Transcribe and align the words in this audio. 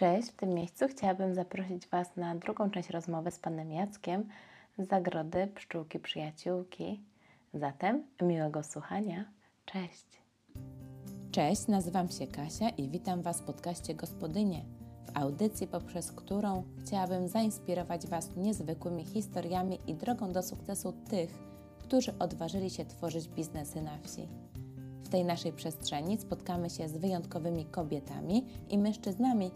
Cześć, 0.00 0.28
w 0.28 0.36
tym 0.36 0.48
miejscu 0.54 0.88
chciałabym 0.88 1.34
zaprosić 1.34 1.88
Was 1.88 2.16
na 2.16 2.34
drugą 2.34 2.70
część 2.70 2.90
rozmowy 2.90 3.30
z 3.30 3.38
Panem 3.38 3.72
Jackiem 3.72 4.28
z 4.78 4.88
Zagrody 4.88 5.46
Pszczółki 5.46 5.98
Przyjaciółki. 5.98 7.00
Zatem 7.54 8.04
miłego 8.22 8.62
słuchania. 8.62 9.24
Cześć. 9.66 10.06
Cześć, 11.30 11.66
nazywam 11.68 12.08
się 12.08 12.26
Kasia 12.26 12.68
i 12.68 12.88
witam 12.88 13.22
Was 13.22 13.40
w 13.40 13.44
podcaście 13.44 13.94
Gospodynie, 13.94 14.64
w 15.06 15.18
audycji, 15.18 15.66
poprzez 15.66 16.12
którą 16.12 16.64
chciałabym 16.78 17.28
zainspirować 17.28 18.06
Was 18.06 18.36
niezwykłymi 18.36 19.04
historiami 19.04 19.78
i 19.86 19.94
drogą 19.94 20.32
do 20.32 20.42
sukcesu 20.42 20.92
tych, 21.10 21.38
którzy 21.78 22.18
odważyli 22.18 22.70
się 22.70 22.84
tworzyć 22.84 23.28
biznesy 23.28 23.82
na 23.82 23.98
wsi. 23.98 24.28
W 25.04 25.08
tej 25.08 25.24
naszej 25.24 25.52
przestrzeni 25.52 26.18
spotkamy 26.18 26.70
się 26.70 26.88
z 26.88 26.96
wyjątkowymi 26.96 27.64
kobietami 27.64 28.46
i 28.68 28.78
mężczyznami, 28.78 29.50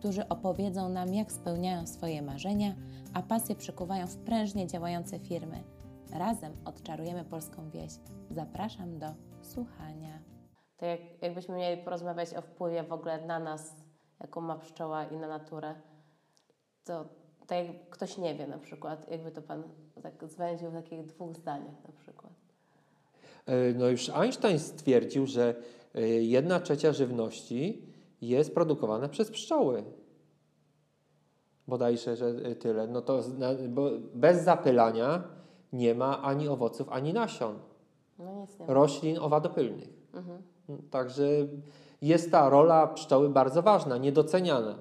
którzy 0.00 0.28
opowiedzą 0.28 0.88
nam, 0.88 1.14
jak 1.14 1.32
spełniają 1.32 1.86
swoje 1.86 2.22
marzenia, 2.22 2.74
a 3.14 3.22
pasje 3.22 3.56
przekuwają 3.56 4.06
w 4.06 4.16
prężnie 4.16 4.66
działające 4.66 5.18
firmy. 5.18 5.62
Razem 6.12 6.52
odczarujemy 6.64 7.24
polską 7.24 7.70
wieś. 7.70 7.92
Zapraszam 8.30 8.98
do 8.98 9.06
słuchania. 9.42 10.18
To 10.76 10.86
jak, 10.86 11.00
jakbyśmy 11.22 11.56
mieli 11.56 11.82
porozmawiać 11.82 12.34
o 12.34 12.42
wpływie 12.42 12.82
w 12.82 12.92
ogóle 12.92 13.26
na 13.26 13.38
nas, 13.38 13.74
jaką 14.20 14.40
ma 14.40 14.58
pszczoła 14.58 15.04
i 15.04 15.16
na 15.16 15.28
naturę, 15.28 15.74
to 16.84 17.04
tak 17.46 17.66
jak 17.66 17.90
ktoś 17.90 18.18
nie 18.18 18.34
wie 18.34 18.46
na 18.46 18.58
przykład, 18.58 19.10
jakby 19.10 19.30
to 19.30 19.42
Pan 19.42 19.62
tak 20.02 20.28
zwęził 20.28 20.70
w 20.70 20.74
takich 20.74 21.06
dwóch 21.06 21.36
zdaniach 21.36 21.84
na 21.86 21.92
przykład. 21.92 22.32
E, 23.46 23.72
no 23.74 23.88
już 23.88 24.08
Einstein 24.08 24.58
stwierdził, 24.58 25.26
że 25.26 25.54
e, 25.94 26.00
jedna 26.08 26.60
trzecia 26.60 26.92
żywności 26.92 27.89
jest 28.20 28.54
produkowana 28.54 29.08
przez 29.08 29.30
pszczoły. 29.30 29.84
Bodajże, 31.68 32.16
że 32.16 32.26
e, 32.26 32.54
tyle. 32.54 32.86
No 32.86 33.02
to 33.02 33.20
bo 33.68 33.90
bez 34.14 34.44
zapylania 34.44 35.22
nie 35.72 35.94
ma 35.94 36.22
ani 36.22 36.48
owoców, 36.48 36.88
ani 36.88 37.12
nasion. 37.12 37.58
No. 38.18 38.46
Roślin 38.66 39.18
owadopylnych. 39.18 39.88
Mhm. 40.14 40.42
Także 40.90 41.24
jest 42.02 42.30
ta 42.30 42.48
rola 42.48 42.86
pszczoły 42.86 43.28
bardzo 43.28 43.62
ważna, 43.62 43.96
niedoceniana. 43.96 44.74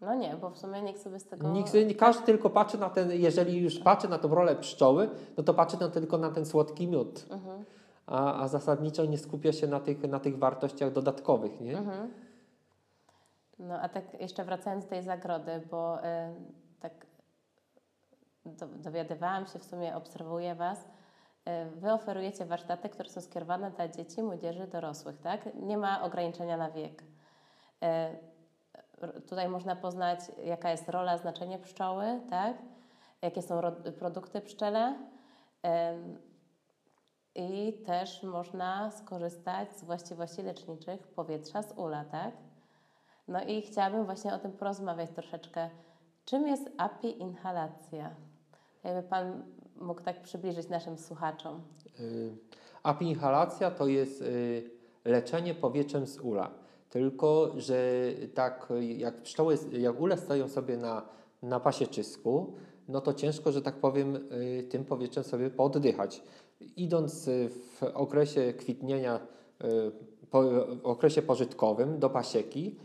No 0.00 0.14
nie, 0.14 0.36
bo 0.40 0.50
w 0.50 0.58
sumie 0.58 0.82
nikt 0.82 1.00
sobie 1.00 1.20
z 1.20 1.24
tego... 1.24 1.48
Nikt, 1.48 1.72
każdy 1.98 2.24
tylko 2.26 2.50
patrzy 2.50 2.78
na 2.78 2.90
ten, 2.90 3.12
jeżeli 3.12 3.60
już 3.60 3.78
patrzy 3.78 4.08
na 4.08 4.18
tą 4.18 4.34
rolę 4.34 4.56
pszczoły, 4.56 5.10
no 5.36 5.42
to 5.42 5.54
patrzy 5.54 5.80
na, 5.80 5.88
tylko 5.88 6.18
na 6.18 6.30
ten 6.30 6.46
słodki 6.46 6.88
miód. 6.88 7.26
Mhm. 7.30 7.64
A, 8.06 8.42
a 8.42 8.48
zasadniczo 8.48 9.04
nie 9.04 9.18
skupia 9.18 9.52
się 9.52 9.66
na 9.66 9.80
tych, 9.80 10.02
na 10.02 10.20
tych 10.20 10.38
wartościach 10.38 10.92
dodatkowych, 10.92 11.60
nie? 11.60 11.78
Mhm. 11.78 12.08
No 13.58 13.80
a 13.80 13.88
tak 13.88 14.20
jeszcze 14.20 14.44
wracając 14.44 14.84
do 14.84 14.90
tej 14.90 15.02
zagrody, 15.02 15.62
bo 15.70 15.98
y, 15.98 16.02
tak 16.80 17.06
do, 18.44 18.66
dowiadywałam 18.66 19.46
się, 19.46 19.58
w 19.58 19.64
sumie 19.64 19.96
obserwuję 19.96 20.54
Was, 20.54 20.78
y, 20.84 21.70
Wy 21.70 21.92
oferujecie 21.92 22.44
warsztaty, 22.46 22.88
które 22.88 23.08
są 23.08 23.20
skierowane 23.20 23.70
dla 23.70 23.88
dzieci, 23.88 24.22
młodzieży, 24.22 24.66
dorosłych, 24.66 25.20
tak? 25.20 25.54
Nie 25.54 25.78
ma 25.78 26.02
ograniczenia 26.02 26.56
na 26.56 26.70
wiek. 26.70 27.02
Y, 29.02 29.20
tutaj 29.28 29.48
można 29.48 29.76
poznać, 29.76 30.20
jaka 30.44 30.70
jest 30.70 30.88
rola, 30.88 31.18
znaczenie 31.18 31.58
pszczoły, 31.58 32.20
tak? 32.30 32.56
Jakie 33.22 33.42
są 33.42 33.60
produkty 33.98 34.40
pszczele. 34.40 34.98
I 37.34 37.72
też 37.86 38.22
można 38.22 38.90
skorzystać 38.90 39.72
z 39.76 39.84
właściwości 39.84 40.42
leczniczych 40.42 41.08
powietrza 41.08 41.62
z 41.62 41.72
ula, 41.72 42.04
tak? 42.04 42.32
No 43.28 43.44
i 43.44 43.62
chciałabym 43.62 44.04
właśnie 44.04 44.34
o 44.34 44.38
tym 44.38 44.52
porozmawiać 44.52 45.10
troszeczkę. 45.10 45.70
Czym 46.24 46.46
jest 46.46 46.70
API 46.76 47.20
inhalacja? 47.20 48.10
Jakby 48.84 49.02
Pan 49.02 49.42
mógł 49.76 50.02
tak 50.02 50.22
przybliżyć 50.22 50.68
naszym 50.68 50.98
słuchaczom. 50.98 51.62
API 52.82 53.06
inhalacja 53.06 53.70
to 53.70 53.86
jest 53.86 54.24
leczenie 55.04 55.54
powietrzem 55.54 56.06
z 56.06 56.20
ula. 56.20 56.50
Tylko, 56.90 57.50
że 57.56 57.78
tak 58.34 58.68
jak 58.80 59.22
pszczoły, 59.22 59.58
jak 59.72 60.00
ule 60.00 60.16
stoją 60.16 60.48
sobie 60.48 60.76
na, 60.76 61.02
na 61.42 61.60
pasie 61.60 61.86
no 62.88 63.00
to 63.00 63.14
ciężko, 63.14 63.52
że 63.52 63.62
tak 63.62 63.74
powiem, 63.74 64.28
tym 64.70 64.84
powietrzem 64.84 65.24
sobie 65.24 65.50
pooddychać. 65.50 66.22
Idąc 66.76 67.30
w 67.48 67.82
okresie 67.94 68.52
kwitnienia, 68.52 69.20
w 70.32 70.80
okresie 70.82 71.22
pożytkowym 71.22 71.98
do 71.98 72.10
pasieki, 72.10 72.76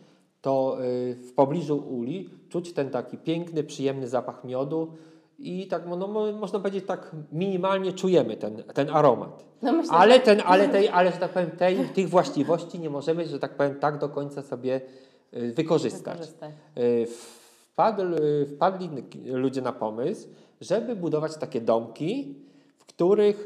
to 0.43 0.77
w 1.15 1.33
pobliżu 1.35 1.77
uli 1.77 2.29
czuć 2.49 2.73
ten 2.73 2.89
taki 2.89 3.17
piękny, 3.17 3.63
przyjemny 3.63 4.07
zapach 4.07 4.43
miodu 4.43 4.93
i 5.39 5.67
tak 5.67 5.83
no, 5.87 6.07
można 6.33 6.59
powiedzieć 6.59 6.85
tak 6.87 7.11
minimalnie 7.31 7.93
czujemy 7.93 8.37
ten, 8.37 8.63
ten 8.73 8.89
aromat. 8.89 9.45
No 9.61 9.71
myślę, 9.71 9.93
ale, 9.93 10.19
ten, 10.19 10.41
ale, 10.45 10.69
tej, 10.69 10.89
ale 10.89 11.11
że 11.11 11.17
tak 11.17 11.31
powiem 11.31 11.51
tej, 11.51 11.77
tych 11.77 12.09
właściwości 12.09 12.79
nie 12.79 12.89
możemy, 12.89 13.27
że 13.27 13.39
tak 13.39 13.51
powiem 13.57 13.75
tak 13.75 13.97
do 13.97 14.09
końca 14.09 14.41
sobie 14.41 14.81
wykorzystać. 15.31 16.13
wykorzystać. 16.13 16.51
Wpadł, 17.71 18.03
wpadli 18.55 18.89
ludzie 19.25 19.61
na 19.61 19.73
pomysł, 19.73 20.27
żeby 20.61 20.95
budować 20.95 21.37
takie 21.37 21.61
domki, 21.61 22.35
w 22.77 22.85
których, 22.85 23.43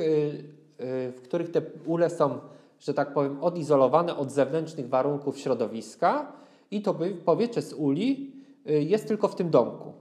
w 0.79 1.19
których 1.23 1.51
te 1.51 1.61
ule 1.85 2.09
są, 2.09 2.39
że 2.79 2.93
tak 2.93 3.13
powiem, 3.13 3.43
odizolowane 3.43 4.17
od 4.17 4.31
zewnętrznych 4.31 4.89
warunków 4.89 5.39
środowiska 5.39 6.37
i 6.71 6.81
to 6.81 6.95
powietrze 7.25 7.61
z 7.61 7.73
uli 7.73 8.31
jest 8.65 9.07
tylko 9.07 9.27
w 9.27 9.35
tym 9.35 9.49
domku. 9.49 9.93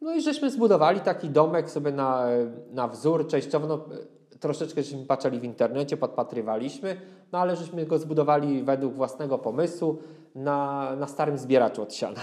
No 0.00 0.14
i 0.14 0.20
żeśmy 0.20 0.50
zbudowali 0.50 1.00
taki 1.00 1.30
domek 1.30 1.70
sobie 1.70 1.92
na, 1.92 2.26
na 2.70 2.88
wzór 2.88 3.26
częściowo, 3.26 3.66
no, 3.66 3.84
troszeczkę 4.40 4.82
żeśmy 4.82 5.06
patrzyli 5.06 5.40
w 5.40 5.44
internecie, 5.44 5.96
podpatrywaliśmy, 5.96 7.00
no 7.32 7.38
ale 7.38 7.56
żeśmy 7.56 7.86
go 7.86 7.98
zbudowali 7.98 8.62
według 8.62 8.94
własnego 8.94 9.38
pomysłu 9.38 9.98
na, 10.34 10.90
na 10.96 11.06
starym 11.06 11.38
zbieraczu 11.38 11.82
od 11.82 11.94
siana. 11.94 12.20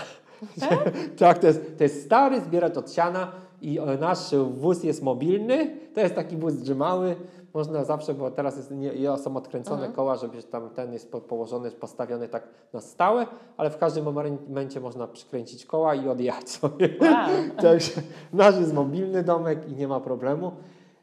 Tak, 0.59 0.93
tak 1.19 1.39
to, 1.39 1.47
jest, 1.47 1.77
to 1.77 1.83
jest 1.83 2.05
stary 2.05 2.41
zbieracz 2.41 2.77
od 2.77 2.91
siana 2.91 3.31
i 3.61 3.79
nasz 3.99 4.35
wóz 4.53 4.83
jest 4.83 5.03
mobilny, 5.03 5.77
to 5.93 6.01
jest 6.01 6.15
taki 6.15 6.37
wóz 6.37 6.53
drzymały, 6.53 7.15
można 7.53 7.83
zawsze, 7.83 8.13
bo 8.13 8.31
teraz 8.31 8.57
jest, 8.57 8.71
nie, 8.71 9.17
są 9.17 9.37
odkręcone 9.37 9.75
mhm. 9.75 9.93
koła, 9.93 10.15
żeby 10.15 10.43
tam 10.43 10.69
ten 10.69 10.93
jest 10.93 11.11
położony, 11.11 11.71
postawiony 11.71 12.27
tak 12.27 12.47
na 12.73 12.81
stałe, 12.81 13.27
ale 13.57 13.69
w 13.69 13.77
każdym 13.77 14.05
momencie 14.05 14.79
można 14.79 15.07
przykręcić 15.07 15.65
koła 15.65 15.95
i 15.95 16.09
odjechać 16.09 16.49
sobie. 16.49 16.89
Wow. 17.01 17.29
Także 17.61 18.01
nasz 18.33 18.59
jest 18.59 18.73
mobilny 18.73 19.23
domek 19.23 19.69
i 19.69 19.75
nie 19.75 19.87
ma 19.87 19.99
problemu. 19.99 20.51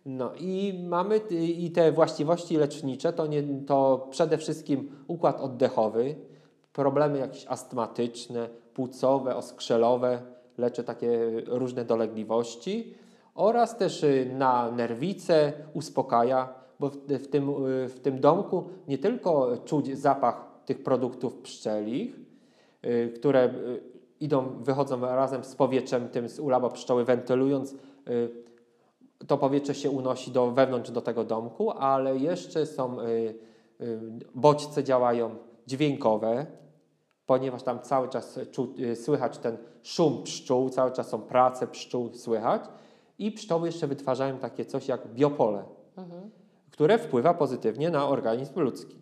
No 0.06 0.30
i 0.34 0.84
mamy 0.88 1.16
i 1.40 1.70
te 1.70 1.92
właściwości 1.92 2.56
lecznicze, 2.56 3.12
to, 3.12 3.26
nie, 3.26 3.42
to 3.66 4.06
przede 4.10 4.38
wszystkim 4.38 4.90
układ 5.06 5.40
oddechowy, 5.40 6.14
problemy 6.72 7.18
jakieś 7.18 7.46
astmatyczne, 7.46 8.48
płucowe, 8.74 9.36
oskrzelowe, 9.36 10.22
leczy 10.58 10.84
takie 10.84 11.20
różne 11.46 11.84
dolegliwości 11.84 12.94
oraz 13.38 13.76
też 13.76 14.02
y, 14.02 14.30
na 14.34 14.70
nerwice 14.70 15.52
uspokaja, 15.74 16.48
bo 16.80 16.90
w, 17.08 17.28
tym, 17.28 17.66
y, 17.66 17.88
w 17.88 18.00
tym 18.00 18.20
domku 18.20 18.64
nie 18.88 18.98
tylko 18.98 19.56
czuć 19.64 19.98
zapach 19.98 20.48
tych 20.66 20.82
produktów 20.82 21.34
pszczelich, 21.34 22.16
y, 22.84 23.12
które 23.16 23.54
idą, 24.20 24.62
wychodzą 24.62 25.00
razem 25.00 25.44
z 25.44 25.54
powietrzem 25.54 26.08
tym 26.08 26.28
z 26.28 26.40
ula, 26.40 26.60
bo 26.60 26.70
pszczoły 26.70 27.04
wentylując 27.04 27.74
to 29.26 29.38
powietrze 29.38 29.74
się 29.74 29.90
unosi 29.90 30.30
do 30.30 30.50
wewnątrz 30.50 30.90
do 30.90 31.00
tego 31.00 31.24
domku, 31.24 31.70
ale 31.70 32.16
jeszcze 32.16 32.66
są 32.66 32.96
bodźce 34.34 34.84
działają 34.84 35.30
dźwiękowe, 35.66 36.46
ponieważ 37.26 37.62
tam 37.62 37.80
cały 37.80 38.08
czas 38.08 38.38
czu, 38.50 38.74
słychać 38.94 39.38
ten 39.38 39.56
szum 39.82 40.22
pszczół, 40.22 40.70
cały 40.70 40.92
czas 40.92 41.08
są 41.08 41.20
prace 41.20 41.66
pszczół 41.66 42.14
słychać 42.14 42.62
i 43.18 43.32
pszczoły 43.32 43.68
jeszcze 43.68 43.86
wytwarzają 43.86 44.38
takie 44.38 44.64
coś 44.64 44.88
jak 44.88 45.14
biopole, 45.14 45.64
mhm. 45.96 46.30
które 46.70 46.98
wpływa 46.98 47.34
pozytywnie 47.34 47.90
na 47.90 48.08
organizm 48.08 48.60
ludzki. 48.60 48.96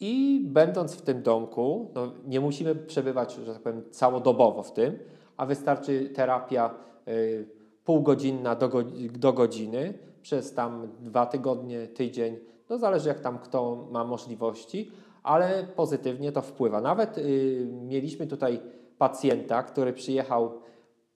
I 0.00 0.44
będąc 0.44 0.94
w 0.94 1.02
tym 1.02 1.22
domku, 1.22 1.90
no 1.94 2.12
nie 2.24 2.40
musimy 2.40 2.74
przebywać, 2.74 3.34
że 3.34 3.54
tak 3.54 3.62
powiem, 3.62 3.82
całodobowo 3.90 4.62
w 4.62 4.72
tym, 4.72 4.98
a 5.36 5.46
wystarczy 5.46 6.10
terapia 6.10 6.74
y, 7.08 7.48
półgodzinna 7.84 8.54
do, 8.54 8.68
go, 8.68 8.82
do 9.18 9.32
godziny 9.32 9.98
przez 10.22 10.54
tam 10.54 10.88
dwa 11.00 11.26
tygodnie, 11.26 11.86
tydzień, 11.86 12.38
no 12.70 12.78
zależy 12.78 13.08
jak 13.08 13.20
tam 13.20 13.38
kto 13.38 13.88
ma 13.90 14.04
możliwości, 14.04 14.90
ale 15.22 15.66
pozytywnie 15.76 16.32
to 16.32 16.42
wpływa. 16.42 16.80
Nawet 16.80 17.18
y, 17.18 17.68
mieliśmy 17.72 18.26
tutaj 18.26 18.60
pacjenta, 18.98 19.62
który 19.62 19.92
przyjechał 19.92 20.52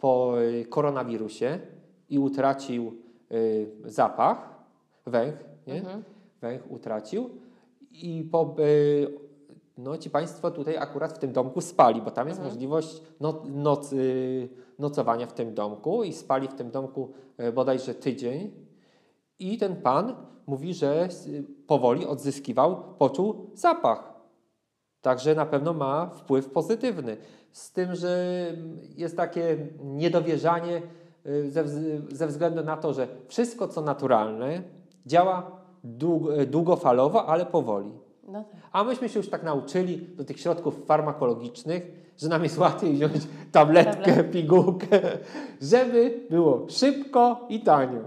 po 0.01 0.41
y, 0.41 0.65
koronawirusie 0.65 1.59
i 2.09 2.19
utracił 2.19 2.93
y, 3.33 3.71
zapach, 3.85 4.49
węch, 5.07 5.45
nie? 5.67 5.75
Mhm. 5.75 6.03
węch 6.41 6.71
utracił 6.71 7.31
i 7.93 8.29
po, 8.33 8.57
no 9.79 9.99
ci 9.99 10.11
Państwo 10.11 10.51
tutaj 10.51 10.77
akurat 10.77 11.13
w 11.13 11.19
tym 11.19 11.33
domku 11.33 11.61
spali, 11.61 12.03
bo 12.03 12.11
tam 12.11 12.29
jest 12.29 12.41
Mhm. 12.41 12.55
możliwość 12.55 13.03
no, 13.21 13.43
noc, 13.47 13.93
y, 13.93 14.49
nocowania 14.79 15.27
w 15.27 15.33
tym 15.33 15.55
domku 15.55 16.05
i 16.05 16.13
spali 16.13 16.49
w 16.49 16.55
tym 16.55 16.71
domku 16.71 17.13
bodajże 17.55 17.95
tydzień. 17.95 18.51
I 19.39 19.59
ten 19.59 19.77
Pan 19.77 20.15
mówi, 20.47 20.75
że 20.75 21.09
powoli 21.67 22.07
odzyskiwał, 22.07 22.95
poczuł 22.99 23.51
zapach. 23.55 24.11
Także 25.01 25.35
na 25.35 25.47
pewno 25.47 25.73
ma 25.73 26.07
wpływ 26.07 26.51
pozytywny. 26.51 27.17
Z 27.53 27.73
tym, 27.73 27.95
że 27.95 28.27
jest 28.97 29.17
takie 29.17 29.57
niedowierzanie 29.85 30.83
y, 31.27 31.51
ze, 31.51 31.65
ze 32.11 32.27
względu 32.27 32.65
na 32.65 32.77
to, 32.77 32.93
że 32.93 33.09
wszystko 33.29 33.69
co 33.69 33.83
naturalne 33.83 34.63
działa 35.07 35.51
dług- 35.85 36.45
długofalowo, 36.47 37.27
ale 37.27 37.47
powoli. 37.47 37.91
No 38.29 38.45
tak. 38.45 38.61
A 38.73 38.85
myśmy 38.85 39.09
się 39.09 39.19
już 39.19 39.29
tak 39.29 39.43
nauczyli 39.43 39.99
do 40.17 40.25
tych 40.25 40.41
środków 40.41 40.87
farmakologicznych, 40.87 41.83
że 42.19 42.29
nam 42.29 42.43
jest 42.43 42.59
łatwiej 42.59 42.93
wziąć 42.95 43.15
tabletkę, 43.53 44.05
Tablet. 44.05 44.31
pigułkę, 44.31 45.01
żeby 45.61 46.21
było 46.31 46.67
szybko 46.69 47.47
i 47.49 47.61
tanio. 47.61 48.01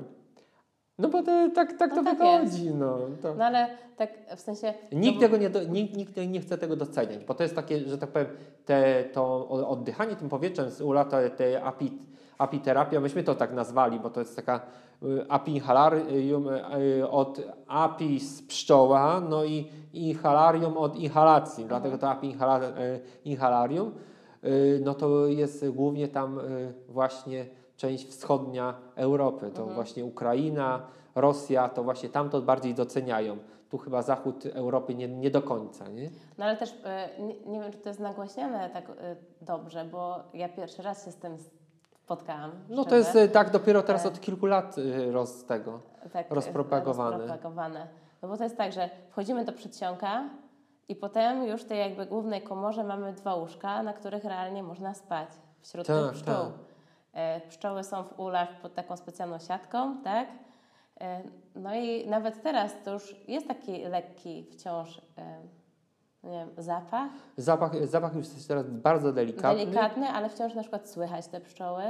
No 0.99 1.09
bo 1.09 1.23
to, 1.23 1.49
tak, 1.55 1.77
tak 1.77 1.91
No 1.91 1.97
to 1.97 2.03
tak 2.03 2.17
wychodzi. 2.17 2.71
No, 2.71 2.97
to. 3.21 3.35
No 3.35 3.45
ale 3.45 3.67
tak 3.97 4.09
w 4.35 4.39
sensie... 4.39 4.73
Nikt, 4.91 5.19
tego 5.19 5.37
nie, 5.37 5.49
do, 5.49 5.63
nikt, 5.63 5.97
nikt 5.97 6.17
nie 6.27 6.41
chce 6.41 6.57
tego 6.57 6.75
doceniać, 6.75 7.25
bo 7.25 7.33
to 7.33 7.43
jest 7.43 7.55
takie, 7.55 7.79
że 7.79 7.97
tak 7.97 8.09
powiem, 8.09 8.27
te, 8.65 9.03
to 9.03 9.49
oddychanie 9.49 10.15
tym 10.15 10.29
powietrzem 10.29 10.69
z 10.69 10.81
ula, 10.81 11.05
te, 11.05 11.29
te 11.29 11.63
api, 11.63 11.91
apiterapia, 12.37 12.99
myśmy 12.99 13.23
to 13.23 13.35
tak 13.35 13.53
nazwali, 13.53 13.99
bo 13.99 14.09
to 14.09 14.19
jest 14.19 14.35
taka 14.35 14.61
y, 15.03 15.25
apiinhalarium 15.29 16.47
y, 16.47 17.09
od 17.09 17.41
apis 17.67 18.41
pszczoła, 18.41 19.21
no 19.29 19.43
i 19.43 19.69
inhalarium 19.93 20.77
od 20.77 20.95
inhalacji, 20.95 21.65
dlatego 21.65 21.97
to 21.97 22.09
apiinhalarium, 22.09 23.91
no 24.81 24.93
to 24.93 25.27
jest 25.27 25.69
głównie 25.69 26.07
tam 26.07 26.39
y, 26.39 26.73
właśnie 26.89 27.45
część 27.77 28.07
wschodnia 28.07 28.73
Europy, 28.95 29.51
to 29.51 29.65
właśnie 29.65 30.05
Ukraina, 30.05 30.81
Rosja, 31.15 31.69
to 31.69 31.83
właśnie 31.83 32.09
tam 32.09 32.29
to 32.29 32.41
bardziej 32.41 32.73
doceniają. 32.73 33.37
Tu 33.69 33.77
chyba 33.77 34.01
zachód 34.01 34.45
Europy 34.45 34.95
nie, 34.95 35.07
nie 35.07 35.31
do 35.31 35.41
końca, 35.41 35.87
nie? 35.87 36.09
No 36.37 36.45
ale 36.45 36.57
też 36.57 36.75
e, 36.83 37.09
nie, 37.45 37.59
wiem, 37.61 37.71
czy 37.71 37.77
to 37.77 37.89
jest 37.89 37.99
nagłośnione 37.99 38.69
tak 38.69 38.89
e, 38.89 39.15
dobrze, 39.41 39.85
bo 39.85 40.19
ja 40.33 40.49
pierwszy 40.49 40.81
raz 40.81 41.05
się 41.05 41.11
z 41.11 41.15
tym 41.15 41.37
spotkałam. 42.03 42.51
No 42.69 42.85
to 42.85 42.95
jest 42.95 43.15
y, 43.15 43.29
tak 43.29 43.49
dopiero 43.49 43.83
teraz 43.83 44.05
od 44.05 44.19
kilku 44.19 44.45
lat 44.45 44.77
y, 44.77 45.11
roz 45.11 45.45
tego. 45.45 45.79
tak, 46.13 46.31
rozpropagowane. 46.31 47.17
rozpropagowane. 47.17 47.87
No 48.21 48.27
bo 48.27 48.37
to 48.37 48.43
jest 48.43 48.57
tak, 48.57 48.71
że 48.71 48.89
wchodzimy 49.09 49.45
do 49.45 49.53
przedsionka 49.53 50.29
i 50.89 50.95
potem 50.95 51.43
już 51.47 51.61
w 51.61 51.65
tej 51.65 51.79
jakby 51.79 52.05
głównej 52.05 52.41
komorze 52.41 52.83
mamy 52.83 53.13
dwa 53.13 53.35
łóżka, 53.35 53.83
na 53.83 53.93
których 53.93 54.23
realnie 54.23 54.63
można 54.63 54.93
spać 54.93 55.29
wśród 55.61 55.87
Tak, 55.87 56.03
tych 56.03 56.13
pszczół. 56.13 56.33
tak. 56.33 56.72
E, 57.13 57.41
Pszczoły 57.41 57.83
są 57.83 58.03
w 58.03 58.19
ulach 58.19 58.61
pod 58.61 58.73
taką 58.73 58.97
specjalną 58.97 59.39
siatką, 59.39 60.01
tak? 60.03 60.27
E, 61.01 61.21
No 61.55 61.75
i 61.75 62.07
nawet 62.09 62.43
teraz 62.43 62.71
to 62.85 62.93
już 62.93 63.15
jest 63.27 63.47
taki 63.47 63.83
lekki 63.83 64.43
wciąż, 64.51 65.01
e, 65.17 65.41
nie 66.23 66.31
wiem, 66.31 66.49
zapach. 66.57 67.09
Zapach, 67.37 67.87
zapach 67.87 68.15
już 68.15 68.25
jest 68.33 68.47
teraz 68.47 68.69
bardzo 68.69 69.13
delikatny. 69.13 69.65
Delikatny, 69.65 70.07
ale 70.07 70.29
wciąż 70.29 70.53
na 70.55 70.61
przykład 70.61 70.89
słychać 70.89 71.27
te 71.27 71.41
pszczoły. 71.41 71.83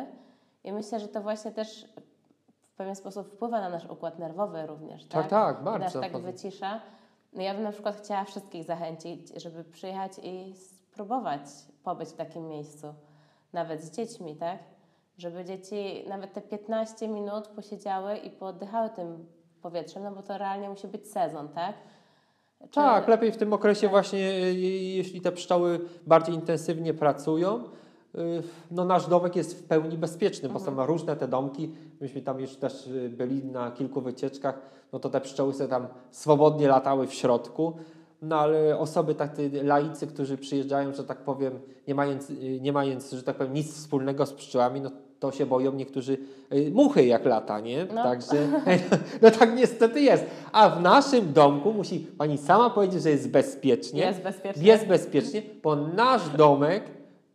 I 0.63 0.71
myślę, 0.73 0.99
że 0.99 1.07
to 1.07 1.21
właśnie 1.21 1.51
też 1.51 1.93
w 2.61 2.75
pewien 2.75 2.95
sposób 2.95 3.27
wpływa 3.27 3.61
na 3.61 3.69
nasz 3.69 3.85
układ 3.85 4.19
nerwowy 4.19 4.65
również. 4.67 5.05
Tak, 5.05 5.21
Tak, 5.21 5.29
tak, 5.29 5.63
bardzo. 5.63 6.01
nas 6.01 6.11
tak 6.11 6.21
wycisza. 6.21 6.81
No 7.33 7.41
ja 7.41 7.53
bym 7.53 7.63
na 7.63 7.71
przykład 7.71 7.95
chciała 7.95 8.23
wszystkich 8.23 8.63
zachęcić, 8.63 9.29
żeby 9.41 9.63
przyjechać 9.63 10.11
i 10.23 10.53
spróbować 10.55 11.39
pobyć 11.83 12.09
w 12.09 12.13
takim 12.15 12.47
miejscu. 12.47 12.93
Nawet 13.53 13.83
z 13.83 13.91
dziećmi, 13.91 14.35
tak? 14.35 14.59
Żeby 15.18 15.45
dzieci 15.45 16.04
nawet 16.10 16.33
te 16.33 16.42
15 16.42 17.07
minut 17.07 17.48
posiedziały 17.48 18.18
i 18.18 18.30
pooddychały 18.30 18.89
tym 18.89 19.25
powietrzem, 19.62 20.04
no 20.04 20.12
bo 20.12 20.24
to 20.24 20.38
realnie 20.38 20.69
musi 20.69 20.88
być 20.88 21.07
sezon, 21.12 21.50
tak? 21.50 21.75
Czy- 22.60 22.69
Tak, 22.69 23.07
lepiej 23.07 23.31
w 23.31 23.38
tym 23.38 23.54
okresie 23.54 23.89
właśnie, 23.89 24.19
y, 24.19 24.54
jeśli 24.94 25.21
te 25.21 25.31
pszczoły 25.31 25.80
bardziej 26.07 26.36
intensywnie 26.36 26.94
pracują, 26.94 27.63
y, 28.15 28.44
no 28.71 28.86
nasz 28.86 29.07
domek 29.07 29.36
jest 29.36 29.60
w 29.60 29.68
pełni 29.68 29.98
bezpieczny, 29.98 30.50
bo 30.50 30.60
są 30.60 30.86
różne 30.86 31.15
te 31.15 31.27
domki. 31.27 31.71
Myśmy 32.01 32.21
tam 32.21 32.39
już 32.39 32.56
też 32.56 32.89
byli 33.10 33.45
na 33.45 33.71
kilku 33.71 34.01
wycieczkach, 34.01 34.60
no 34.94 35.00
to 35.00 35.10
te 35.10 35.21
pszczoły 35.21 35.54
sobie 35.54 35.69
tam 35.69 35.88
swobodnie 36.12 36.68
latały 36.68 37.07
w 37.07 37.13
środku. 37.13 37.74
No 38.23 38.39
ale 38.39 38.77
osoby, 38.77 39.15
tacy 39.15 39.49
laicy, 39.63 40.07
którzy 40.07 40.37
przyjeżdżają, 40.37 40.93
że 40.93 41.03
tak 41.03 41.17
powiem, 41.17 41.59
nie 41.87 41.95
mając, 41.95 42.29
y, 42.29 42.59
nie 42.61 42.73
mając, 42.73 43.11
że 43.11 43.23
tak 43.23 43.35
powiem, 43.35 43.53
nic 43.53 43.73
wspólnego 43.73 44.25
z 44.25 44.33
pszczołami, 44.33 44.81
no 44.81 44.91
to 45.19 45.31
się 45.31 45.45
boją 45.45 45.73
niektórzy 45.73 46.17
y, 46.53 46.71
muchy 46.71 47.05
jak 47.05 47.25
lata, 47.25 47.59
nie? 47.59 47.85
No. 47.95 48.03
Także, 48.03 48.47
no 49.21 49.31
tak 49.31 49.55
niestety 49.55 50.01
jest. 50.01 50.25
A 50.51 50.69
w 50.69 50.81
naszym 50.81 51.33
domku 51.33 51.73
musi 51.73 51.99
pani 51.99 52.37
sama 52.37 52.69
powiedzieć, 52.69 53.03
że 53.03 53.09
jest 53.09 53.29
bezpiecznie. 53.29 54.01
Jest 54.01 54.21
bezpiecznie. 54.21 54.63
Jest 54.63 54.87
bezpiecznie, 54.87 55.41
bo 55.63 55.75
nasz 55.75 56.29
domek 56.29 56.83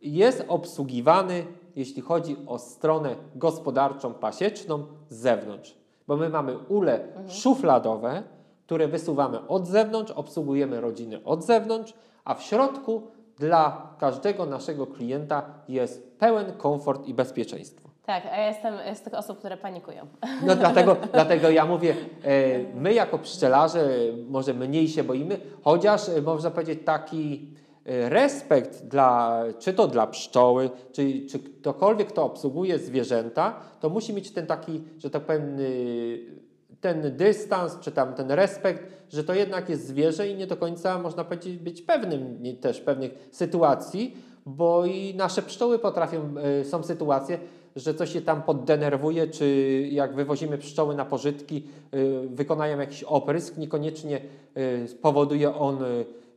jest 0.01 0.45
obsługiwany, 0.47 1.45
jeśli 1.75 2.01
chodzi 2.01 2.37
o 2.47 2.59
stronę 2.59 3.15
gospodarczą, 3.35 4.13
pasieczną 4.13 4.85
z 5.09 5.15
zewnątrz. 5.17 5.75
Bo 6.07 6.17
my 6.17 6.29
mamy 6.29 6.57
ule 6.57 7.07
szufladowe, 7.27 8.23
które 8.69 8.87
wysuwamy 8.87 9.47
od 9.47 9.67
zewnątrz, 9.67 10.11
obsługujemy 10.11 10.81
rodziny 10.81 11.23
od 11.25 11.45
zewnątrz, 11.45 11.93
a 12.25 12.33
w 12.33 12.43
środku 12.43 13.01
dla 13.39 13.93
każdego 13.99 14.45
naszego 14.45 14.87
klienta 14.87 15.45
jest 15.67 16.17
pełen 16.19 16.51
komfort 16.57 17.07
i 17.07 17.13
bezpieczeństwo. 17.13 17.89
Tak, 18.05 18.25
a 18.25 18.37
ja 18.37 18.47
jestem 18.47 18.73
z 18.95 19.01
tych 19.01 19.13
osób, 19.13 19.39
które 19.39 19.57
panikują. 19.57 20.07
No 20.47 20.55
dlatego, 20.55 20.95
dlatego 21.13 21.49
ja 21.49 21.65
mówię, 21.65 21.95
e, 22.23 22.59
my 22.73 22.93
jako 22.93 23.17
pszczelarze 23.17 23.89
może 24.27 24.53
mniej 24.53 24.87
się 24.87 25.03
boimy, 25.03 25.39
chociaż 25.63 26.09
e, 26.09 26.21
można 26.21 26.51
powiedzieć 26.51 26.79
taki 26.85 27.53
e, 27.85 28.09
respekt 28.09 28.85
dla, 28.85 29.43
czy 29.59 29.73
to 29.73 29.87
dla 29.87 30.07
pszczoły, 30.07 30.69
czy, 30.91 31.25
czy 31.25 31.39
ktokolwiek, 31.39 32.07
kto 32.07 32.23
obsługuje 32.23 32.79
zwierzęta, 32.79 33.59
to 33.79 33.89
musi 33.89 34.13
mieć 34.13 34.31
ten 34.31 34.47
taki, 34.47 34.83
że 34.97 35.09
tak 35.09 35.23
powiem, 35.23 35.59
y, 35.59 36.48
ten 36.81 37.17
dystans, 37.17 37.79
czy 37.79 37.91
tam 37.91 38.13
ten 38.13 38.31
respekt, 38.31 38.83
że 39.09 39.23
to 39.23 39.33
jednak 39.33 39.69
jest 39.69 39.87
zwierzę 39.87 40.29
i 40.29 40.35
nie 40.35 40.47
do 40.47 40.57
końca 40.57 40.99
można 40.99 41.23
powiedzieć 41.23 41.57
być 41.57 41.81
pewnym 41.81 42.43
też 42.61 42.81
pewnych 42.81 43.29
sytuacji, 43.31 44.17
bo 44.45 44.85
i 44.85 45.15
nasze 45.15 45.41
pszczoły 45.41 45.79
potrafią, 45.79 46.35
y, 46.61 46.65
są 46.65 46.83
sytuacje, 46.83 47.39
że 47.75 47.93
coś 47.93 48.13
się 48.13 48.21
tam 48.21 48.43
poddenerwuje, 48.43 49.27
czy 49.27 49.47
jak 49.91 50.15
wywozimy 50.15 50.57
pszczoły 50.57 50.95
na 50.95 51.05
pożytki, 51.05 51.63
y, 51.93 52.27
wykonają 52.29 52.79
jakiś 52.79 53.03
oprysk, 53.03 53.57
niekoniecznie 53.57 54.21
y, 54.57 54.87
spowoduje 54.87 55.55
on 55.55 55.79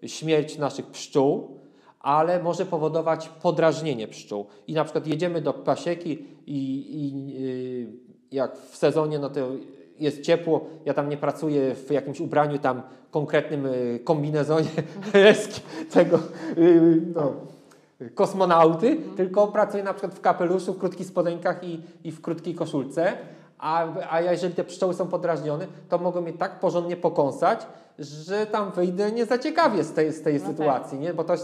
śmierć 0.07 0.59
naszych 0.59 0.87
pszczół, 0.87 1.59
ale 2.01 2.43
może 2.43 2.67
powodować 2.67 3.29
podrażnienie 3.29 4.09
pszczół. 4.09 4.47
I 4.67 4.75
na 4.75 4.85
przykład 4.85 5.07
jedziemy 5.07 5.41
do 5.41 5.53
pasieki 5.53 6.13
i, 6.47 6.87
i 6.91 7.87
jak 8.37 8.59
w 8.59 8.77
sezonie, 8.77 9.19
no 9.19 9.31
to 9.31 9.49
jest 10.03 10.21
ciepło, 10.21 10.67
ja 10.85 10.95
tam 10.95 11.09
nie 11.09 11.17
pracuję 11.17 11.75
w 11.75 11.91
jakimś 11.91 12.21
ubraniu 12.21 12.59
tam 12.59 12.83
konkretnym 13.11 13.67
y, 13.67 14.01
kombinezonie 14.05 14.71
tego 15.95 16.19
y, 16.59 17.03
no, 17.15 17.33
kosmonauty, 18.15 18.97
tylko 19.17 19.49
pracuję 19.49 19.83
na 19.83 19.93
przykład 19.93 20.15
w 20.15 20.21
kapeluszu, 20.21 20.73
w 20.73 20.79
krótkich 20.79 21.07
spodenkach 21.07 21.65
i, 21.65 21.81
i 22.05 22.13
w 22.13 22.21
krótkiej 22.21 22.55
koszulce. 22.55 23.13
A, 23.62 23.87
a 24.11 24.21
jeżeli 24.21 24.54
te 24.54 24.64
pszczoły 24.64 24.95
są 24.95 25.09
podrażnione, 25.09 25.66
to 25.88 25.99
mogą 25.99 26.21
mnie 26.21 26.33
tak 26.33 26.61
porządnie 26.61 26.97
pokąsać, 26.97 27.66
że 27.99 28.47
tam 28.47 28.71
wyjdę 28.71 29.12
nie 29.12 29.25
z 29.85 29.92
tej, 29.92 30.12
z 30.12 30.23
tej 30.23 30.35
No 30.35 30.40
tak. 30.40 30.49
sytuacji, 30.50 30.99
nie? 30.99 31.14
Bo 31.14 31.25
to, 31.25 31.35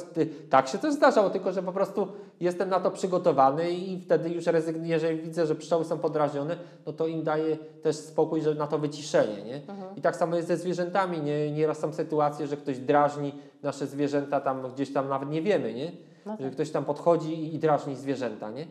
tak 0.50 0.68
się 0.68 0.78
też 0.78 0.94
zdarzało, 0.94 1.30
tylko 1.30 1.52
że 1.52 1.62
po 1.62 1.72
prostu 1.72 2.08
jestem 2.40 2.68
na 2.68 2.80
to 2.80 2.90
przygotowany 2.90 3.70
i 3.70 4.00
wtedy 4.00 4.28
już 4.30 4.46
rezygnuję, 4.46 4.88
jeżeli 4.90 5.22
widzę, 5.22 5.46
że 5.46 5.54
pszczoły 5.54 5.84
są 5.84 5.98
podrażnione, 5.98 6.56
no 6.86 6.92
to 6.92 7.06
im 7.06 7.22
daję 7.22 7.56
też 7.82 7.96
spokój, 7.96 8.42
że 8.42 8.54
na 8.54 8.66
to 8.66 8.78
wyciszenie, 8.78 9.42
nie? 9.44 9.60
I 9.96 10.00
tak 10.00 10.16
samo 10.16 10.36
jest 10.36 10.48
ze 10.48 10.56
zwierzętami, 10.56 11.20
nie? 11.20 11.50
Nieraz 11.52 11.78
są 11.78 11.92
sytuacje, 11.92 12.46
że 12.46 12.56
ktoś 12.56 12.78
drażni 12.78 13.32
nasze 13.62 13.86
zwierzęta 13.86 14.40
tam 14.40 14.72
gdzieś 14.74 14.92
tam 14.92 15.08
nawet 15.08 15.30
nie 15.30 15.42
wiemy, 15.42 15.74
nie? 15.74 15.92
No 16.26 16.32
Że 16.40 16.44
tak. 16.44 16.52
ktoś 16.52 16.70
tam 16.70 16.84
podchodzi 16.84 17.54
i 17.54 17.58
drażni 17.58 17.96
zwierzęta, 17.96 18.50
nie? 18.50 18.66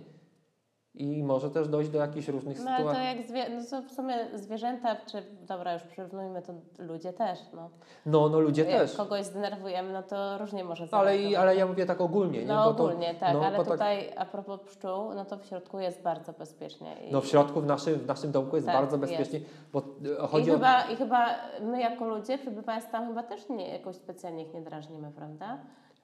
I 0.99 1.23
może 1.23 1.51
też 1.51 1.67
dojść 1.67 1.89
do 1.89 1.97
jakichś 1.99 2.27
różnych 2.27 2.63
No 2.63 2.71
ale 2.71 2.83
to 2.83 2.89
sytuacji. 2.89 3.17
jak 3.17 3.27
zwie, 3.27 3.49
no 3.49 3.61
to 3.69 3.81
w 3.87 3.91
sumie 3.91 4.15
zwierzęta, 4.33 4.95
czy 5.11 5.23
dobra, 5.47 5.73
już 5.73 5.83
przyrównujmy 5.83 6.41
to 6.41 6.53
ludzie 6.79 7.13
też. 7.13 7.39
No. 7.53 7.69
No, 8.05 8.29
no 8.29 8.39
ludzie 8.39 8.63
jak 8.63 8.81
też. 8.81 8.95
kogoś 8.95 9.25
zdenerwujemy, 9.25 9.93
no 9.93 10.03
to 10.03 10.37
różnie 10.37 10.63
może 10.63 10.87
Ale, 10.91 11.17
i, 11.17 11.35
ale 11.35 11.55
ja 11.55 11.65
mówię 11.67 11.85
tak 11.85 12.01
ogólnie, 12.01 12.39
nie? 12.39 12.45
No 12.45 12.65
Bo 12.65 12.73
to- 12.73 12.83
ogólnie, 12.83 13.15
tak, 13.15 13.33
no, 13.33 13.45
ale 13.45 13.57
bo 13.57 13.63
tak- 13.63 13.73
tutaj 13.73 14.13
a 14.17 14.25
propos 14.25 14.59
pszczół, 14.61 15.13
no 15.15 15.25
to 15.25 15.37
w 15.37 15.45
środku 15.45 15.79
jest 15.79 16.01
bardzo 16.01 16.33
bezpiecznie. 16.33 16.95
I, 17.07 17.11
No 17.11 17.21
w 17.21 17.25
środku, 17.27 17.61
w 17.61 17.65
naszym, 17.65 17.93
w 17.99 18.05
naszym 18.07 18.31
domku 18.31 18.55
jest 18.55 18.67
Tak, 18.67 18.75
bardzo 18.75 18.97
jest. 18.97 19.09
bezpiecznie, 19.09 19.39
bo 19.73 19.79
e, 19.79 20.25
I 20.25 20.27
chodzi 20.27 20.51
o... 20.51 20.53
chyba, 20.53 20.81
I 20.81 20.95
chyba 20.95 21.25
my 21.61 21.81
jako 21.81 22.05
ludzie, 22.05 22.37
przebywając 22.37 22.89
tam, 22.91 23.07
chyba 23.07 23.23
też 23.23 23.49
nie, 23.49 23.69
jakoś 23.69 23.95
specjalnie 23.95 24.43
ich 24.43 24.53
nie 24.53 24.61
drażnimy, 24.61 25.11
prawda? 25.11 25.57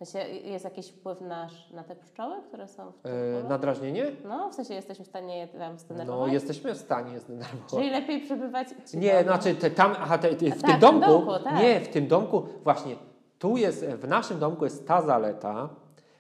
W 0.05 0.07
sensie 0.07 0.29
jest 0.33 0.65
jakiś 0.65 0.87
wpływ 0.89 1.21
nasz 1.21 1.69
na 1.71 1.83
te 1.83 1.95
pszczoły, 1.95 2.35
które 2.47 2.67
są 2.67 2.91
w 2.91 2.97
tym 3.01 3.11
E, 3.45 3.49
na 3.49 3.57
drażnienie? 3.57 4.05
No, 4.25 4.49
w 4.49 4.53
sensie 4.53 4.73
jesteśmy 4.73 5.05
w 5.05 5.07
stanie 5.07 5.37
je 5.37 5.47
tam 5.47 5.73
No, 5.73 5.79
zdenerwować? 5.79 6.33
jesteśmy 6.33 6.73
w 6.73 6.77
stanie 6.77 7.19
zdenerwować. 7.19 7.69
Czyli 7.69 7.89
lepiej 7.89 8.21
przebywać... 8.21 8.67
Nie, 8.93 9.11
tam- 9.13 9.23
znaczy 9.23 9.55
te, 9.55 9.71
tam, 9.71 9.91
aha, 9.99 10.17
te, 10.17 10.35
te, 10.35 10.45
w 10.51 10.61
tak, 10.61 10.71
tym 10.71 10.79
domku, 10.79 11.07
domku, 11.09 11.31
tak. 11.43 11.55
nie, 11.59 11.79
w 11.79 11.87
tym 11.87 12.07
domku, 12.07 12.43
właśnie 12.63 12.95
tu 13.39 13.57
jest, 13.57 13.85
w 13.85 14.07
naszym 14.07 14.39
domku 14.39 14.63
jest 14.63 14.87
ta 14.87 15.01
zaleta, 15.01 15.69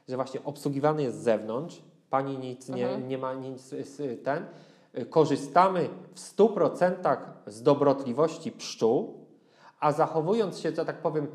że 0.09 0.15
właśnie 0.15 0.43
obsługiwany 0.43 1.03
jest 1.03 1.19
z 1.19 1.23
zewnątrz, 1.23 1.81
pani 2.09 2.37
nic 2.37 2.69
nie, 2.69 2.83
Mhm. 2.85 3.07
nie 3.07 3.17
ma 3.17 3.33
nic, 3.33 3.73
ten, 4.23 4.45
korzystamy 5.09 5.89
w 6.15 6.19
100% 6.19 7.17
z 7.47 7.63
dobrotliwości 7.63 8.51
pszczół, 8.51 9.23
a 9.79 9.91
zachowując 9.91 10.59
się, 10.59 10.71
że 10.71 10.85
tak 10.85 10.97
powiem, 11.01 11.27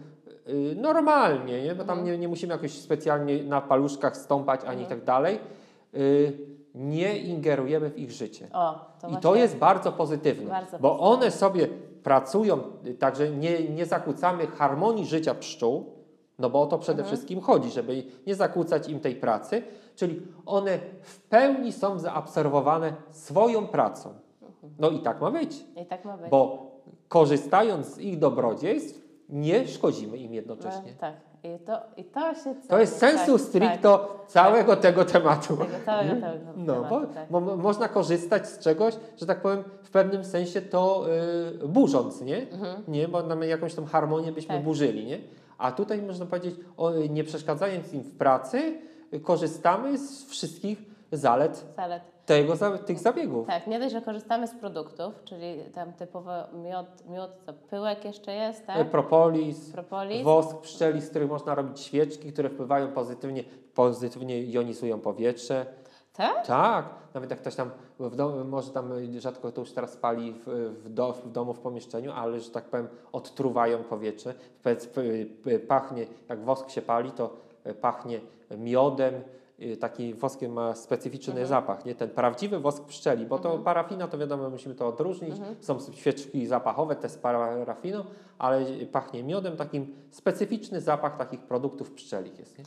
normalnie, 0.76 1.62
nie? 1.62 1.75
bo 1.75 1.85
tam 1.85 1.99
Mhm. 1.99 2.07
nie, 2.07 2.19
nie 2.19 2.28
musimy 2.28 2.52
jakoś 2.52 2.73
specjalnie 2.73 3.43
na 3.45 3.61
paluszkach 3.61 4.17
stąpać 4.17 4.61
ani 4.64 4.81
Mhm. 4.83 4.88
tak 4.88 5.05
dalej, 5.07 5.38
y, 5.95 6.38
nie 6.75 7.19
ingerujemy 7.19 7.90
w 7.90 7.99
ich 7.99 8.11
życie. 8.11 8.49
O, 8.52 8.78
to 9.00 9.09
I 9.09 9.17
to 9.17 9.35
jest 9.35 9.57
bardzo 9.57 9.93
pozytywne, 9.93 10.50
Bardzo 10.50 10.78
bo 10.78 10.88
pozytywne. 10.90 11.17
one 11.17 11.31
sobie 11.31 11.69
pracują, 12.02 12.59
y, 12.87 12.95
także 12.95 13.31
nie, 13.31 13.69
nie 13.69 13.87
zakłócamy 13.87 14.47
harmonii 14.47 15.07
życia 15.07 15.35
pszczół, 15.35 15.85
no 16.38 16.50
bo 16.50 16.62
o 16.62 16.67
to 16.67 16.78
przede 16.78 17.02
Mhm. 17.02 17.17
wszystkim 17.17 17.40
chodzi, 17.40 17.71
żeby 17.71 18.02
nie 18.26 18.35
zakłócać 18.35 18.88
im 18.88 19.00
tej 19.00 19.14
pracy, 19.14 19.62
czyli 19.97 20.23
one 20.47 20.78
w 21.02 21.21
pełni 21.21 21.73
są 21.73 21.99
zaabsorbowane 21.99 22.93
swoją 23.11 23.67
pracą. 23.67 24.09
Mhm. 24.43 24.73
No 24.78 24.90
i 24.90 24.99
tak 25.00 25.21
ma 25.21 25.31
być, 25.31 25.64
I 25.76 25.87
tak 25.87 26.05
ma 26.05 26.17
być. 26.17 26.31
bo 26.31 26.71
korzystając 27.09 27.87
z 27.87 27.99
ich 27.99 28.19
dobrodziejstw, 28.19 29.08
nie 29.29 29.69
szkodzimy 29.69 30.17
im 30.17 30.35
jednocześnie. 30.35 30.93
No, 30.93 30.99
tak. 31.01 31.15
I 31.43 31.59
to, 31.67 31.81
I 31.97 32.05
to 32.05 32.35
się... 32.35 32.55
To 32.69 32.79
jest 32.79 32.99
sensu 32.99 33.33
tak, 33.39 33.41
stricto 33.47 34.25
całego 34.29 34.77
tego 34.77 35.05
tematu. 35.05 35.57
Tak, 35.57 35.67
tego 35.71 35.85
całego, 35.85 36.21
całego 36.21 36.45
No, 36.57 36.75
tematu, 36.75 36.89
bo, 36.95 37.07
tak. 37.15 37.27
bo 37.31 37.41
mo- 37.41 37.57
można 37.57 37.89
korzystać 37.89 38.49
z 38.49 38.59
czegoś, 38.59 38.95
że 39.21 39.27
tak 39.27 39.43
powiem, 39.43 39.65
w 39.83 39.91
pewnym 39.91 40.25
sensie 40.25 40.63
to 40.63 41.05
y, 41.65 41.69
burząc, 41.69 42.21
nie? 42.21 42.47
nie? 42.89 43.09
Bo 43.09 43.23
mamy 43.27 43.47
jakąś 43.47 43.75
tą 43.75 43.85
harmonię 43.87 44.33
byśmy 44.33 44.43
Mhm. 44.55 44.61
Tak. 44.61 44.65
burzyli, 44.65 45.07
nie? 45.07 45.19
A 45.59 45.73
tutaj 45.73 46.03
można 46.03 46.27
powiedzieć, 46.27 46.55
o, 46.77 46.91
nie 46.93 47.25
przeszkadzając 47.25 47.93
im 47.95 48.03
w 48.03 48.17
pracy, 48.17 48.81
korzystamy 49.23 49.99
z 49.99 50.25
wszystkich 50.25 50.83
zalet 51.13 51.67
Zalet. 51.77 52.03
Tego, 52.29 52.79
tych 52.79 52.99
zabiegów. 52.99 53.47
Tak, 53.47 53.67
nie 53.67 53.79
dość, 53.79 53.93
że 53.93 54.01
korzystamy 54.01 54.47
z 54.47 54.55
produktów, 54.55 55.15
czyli 55.25 55.65
tam 55.75 55.93
typowo 55.93 56.31
miód, 56.53 57.09
miód 57.09 57.31
co 57.47 57.53
pyłek 57.53 58.05
jeszcze 58.05 58.33
jest, 58.33 58.67
tak? 58.67 58.91
Propolis, 58.91 59.71
Propolis. 59.71 60.23
wosk 60.23 60.61
pszczeli, 60.61 61.01
z 61.01 61.11
których 61.11 61.29
można 61.29 61.55
robić 61.55 61.81
świeczki, 61.81 62.33
które 62.33 62.51
wpływają 62.51 62.89
pozytywnie, 62.89 63.45
pozytywnie 63.75 64.43
jonizują 64.43 65.01
powietrze. 65.01 65.67
Tak? 66.13 66.47
Tak, 66.47 66.85
nawet 67.15 67.31
jak 67.31 67.39
ktoś 67.41 67.55
tam 67.55 67.71
w 68.01 68.17
domu, 68.17 68.45
może 68.45 68.71
tam 68.71 68.93
rzadko 69.19 69.53
to 69.53 69.61
już 69.61 69.73
teraz 69.73 69.97
pali 69.97 70.33
w, 70.33 70.47
w, 70.85 70.89
do, 70.89 71.13
w 71.13 71.33
domu, 71.33 71.55
w 71.55 71.61
pomieszczeniu, 71.61 72.13
ale 72.13 72.41
że 72.41 72.51
tak 72.51 72.65
powiem 72.65 72.89
odtruwają 73.13 73.85
powietrze. 73.85 74.35
Pachnie, 75.69 76.07
jak 76.29 76.45
wosk 76.45 76.71
się 76.71 76.83
pali, 76.83 77.11
to 77.11 77.37
pachnie 77.81 78.21
miodem, 78.59 79.15
taki 79.81 80.15
woskiem 80.15 80.53
ma 80.53 80.75
specyficzny 80.75 81.33
Mhm. 81.33 81.49
zapach, 81.49 81.85
nie? 81.85 81.95
Ten 81.95 82.11
prawdziwy 82.11 82.59
wosk 82.61 82.85
pszczeli, 82.85 83.27
bo 83.27 83.38
to 83.38 83.59
parafina 83.59 84.09
to 84.09 84.19
wiadomo, 84.19 84.50
musimy 84.50 84.75
to 84.75 84.88
odróżnić. 84.88 85.31
Mhm. 85.38 85.57
Są 85.61 85.79
świeczki 85.93 86.47
zapachowe 86.47 86.97
też 86.97 87.12
z 87.12 87.17
parafiną, 87.17 88.05
ale 88.38 88.65
pachnie 88.93 89.23
miodem, 89.23 89.57
takim 89.57 89.95
specyficzny 90.11 90.81
zapach 90.81 91.17
takich 91.17 91.41
produktów 91.41 91.91
pszczelich 91.93 92.38
jest. 92.38 92.59
Nie? 92.59 92.65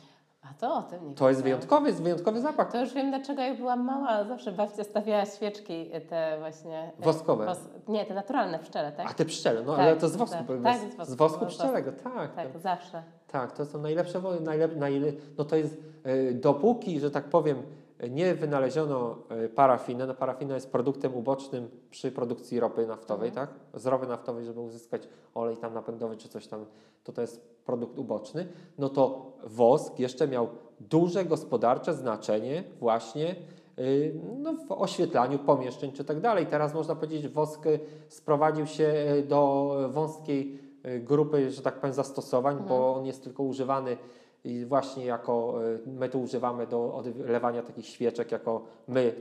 A 0.52 0.60
to 0.60 0.74
o 0.74 0.82
tym 0.82 1.08
nie 1.08 1.14
To 1.14 1.28
jest 1.28 1.42
wyjątkowy, 1.42 1.88
jest 1.88 2.02
wyjątkowy 2.02 2.40
zapach. 2.40 2.72
To 2.72 2.80
już 2.80 2.94
wiem, 2.94 3.10
dlaczego 3.10 3.42
jak 3.42 3.56
byłam 3.56 3.84
mała, 3.84 4.24
zawsze 4.24 4.52
babcia 4.52 4.84
stawiała 4.84 5.26
świeczki 5.26 5.90
te 6.08 6.36
właśnie... 6.40 6.92
e, 7.00 7.04
Woskowe. 7.04 7.46
wos- 7.46 7.68
nie, 7.88 8.06
te 8.06 8.14
naturalne 8.14 8.58
pszczele, 8.58 8.92
tak? 8.92 9.10
A 9.10 9.14
te 9.14 9.24
pszczele, 9.24 9.62
no 9.62 9.72
Tak, 9.76 9.80
ale 9.80 9.96
to 9.96 10.08
z 10.08 10.16
wosku, 10.16 10.36
tak, 10.36 10.58
z, 10.60 10.62
tak, 10.62 10.78
z 10.78 10.92
z 10.92 10.96
wosku, 10.96 11.16
wosku 11.16 11.40
no, 11.44 11.46
pszczelego, 11.46 11.92
tak. 11.92 12.34
Tak, 12.34 12.48
zawsze. 12.62 13.02
Tak, 13.28 13.52
to 13.52 13.66
są 13.66 13.78
najlepsze, 13.78 14.22
najlep, 14.40 14.76
najle, 14.76 15.12
no 15.38 15.44
to 15.44 15.56
jest, 15.56 15.80
e, 16.04 16.32
dopóki, 16.32 17.00
że 17.00 17.10
tak 17.10 17.24
powiem, 17.24 17.62
e, 17.98 18.10
nie 18.10 18.34
wynaleziono 18.34 19.16
e, 19.28 19.48
parafinę, 19.48 20.06
no 20.06 20.14
parafina 20.14 20.54
jest 20.54 20.72
produktem 20.72 21.14
ubocznym 21.14 21.70
przy 21.90 22.12
produkcji 22.12 22.60
ropy 22.60 22.86
naftowej, 22.86 23.28
Mhm. 23.28 23.46
tak? 23.48 23.80
Z 23.80 23.86
ropy 23.86 24.06
naftowej, 24.06 24.44
żeby 24.44 24.60
uzyskać 24.60 25.08
olej 25.34 25.56
tam 25.56 25.74
napędowy 25.74 26.16
czy 26.16 26.28
coś 26.28 26.46
tam, 26.46 26.66
to 27.04 27.12
to 27.12 27.20
jest 27.20 27.51
produkt 27.64 27.98
uboczny, 27.98 28.46
no 28.78 28.88
to 28.88 29.32
wosk 29.44 29.98
jeszcze 29.98 30.28
miał 30.28 30.48
duże 30.80 31.24
gospodarcze 31.24 31.94
znaczenie 31.94 32.64
właśnie 32.80 33.36
y, 33.78 34.20
no, 34.38 34.52
w 34.68 34.72
oświetlaniu 34.72 35.38
pomieszczeń 35.38 35.92
czy 35.92 36.04
tak 36.04 36.20
dalej. 36.20 36.46
Teraz 36.46 36.74
można 36.74 36.94
powiedzieć, 36.94 37.22
że 37.22 37.28
wosk 37.28 37.66
y, 37.66 37.80
sprowadził 38.08 38.66
się 38.66 38.94
y, 39.18 39.22
do 39.22 39.70
wąskiej 39.88 40.72
grupy, 41.00 41.50
że 41.50 41.62
tak 41.62 41.80
powiem, 41.80 41.94
zastosowań, 41.94 42.64
bo 42.68 42.94
on 42.96 43.06
jest 43.06 43.24
tylko 43.24 43.42
używany 43.42 43.96
i 44.44 44.64
właśnie 44.66 45.04
jako, 45.04 45.54
my 45.86 46.08
tu 46.08 46.22
używamy 46.22 46.66
do 46.66 46.94
odlewania 46.94 47.62
takich 47.62 47.86
świeczek, 47.86 48.32
jako 48.32 48.64
my 48.88 49.14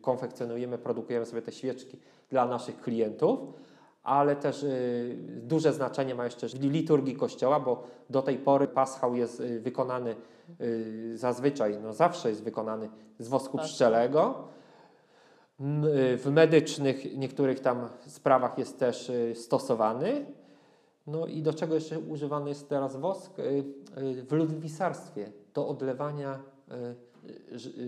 konfekcjonujemy, 0.00 0.78
produkujemy 0.78 1.26
sobie 1.26 1.42
te 1.42 1.52
świeczki 1.52 1.98
dla 2.30 2.46
naszych 2.46 2.80
klientów, 2.80 3.40
ale 4.06 4.36
też 4.36 4.62
y, 4.62 5.16
duże 5.42 5.72
znaczenie 5.72 6.14
ma 6.14 6.24
jeszcze 6.24 6.46
liturgii 6.46 7.16
Kościoła, 7.16 7.60
bo 7.60 7.82
do 8.10 8.22
tej 8.22 8.38
pory 8.38 8.68
paschał 8.68 9.14
jest 9.14 9.40
y, 9.40 9.60
wykonany 9.60 10.16
y, 10.60 11.12
zazwyczaj, 11.18 11.78
no 11.82 11.92
zawsze 11.92 12.28
jest 12.28 12.42
wykonany 12.42 12.88
z 13.18 13.28
wosku 13.28 13.58
pszczelego. 13.58 14.44
W 16.16 16.26
medycznych 16.30 17.16
niektórych 17.16 17.60
tam 17.60 17.88
sprawach 18.06 18.58
jest 18.58 18.78
też 18.78 19.12
stosowany. 19.34 20.26
No 21.06 21.26
i 21.26 21.42
do 21.42 21.52
czego 21.52 21.74
jeszcze 21.74 21.98
używany 21.98 22.48
jest 22.48 22.68
teraz 22.68 22.96
wosk? 22.96 23.32
W 24.28 24.32
ludwisarstwie 24.32 25.32
do 25.54 25.68
odlewania 25.68 26.38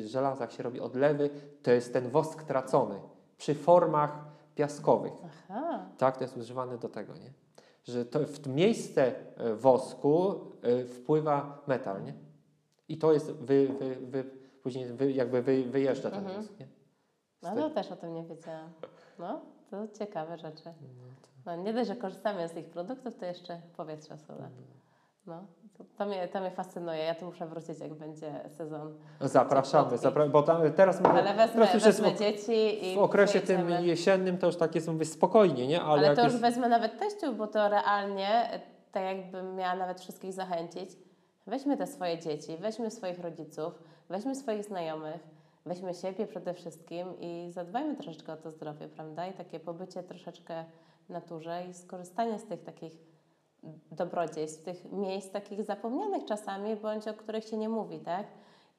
żelaza, 0.05 0.45
jak 0.45 0.53
się 0.53 0.63
robi 0.63 0.81
odlewy, 0.81 1.31
to 1.63 1.71
jest 1.71 1.93
ten 1.93 2.11
wosk 2.11 2.43
tracony 2.43 3.01
przy 3.39 3.55
formach 3.55 4.28
piaskowych. 4.69 5.13
Aha. 5.25 5.87
Tak, 5.99 6.17
to 6.17 6.25
jest 6.25 6.37
używane 6.37 6.79
do 6.79 6.89
tego, 6.89 7.15
nie? 7.15 7.33
Że 7.85 8.05
to 8.05 8.19
w 8.21 8.47
miejsce 8.47 9.15
e, 9.37 9.55
wosku 9.55 10.35
e, 10.63 10.85
wpływa 10.85 11.63
metal, 11.67 12.05
nie? 12.05 12.15
I 12.89 12.99
to 12.99 13.13
jest, 13.13 13.31
wy, 13.33 13.69
wy, 13.81 13.97
wy, 13.97 14.25
później 14.63 14.87
wy, 14.87 15.13
jakby 15.13 15.43
wy, 15.43 15.65
wyjeżdża 15.65 16.11
ten 16.11 16.19
Mhm. 16.19 16.37
wosk, 16.43 16.59
nie? 16.61 16.69
No 17.43 17.55
to 17.57 17.71
też 17.71 17.93
o 17.93 17.97
tym 17.97 18.15
nie 18.15 18.25
wiedziałam. 18.25 18.71
No, 19.19 19.41
to 19.71 19.89
ciekawe 19.99 20.39
rzeczy. 20.39 20.73
No, 21.47 21.57
nie 21.57 21.73
dość, 21.73 21.89
że 21.89 21.97
korzystamy 21.97 22.49
z 22.49 22.53
tych 22.53 22.67
produktów, 22.71 23.17
to 23.17 23.25
jeszcze 23.27 23.61
powietrze 23.77 24.19
sole. 24.19 24.49
No, 25.29 25.45
to, 25.99 26.07
mnie, 26.07 26.29
to 26.29 26.41
mnie 26.41 26.51
fascynuje. 26.51 26.99
Ja 26.99 27.15
tu 27.15 27.25
muszę 27.25 27.47
wrócić, 27.47 27.79
jak 27.81 27.95
będzie 27.95 28.33
sezon. 28.49 28.95
Zapraszamy, 29.21 29.97
zapra- 29.97 30.31
bo 30.31 30.43
tam 30.43 30.73
teraz 30.73 31.01
mamy, 31.01 31.21
Ale 31.21 31.35
wezmę, 31.35 31.53
teraz 31.53 31.75
już 31.75 31.85
jest 31.85 32.01
wezmę 32.01 32.17
w, 32.17 32.19
dzieci 32.19 32.87
i 32.93 32.97
w 32.97 32.99
okresie 32.99 33.41
tym 33.41 33.71
jesiennym 33.71 34.39
to 34.39 34.47
już 34.47 34.57
tak 34.57 34.75
jest 34.75 34.89
mówię 34.89 35.05
spokojnie, 35.05 35.67
nie? 35.67 35.83
Ale, 35.83 36.07
Ale, 36.07 36.17
to 36.17 36.23
już 36.23 36.33
jest, 36.33 36.43
wezmę 36.43 36.69
nawet 36.69 36.99
teściów, 36.99 37.37
bo 37.37 37.47
to 37.47 37.69
realnie, 37.69 38.53
e, 38.53 38.61
tak 38.93 39.03
jakbym 39.03 39.55
miała 39.55 39.75
nawet 39.75 40.01
wszystkich 40.01 40.33
zachęcić, 40.33 40.91
weźmy 41.47 41.77
te 41.77 41.87
swoje 41.87 42.19
dzieci, 42.19 42.57
weźmy 42.57 42.91
swoich 42.91 43.19
rodziców, 43.19 43.73
weźmy 44.09 44.35
swoich 44.35 44.65
znajomych, 44.65 45.21
weźmy 45.67 45.95
siebie 45.95 46.27
przede 46.27 46.55
wszystkim 46.55 47.21
i 47.21 47.51
zadbajmy 47.51 47.95
troszeczkę 47.95 48.33
o 48.33 48.37
to 48.37 48.51
zdrowie, 48.51 48.89
prawda? 48.89 49.27
I 49.27 49.33
takie 49.33 49.61
pobycie 49.61 50.03
troszeczkę 50.03 50.65
naturze 51.09 51.63
i 51.71 51.75
skorzystanie 51.75 52.39
z 52.39 52.45
tych 52.45 52.63
takich 52.63 52.93
dobrodziejstw, 53.93 54.63
tych 54.65 54.93
miejsc 54.93 55.31
takich 55.31 55.63
zapomnianych 55.63 56.25
czasami, 56.25 56.77
bądź 56.77 57.09
o 57.09 57.15
których 57.15 57.45
się 57.45 57.57
nie 57.57 57.69
mówi, 57.69 57.99
tak? 58.01 58.27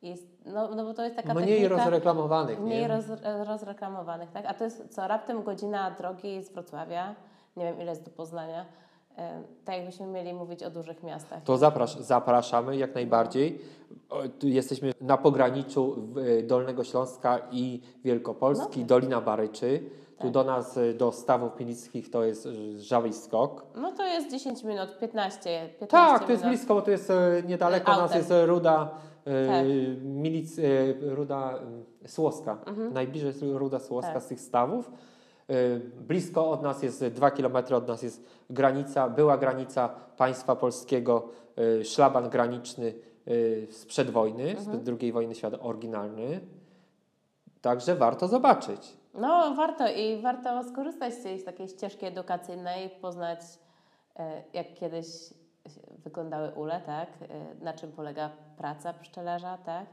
I, 0.02 0.16
no, 0.46 0.76
no 0.76 0.84
bo 0.86 0.94
to 0.94 1.04
jest 1.04 1.16
taka 1.16 1.34
mniej 1.34 1.62
technika, 1.62 1.76
rozreklamowanych, 1.84 2.60
Mniej 2.60 2.82
nie? 2.82 2.88
roz, 2.88 3.06
rozreklamowanych, 3.48 4.32
tak? 4.32 4.46
A 4.46 4.54
to 4.54 4.64
jest 4.64 4.88
co, 4.96 5.08
raptem 5.08 5.44
godzina 5.44 5.92
drogi 5.92 6.44
z 6.44 6.50
Wrocławia, 6.52 7.16
nie 7.58 7.64
wiem 7.66 7.82
ile 7.82 7.90
jest 7.92 8.04
do 8.06 8.12
Poznania, 8.12 8.66
e, 9.18 9.42
tak 9.66 9.76
jakbyśmy 9.76 10.06
mieli 10.08 10.34
mówić 10.34 10.64
o 10.64 10.70
dużych 10.70 11.04
miastach. 11.04 11.44
To 11.44 11.58
zaprasz, 11.58 11.96
zapraszamy 11.98 12.78
jak 12.78 12.96
najbardziej. 12.96 13.62
Jesteśmy 14.44 14.94
na 15.02 15.18
pograniczu 15.18 15.96
w- 15.98 16.48
Dolnego 16.48 16.84
Śląska 16.84 17.40
i 17.52 17.82
Wielkopolski, 18.04 18.80
No. 18.82 18.86
Dolina 18.88 19.22
Baryczy. 19.22 19.84
Tu 20.22 20.30
do 20.32 20.44
nas, 20.44 20.78
y, 20.78 20.94
do 20.94 21.12
Stawów 21.12 21.56
Pilickich 21.56 22.10
to 22.12 22.24
jest 22.24 22.46
y, 22.46 22.80
Żały 22.80 23.14
Skok. 23.14 23.66
No 23.76 23.92
to 23.92 24.06
jest 24.06 24.32
10 24.32 24.64
minut, 24.64 24.98
15, 25.00 25.70
15 25.80 25.88
Tak, 25.88 26.26
to 26.26 26.32
jest 26.32 26.44
minut. 26.44 26.58
blisko, 26.58 26.74
bo 26.76 26.82
to 26.82 26.92
jest 26.92 27.10
y, 27.10 27.14
niedaleko 27.48 27.92
nas 27.92 28.00
Autem. 28.02 28.18
jest 28.18 28.32
y, 28.32 28.46
Ruda, 28.46 28.92
Tak. 29.26 29.66
milic, 30.04 30.60
Ruda 31.02 31.60
Słoska. 32.08 32.58
Mhm. 32.68 32.94
Najbliżej 32.94 33.28
jest 33.28 33.42
Ruda 33.54 33.80
Słoska 33.80 34.14
Tak. 34.14 34.24
z 34.24 34.28
tych 34.28 34.42
stawów. 34.42 34.92
Blisko 36.08 36.50
od 36.52 36.62
nas 36.62 36.84
jest 36.84 37.06
2 37.06 37.32
km 37.32 37.56
od 37.74 37.88
nas 37.88 38.04
jest 38.04 38.24
granica, 38.50 39.10
była 39.10 39.38
granica 39.38 39.90
państwa 40.18 40.56
polskiego, 40.56 41.28
szlaban 41.84 42.30
graniczny 42.30 42.94
sprzed 43.72 44.10
wojny, 44.10 44.56
sprzed 44.60 44.90
II 45.02 45.12
wojny 45.12 45.36
światowej, 45.36 45.68
oryginalny. 45.68 46.40
Także 47.62 47.96
warto 47.96 48.28
zobaczyć. 48.28 48.98
No, 49.14 49.56
warto 49.56 49.88
i 49.88 50.22
warto 50.22 50.64
skorzystać 50.64 51.14
z 51.14 51.24
tej 51.24 51.44
takiej 51.44 51.68
ścieżki 51.68 52.06
edukacyjnej, 52.06 52.90
poznać 52.90 53.40
e, 54.16 54.44
jak 54.54 54.74
kiedyś 54.74 55.06
wyglądały 56.04 56.52
ule, 56.52 56.82
tak? 56.86 57.10
E, 57.22 57.64
na 57.64 57.74
czym 57.74 57.92
polega 57.92 58.30
praca 58.58 58.94
pszczelarza, 58.94 59.58
tak? 59.58 59.86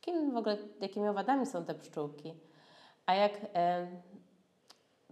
Kim 0.00 0.32
w 0.32 0.36
ogóle, 0.36 0.56
jakimi 0.80 1.08
owadami 1.08 1.46
są 1.46 1.64
te 1.64 1.74
pszczółki? 1.74 2.34
A 3.06 3.14
jak 3.14 3.32
e, 3.54 3.86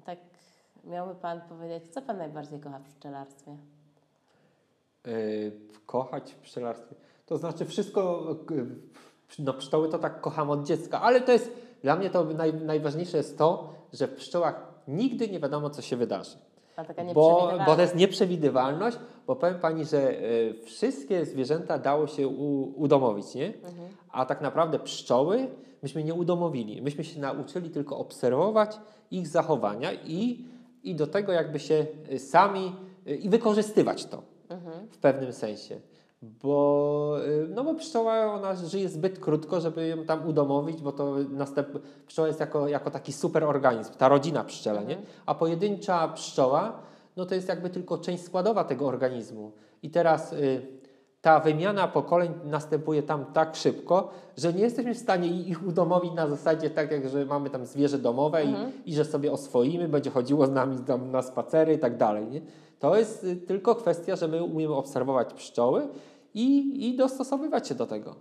tak 0.05 0.19
miałby 0.85 1.15
Pan 1.15 1.41
powiedzieć, 1.41 1.93
co 1.93 2.03
Pan 2.03 2.19
najbardziej 2.19 2.61
kocha 2.61 2.79
w 2.79 2.85
pszczelarstwie? 2.85 3.57
kochać 5.87 6.33
w 6.33 6.37
pszczelarstwie. 6.37 6.95
To 7.27 7.39
znaczy 7.39 7.65
wszystko, 7.65 8.27
no 9.39 9.53
pszczoły 9.53 9.89
to 9.89 9.99
tak 9.99 10.21
kocham 10.21 10.51
od 10.51 10.67
dziecka, 10.67 11.01
ale 11.01 11.21
to 11.21 11.33
jest, 11.33 11.66
dla 11.87 11.97
mnie 11.97 12.11
to 12.11 12.25
naj, 12.25 12.55
najważniejsze 12.55 13.17
jest 13.17 13.39
to, 13.39 13.69
że 13.93 14.07
w 14.07 14.15
pszczołach 14.15 14.73
nigdy 14.89 15.29
nie 15.29 15.41
wiadomo, 15.41 15.71
co 15.71 15.83
się 15.83 15.97
wydarzy. 15.97 16.37
Bo, 17.15 17.53
bo 17.67 17.75
to 17.77 17.81
jest 17.83 17.95
nieprzewidywalność, 17.97 18.99
bo 19.27 19.37
powiem 19.37 19.59
Pani, 19.61 19.85
że 19.85 20.11
y, 20.11 20.55
wszystkie 20.65 21.27
zwierzęta 21.27 21.79
dało 21.79 22.07
się 22.07 22.29
u, 22.29 22.73
udomowić, 22.83 23.35
nie? 23.35 23.53
A 24.11 24.27
tak 24.27 24.41
naprawdę 24.41 24.79
pszczoły 24.79 25.49
myśmy 25.83 26.05
nie 26.05 26.15
udomowili. 26.15 26.83
Myśmy 26.83 27.05
się 27.05 27.21
nauczyli 27.21 27.71
tylko 27.71 27.99
obserwować 27.99 28.81
ich 29.11 29.29
zachowania 29.29 29.93
i, 29.93 30.45
i 30.83 30.95
do 30.95 31.07
tego 31.07 31.33
jakby 31.33 31.59
się 31.59 31.87
y, 32.13 32.19
sami 32.19 32.73
y, 33.07 33.17
i 33.17 33.29
wykorzystywać 33.29 34.05
to 34.07 34.23
w 34.91 34.99
pewnym 34.99 35.33
sensie. 35.33 35.81
Bo, 36.23 37.17
y, 37.27 37.49
no 37.49 37.65
bo 37.65 37.75
pszczoła 37.75 38.35
ona 38.35 38.55
żyje 38.55 38.89
zbyt 38.89 39.19
krótko, 39.19 39.61
żeby 39.61 39.89
ją 39.89 40.05
tam 40.05 40.29
udomowić, 40.29 40.83
bo 40.83 40.93
to 40.93 41.17
następ... 41.31 41.69
pszczoła 42.07 42.29
jest 42.29 42.41
jako, 42.41 42.69
jako 42.69 42.91
taki 42.91 43.13
super 43.13 43.45
organizm, 43.45 43.93
ta 43.99 44.09
rodzina 44.09 44.45
pszczela, 44.45 44.83
nie? 44.83 44.99
A 45.27 45.35
pojedyncza 45.35 46.09
pszczoła, 46.09 46.73
no 47.17 47.27
to 47.27 47.35
jest 47.35 47.49
jakby 47.49 47.71
tylko 47.71 47.99
część 47.99 48.25
składowa 48.25 48.65
tego 48.65 48.87
organizmu. 48.87 49.53
I 49.83 49.91
teraz 49.91 50.33
y, 50.33 50.77
ta 51.27 51.41
wymiana 51.41 51.89
pokoleń 51.89 52.33
następuje 52.45 53.03
tam 53.03 53.25
tak 53.25 53.57
szybko, 53.57 54.11
że 54.37 54.53
nie 54.53 54.61
jesteśmy 54.61 54.95
w 54.95 54.99
stanie 54.99 55.29
ich 55.29 55.67
udomowić 55.67 56.13
na 56.13 56.29
zasadzie 56.29 56.71
tak, 56.71 56.91
jak 56.91 57.09
że 57.09 57.25
mamy 57.25 57.51
tam 57.51 57.67
zwierzę 57.67 57.99
domowe 57.99 58.45
i, 58.45 58.55
i 58.87 58.95
że 58.95 59.05
sobie 59.05 59.33
oswoimy, 59.33 59.89
będzie 59.89 60.11
chodziło 60.11 60.47
z 60.47 60.51
nami 60.51 60.79
tam 60.79 61.11
na 61.11 61.23
spacery 61.23 61.75
i 61.75 61.79
tak 61.79 61.97
dalej. 61.97 62.27
Nie? 62.27 62.41
To 62.79 62.97
jest 62.97 63.25
y, 63.25 63.37
tylko 63.37 63.75
kwestia, 63.75 64.17
że 64.17 64.29
my 64.29 64.43
umiemy 64.43 64.75
obserwować 64.75 65.35
pszczoły 65.35 65.89
i, 66.35 66.89
i 66.89 66.97
dostosowywać 66.97 67.69
się 67.69 67.75
do 67.75 67.87
tego. 67.87 68.15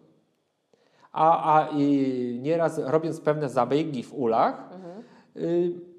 A, 1.12 1.54
a 1.54 1.70
y, 1.80 2.40
nieraz 2.42 2.80
robiąc 2.80 3.22
pewne 3.22 3.50
zabiegi 3.50 4.04
w 4.04 4.14
ulach, 4.14 4.70
y, 5.38 5.96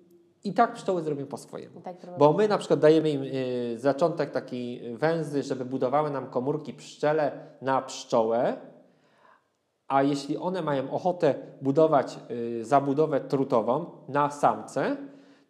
i 0.47 0.53
tak 0.55 0.75
pszczoły 0.75 1.03
zrobią 1.03 1.27
po 1.27 1.37
swojemu. 1.37 1.81
I 1.81 1.83
tak 1.83 1.97
Bo 2.19 2.33
my 2.33 2.49
na 2.49 2.59
przykład 2.59 2.81
dajemy 2.81 3.11
im 3.11 3.23
y, 3.23 3.79
zaczątek 3.79 4.31
taki 4.31 4.81
węzy, 4.95 5.43
żeby 5.43 5.65
budowały 5.65 6.11
nam 6.11 6.27
komórki 6.27 6.73
pszczele 6.73 7.33
na 7.63 7.83
pszczołę, 7.83 8.57
a 9.89 10.03
jeśli 10.03 10.37
one 10.37 10.63
mają 10.63 10.91
ochotę 10.91 11.35
budować 11.63 12.19
y, 12.31 12.65
zabudowę 12.65 13.21
trutową 13.21 13.91
na 14.09 14.31
samce, 14.31 14.97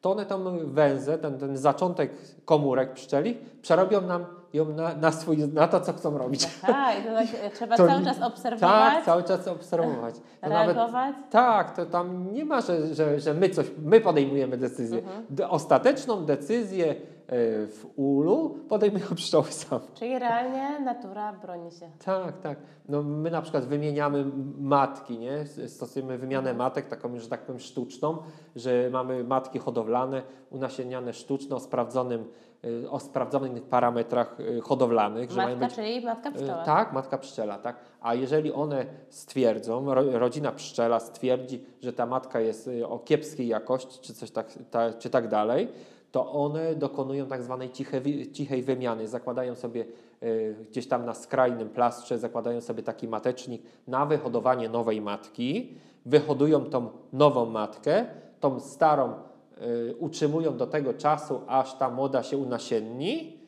to 0.07 0.13
one 0.13 0.27
tą 0.27 0.59
węzę, 0.67 1.19
ten, 1.19 1.39
ten 1.39 1.57
zaczątek 1.57 2.11
komórek 2.45 2.93
pszczeli, 2.93 3.39
przerobią 3.63 4.01
nam 4.01 4.25
ją 4.53 4.65
na, 4.69 4.95
na, 4.95 5.13
swój, 5.13 5.39
na 5.39 5.69
to, 5.69 5.81
co 5.81 5.93
chcą 5.93 6.19
robić. 6.19 6.47
Tak, 6.67 6.99
i 7.01 7.03
to 7.03 7.15
tak, 7.15 7.27
e, 7.43 7.51
trzeba 7.51 7.77
To 7.77 7.87
cały 7.87 8.05
czas 8.05 8.23
obserwować, 8.23 8.95
Tak, 8.95 9.05
cały 9.05 9.23
czas 9.23 9.49
obserwować. 9.49 10.15
To 10.41 10.49
nawet- 10.49 10.77
reagować. 10.77 11.15
tak, 11.31 11.77
to 11.77 11.87
tam 11.87 12.33
nie 12.33 12.45
ma, 12.45 12.61
że, 12.61 12.95
że, 12.95 13.21
że 13.21 13.35
my 13.35 13.49
coś, 13.51 13.67
my 13.83 14.01
podejmujemy 14.01 14.57
decyzję. 14.57 14.99
Mhm. 14.99 15.51
Ostateczną 15.51 16.25
decyzję 16.25 16.95
w 17.29 17.87
ulu 17.97 18.59
podejmują 18.69 19.07
pszczoły 19.15 19.45
same. 19.45 19.85
Czyli 19.95 20.19
realnie 20.19 20.81
natura 20.81 21.33
broni 21.33 21.71
się. 21.71 21.91
Tak, 22.05 22.41
tak. 22.41 22.59
No 22.89 23.03
my 23.03 23.31
na 23.31 23.43
przykład 23.43 23.65
wymieniamy 23.65 24.25
matki, 24.59 25.19
nie? 25.19 25.47
Stosujemy 25.69 26.19
wymianę 26.19 26.55
matek, 26.55 26.87
taką, 26.87 27.19
że 27.19 27.29
tak 27.29 27.41
powiem, 27.41 27.61
sztuczną, 27.61 28.19
że 28.57 28.91
mamy 28.93 29.25
matki 29.25 29.59
hodowlane, 29.59 30.23
unasienniane 30.51 31.13
sztuczno, 31.13 31.57
o 31.57 31.61
sprawdzonym, 31.61 32.25
y, 32.65 32.91
o 32.91 33.01
sprawdzonych 33.01 33.63
parametrach 33.63 34.41
y, 34.41 34.61
hodowlanych, 34.61 35.31
że 35.31 35.37
mają 35.37 35.57
Matka, 35.57 35.67
być 35.67 35.75
czyli 35.75 36.07
matka 36.07 36.31
pszczoła. 36.31 36.65
Tak, 36.65 36.93
matka 36.93 37.19
pszczela, 37.19 37.59
tak. 37.59 37.77
A 38.01 38.15
jeżeli 38.15 38.53
one 38.53 38.87
stwierdzą, 39.09 39.95
ro, 39.95 40.19
rodzina 40.19 40.53
pszczela 40.53 41.01
stwierdzi, 41.01 41.65
że 41.83 41.93
ta 41.93 42.07
matka 42.07 42.41
jest 42.41 42.71
o 42.89 42.99
kiepskiej 42.99 43.49
jakości, 43.49 43.99
czy 44.01 44.15
coś 44.15 44.31
tak, 44.31 44.59
ta, 44.71 44.93
czy 44.93 45.11
tak 45.11 45.29
dalej, 45.29 45.69
to 46.17 46.33
one 46.33 46.75
dokonują 46.75 47.27
tak 47.27 47.43
zwanej 47.43 47.71
ciche, 47.71 48.01
wi- 48.01 48.33
cichej 48.33 48.63
wymiany. 48.63 49.09
Zakładają 49.09 49.55
sobie 49.55 49.85
y, 50.23 50.57
gdzieś 50.71 50.89
tam 50.89 51.05
na 51.07 51.15
skrajnym 51.15 51.69
plastrze, 51.69 52.19
zakładają 52.19 52.61
sobie 52.61 52.83
taki 52.83 53.09
matecznik 53.09 53.63
na 53.87 54.07
wyhodowanie 54.07 54.69
nowej 54.69 55.01
matki, 55.01 55.75
wyhodują 56.07 56.65
tą 56.65 56.89
nową 57.13 57.47
matkę, 57.47 58.07
tą 58.41 58.61
starą 58.61 59.13
y, 59.13 59.95
utrzymują 59.99 60.57
do 60.57 60.67
tego 60.67 60.95
czasu, 60.95 61.41
aż 61.47 61.75
ta 61.79 61.91
młoda 61.91 62.23
się 62.23 62.37
unasienni. 62.39 63.39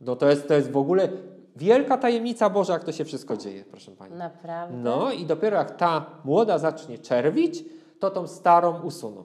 No 0.00 0.16
to 0.16 0.30
jest, 0.30 0.48
to 0.48 0.54
jest 0.54 0.70
w 0.70 0.76
ogóle 0.76 1.08
wielka 1.56 1.96
tajemnica 1.98 2.50
Boża, 2.50 2.72
jak 2.72 2.84
to 2.84 2.92
się 2.92 3.04
wszystko 3.04 3.36
dzieje, 3.36 3.64
proszę 3.70 3.92
Pani. 3.92 4.14
Naprawdę? 4.14 4.76
No 4.76 5.12
i 5.12 5.24
dopiero 5.26 5.56
jak 5.56 5.76
ta 5.76 6.06
młoda 6.24 6.58
zacznie 6.58 6.98
czerwić, 6.98 7.64
to 7.98 8.10
tą 8.10 8.26
starą 8.26 8.82
usuną. 8.82 9.22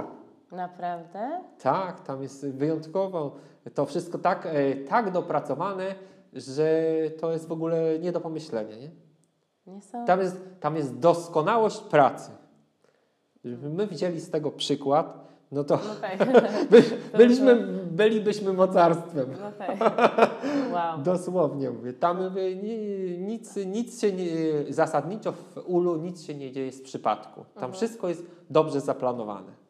Naprawdę? 0.54 1.42
Tak, 1.60 2.04
tam 2.04 2.22
jest 2.22 2.48
wyjątkowo 2.48 3.36
to 3.74 3.86
wszystko 3.86 4.18
tak, 4.18 4.46
e, 4.46 4.76
tak 4.76 5.12
dopracowane, 5.12 5.96
że 6.34 6.84
to 7.20 7.32
jest 7.32 7.48
w 7.48 7.52
ogóle 7.52 8.00
nie 8.00 8.12
do 8.12 8.22
pomyślenia. 8.22 8.76
Nie? 8.78 8.90
Tam, 10.06 10.20
jest, 10.20 10.38
tam 10.60 10.76
jest 10.76 11.00
doskonałość 11.00 11.80
pracy. 11.80 12.32
My 13.44 13.88
wzięli 13.88 14.20
z 14.20 14.30
tego 14.30 14.52
przykład, 14.52 15.28
no 15.52 15.64
to 15.64 15.76
No 15.76 15.96
tak. 16.02 16.18
by, 16.72 16.84
byliśmy, 17.18 17.56
bylibyśmy 17.92 18.54
mocarstwem. 18.54 19.30
No 19.42 19.52
tak. 19.52 19.78
Wow. 20.74 21.02
Dosłownie 21.02 21.72
mówię. 21.72 21.94
Tam 21.94 22.24
mówię, 22.24 22.56
nie, 22.56 22.78
nic, 23.18 23.56
nic 23.56 24.02
się 24.02 24.12
nie, 24.12 24.26
zasadniczo 24.70 25.32
w 25.32 25.58
ulu 25.66 25.98
nic 25.98 26.24
się 26.24 26.36
nie 26.36 26.52
dzieje 26.52 26.72
z 26.72 26.82
przypadku. 26.82 27.46
Tam 27.60 27.74
wszystko 27.74 28.10
jest 28.10 28.26
dobrze 28.50 28.82
zaplanowane. 28.82 29.63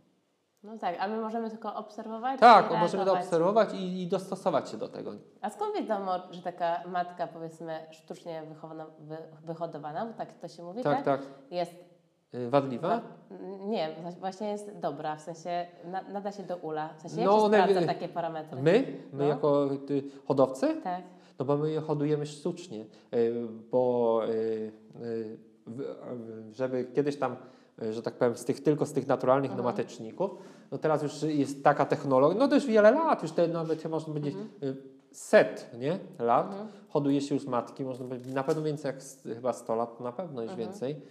No 0.64 0.78
tak, 0.78 0.96
a 1.00 1.08
my 1.08 1.22
możemy 1.22 1.50
tylko 1.50 1.76
obserwować? 1.76 2.40
Tak, 2.40 2.72
możemy 2.80 3.06
to 3.06 3.14
obserwować 3.14 3.74
i, 3.74 4.02
i 4.02 4.08
dostosować 4.08 4.70
się 4.70 4.78
do 4.78 4.88
tego. 4.88 5.12
A 5.42 5.50
skąd 5.50 5.76
wiadomo, 5.76 6.12
że 6.32 6.42
taka 6.42 6.84
matka, 6.88 7.28
powiedzmy, 7.28 7.80
sztucznie 7.92 8.44
wychowana, 8.50 8.86
wy, 9.00 9.18
wyhodowana, 9.46 10.06
bo 10.06 10.14
tak 10.14 10.34
to 10.34 10.48
się 10.48 10.64
mówi, 10.64 10.84
Tak, 10.84 11.04
tak. 11.06 11.22
Jest. 11.52 11.74
Y, 12.36 12.50
Wadliwa? 12.50 12.88
wa- 12.90 13.02
Nie, 13.66 13.96
właśnie 14.20 14.48
jest 14.50 14.80
dobra, 14.80 15.16
w 15.16 15.22
sensie 15.22 15.68
na, 15.86 16.02
nada 16.02 16.32
się 16.32 16.44
do 16.44 16.58
ula. 16.58 16.90
W 16.98 17.02
sensie 17.02 17.18
jak 17.18 17.26
No, 17.26 17.38
się 17.40 17.44
one- 17.46 17.58
sprawdza 17.64 17.88
takie 17.88 18.10
parametry? 18.10 18.62
My? 18.62 18.84
My 19.14 19.24
No. 19.24 19.30
jako 19.30 19.74
y, 19.90 20.04
hodowcy? 20.28 20.76
Tak. 20.84 21.04
No 21.40 21.46
bo 21.46 21.58
my 21.58 21.72
je 21.72 21.82
hodujemy 21.82 22.26
sztucznie, 22.26 22.86
y, 23.14 23.34
bo 23.72 24.22
y, 24.30 24.72
żeby 26.52 26.86
kiedyś 26.96 27.20
tam, 27.20 27.36
że 27.92 28.02
tak 28.02 28.14
powiem, 28.14 28.36
z 28.38 28.46
tych, 28.46 28.64
tylko 28.64 28.86
z 28.86 28.94
tych 28.94 29.08
naturalnych 29.08 29.52
Mhm. 29.52 29.66
nomateczników, 29.66 30.32
no 30.72 30.78
teraz 30.78 31.04
już 31.04 31.24
jest 31.24 31.64
taka 31.64 31.86
technologia, 31.86 32.48
no 32.48 32.56
już 32.56 32.66
wiele 32.66 32.92
lat, 32.92 33.22
już 33.24 33.32
te 33.32 33.48
nawet 33.48 33.86
można 33.90 34.08
powiedzieć 34.14 34.36
Mhm. 34.36 34.74
y, 34.74 34.78
set 35.12 35.70
nie? 35.80 36.00
lat, 36.20 36.56
hoduje 36.90 37.22
się 37.22 37.36
już 37.36 37.46
matki, 37.46 37.84
można 37.86 38.06
powiedzieć, 38.08 38.34
na 38.34 38.44
pewno 38.44 38.62
więcej 38.64 38.94
jak 38.94 39.04
chyba 39.36 39.54
100 39.54 39.76
lat, 39.76 40.00
na 40.00 40.12
pewno 40.12 40.42
już 40.42 40.52
Mhm. 40.52 40.70
więcej. 40.70 41.02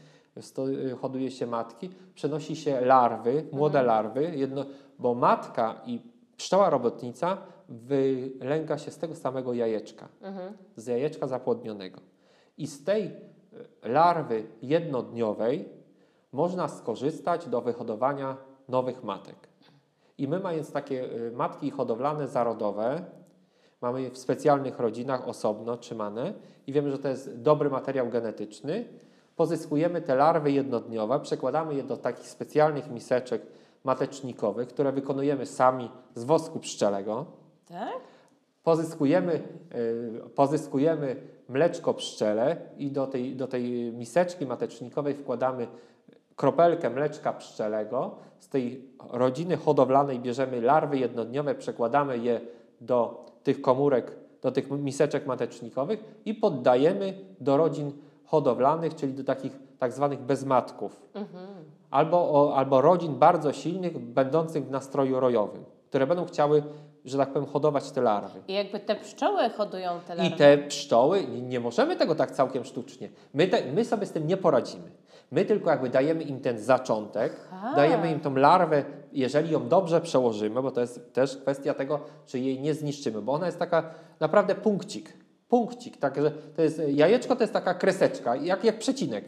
Sto, 0.40 0.70
y, 0.70 0.96
hoduje 1.00 1.30
się 1.30 1.46
matki, 1.46 1.90
przenosi 2.14 2.56
się 2.56 2.80
larwy, 2.80 3.44
młode 3.52 3.80
Mhm. 3.80 3.86
larwy, 3.86 4.36
jedno, 4.36 4.64
bo 4.98 5.14
matka 5.14 5.80
i 5.86 6.00
pszczoła 6.36 6.70
robotnica 6.70 7.38
wylęga 7.68 8.78
się 8.78 8.90
z 8.90 8.98
tego 8.98 9.14
samego 9.14 9.54
jajeczka, 9.54 10.08
Mhm. 10.22 10.52
z 10.76 10.86
jajeczka 10.86 11.26
zapłodnionego. 11.26 12.00
I 12.58 12.66
z 12.66 12.84
tej 12.84 13.10
larwy 13.82 14.44
jednodniowej 14.62 15.68
można 16.32 16.68
skorzystać 16.68 17.48
do 17.48 17.60
wyhodowania 17.60 18.36
nowych 18.68 19.04
matek. 19.04 19.48
I 20.18 20.28
my 20.28 20.40
mając 20.40 20.72
takie 20.72 21.12
y, 21.12 21.32
matki 21.32 21.70
hodowlane 21.70 22.28
zarodowe, 22.28 23.04
mamy 23.80 24.02
je 24.02 24.10
w 24.10 24.18
specjalnych 24.18 24.78
rodzinach 24.78 25.28
osobno 25.28 25.76
trzymane 25.76 26.32
i 26.66 26.72
wiemy, 26.72 26.90
że 26.90 26.98
to 26.98 27.08
jest 27.08 27.40
dobry 27.40 27.70
materiał 27.70 28.08
genetyczny, 28.08 28.84
pozyskujemy 29.36 30.00
te 30.00 30.14
larwy 30.14 30.52
jednodniowe, 30.52 31.20
przekładamy 31.20 31.74
je 31.74 31.82
do 31.82 31.96
takich 31.96 32.28
specjalnych 32.28 32.90
miseczek 32.90 33.42
matecznikowych, 33.84 34.68
które 34.68 34.92
wykonujemy 34.92 35.46
sami 35.46 35.90
z 36.14 36.24
wosku 36.24 36.60
pszczelego. 36.60 37.26
Tak? 37.66 37.92
Pozyskujemy, 38.62 39.42
y, 39.74 40.30
pozyskujemy 40.34 41.16
mleczko 41.48 41.94
pszczele 41.94 42.56
i 42.78 42.90
do 42.90 43.06
tej, 43.06 43.36
do 43.36 43.46
tej 43.46 43.92
miseczki 43.92 44.46
matecznikowej 44.46 45.14
wkładamy 45.14 45.66
kropelkę 46.46 46.90
mleczka 46.90 47.32
pszczelego. 47.32 48.10
Z 48.38 48.48
tej 48.48 48.84
rodziny 49.10 49.56
hodowlanej 49.56 50.20
bierzemy 50.20 50.60
larwy 50.60 50.98
jednodniowe, 50.98 51.54
przekładamy 51.54 52.18
je 52.18 52.40
do 52.80 53.26
tych 53.42 53.60
komórek, 53.62 54.16
do 54.42 54.52
tych 54.52 54.70
miseczek 54.70 55.26
matecznikowych 55.26 56.04
i 56.24 56.34
poddajemy 56.34 57.14
do 57.40 57.56
rodzin 57.56 57.92
hodowlanych, 58.24 58.94
czyli 58.94 59.12
do 59.14 59.24
takich 59.24 59.52
tak 59.78 59.92
zwanych 59.92 60.20
bezmatków. 60.20 61.02
Albo, 61.90 62.18
o, 62.18 62.56
albo 62.56 62.80
rodzin 62.80 63.14
bardzo 63.14 63.52
silnych, 63.52 63.98
będących 63.98 64.66
w 64.66 64.70
nastroju 64.70 65.20
rojowym, 65.20 65.64
które 65.88 66.06
będą 66.06 66.24
chciały, 66.24 66.62
że 67.04 67.18
tak 67.18 67.32
powiem, 67.32 67.48
hodować 67.48 67.90
te 67.90 68.00
larwy. 68.02 68.40
I 68.48 68.52
jakby 68.54 68.80
te 68.80 68.96
pszczoły 68.96 69.48
hodują 69.50 69.90
te 70.06 70.14
larwy. 70.14 70.34
I 70.34 70.38
te 70.38 70.58
pszczoły, 70.58 71.24
nie- 71.24 71.40
nie 71.42 71.60
możemy 71.60 71.96
tego 71.96 72.14
tak 72.14 72.30
całkiem 72.30 72.64
sztucznie. 72.64 73.08
My, 73.34 73.48
te, 73.48 73.72
my 73.72 73.84
sobie 73.84 74.06
z 74.06 74.12
tym 74.12 74.26
nie 74.26 74.36
poradzimy. 74.36 74.90
My 75.32 75.44
tylko 75.44 75.70
jakby 75.70 75.88
dajemy 75.88 76.22
im 76.22 76.40
ten 76.40 76.58
zaczątek, 76.58 77.36
Aha. 77.52 77.72
dajemy 77.76 78.12
im 78.12 78.20
tą 78.20 78.34
larwę, 78.34 78.84
jeżeli 79.12 79.50
ją 79.50 79.68
dobrze 79.68 80.00
przełożymy, 80.00 80.62
bo 80.62 80.70
to 80.70 80.80
jest 80.80 81.12
też 81.12 81.36
kwestia 81.36 81.74
tego, 81.74 82.00
czy 82.26 82.38
jej 82.38 82.60
nie 82.60 82.74
zniszczymy, 82.74 83.22
bo 83.22 83.32
ona 83.32 83.46
jest 83.46 83.58
taka 83.58 83.90
naprawdę 84.20 84.54
punkcik. 84.54 85.12
Punkcik, 85.48 85.96
także 85.96 86.30
to 86.30 86.62
jest, 86.62 86.82
jajeczko 86.88 87.36
to 87.36 87.42
jest 87.42 87.52
taka 87.52 87.74
kreseczka, 87.74 88.36
jak, 88.36 88.64
jak 88.64 88.78
przecinek. 88.78 89.24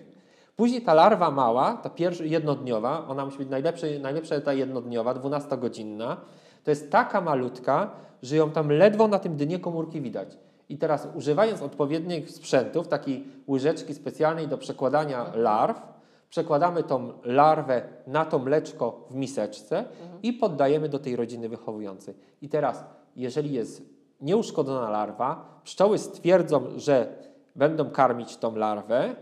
Później 0.57 0.83
ta 0.83 0.95
larwa 0.95 1.31
mała, 1.31 1.73
ta 1.83 1.91
pierwsza 1.91 2.25
jednodniowa, 2.25 3.09
ona 3.09 3.25
musi 3.25 3.39
być 3.39 3.49
najlepsza, 3.49 3.87
najlepsza 4.01 4.41
ta 4.41 4.53
jednodniowa, 4.53 5.15
12-godzinna, 5.15 6.17
to 6.65 6.71
jest 6.71 6.91
taka 6.91 7.21
malutka, 7.21 7.91
że 8.23 8.37
ją 8.37 8.51
tam 8.51 8.73
ledwo 8.73 9.09
na 9.09 9.19
tym 9.19 9.37
dnie 9.37 9.59
komórki 9.59 10.01
widać. 10.01 10.39
I 10.69 10.79
teraz 10.79 11.09
używając 11.15 11.63
odpowiednich 11.63 12.31
sprzętów, 12.31 12.89
takiej 12.89 13.27
łyżeczki 13.49 13.95
specjalnej 13.95 14.49
do 14.49 14.59
przekładania 14.59 15.33
larw, 15.35 15.94
przekładamy 16.35 16.83
tą 16.83 17.13
larwę 17.25 17.83
na 18.07 18.25
to 18.25 18.39
mleczko 18.39 19.07
w 19.11 19.15
miseczce 19.15 19.85
i 20.23 20.33
poddajemy 20.33 20.89
do 20.89 20.99
tej 20.99 21.17
rodziny 21.17 21.49
wychowującej. 21.49 22.15
I 22.43 22.49
teraz, 22.49 22.85
jeżeli 23.17 23.53
jest 23.53 23.83
nieuszkodzona 24.21 24.91
larwa, 24.91 25.61
pszczoły 25.65 25.99
stwierdzą, 25.99 26.67
że 26.77 27.17
będą 27.57 27.91
karmić 27.91 28.37
tą 28.37 28.57
larwę, 28.57 29.17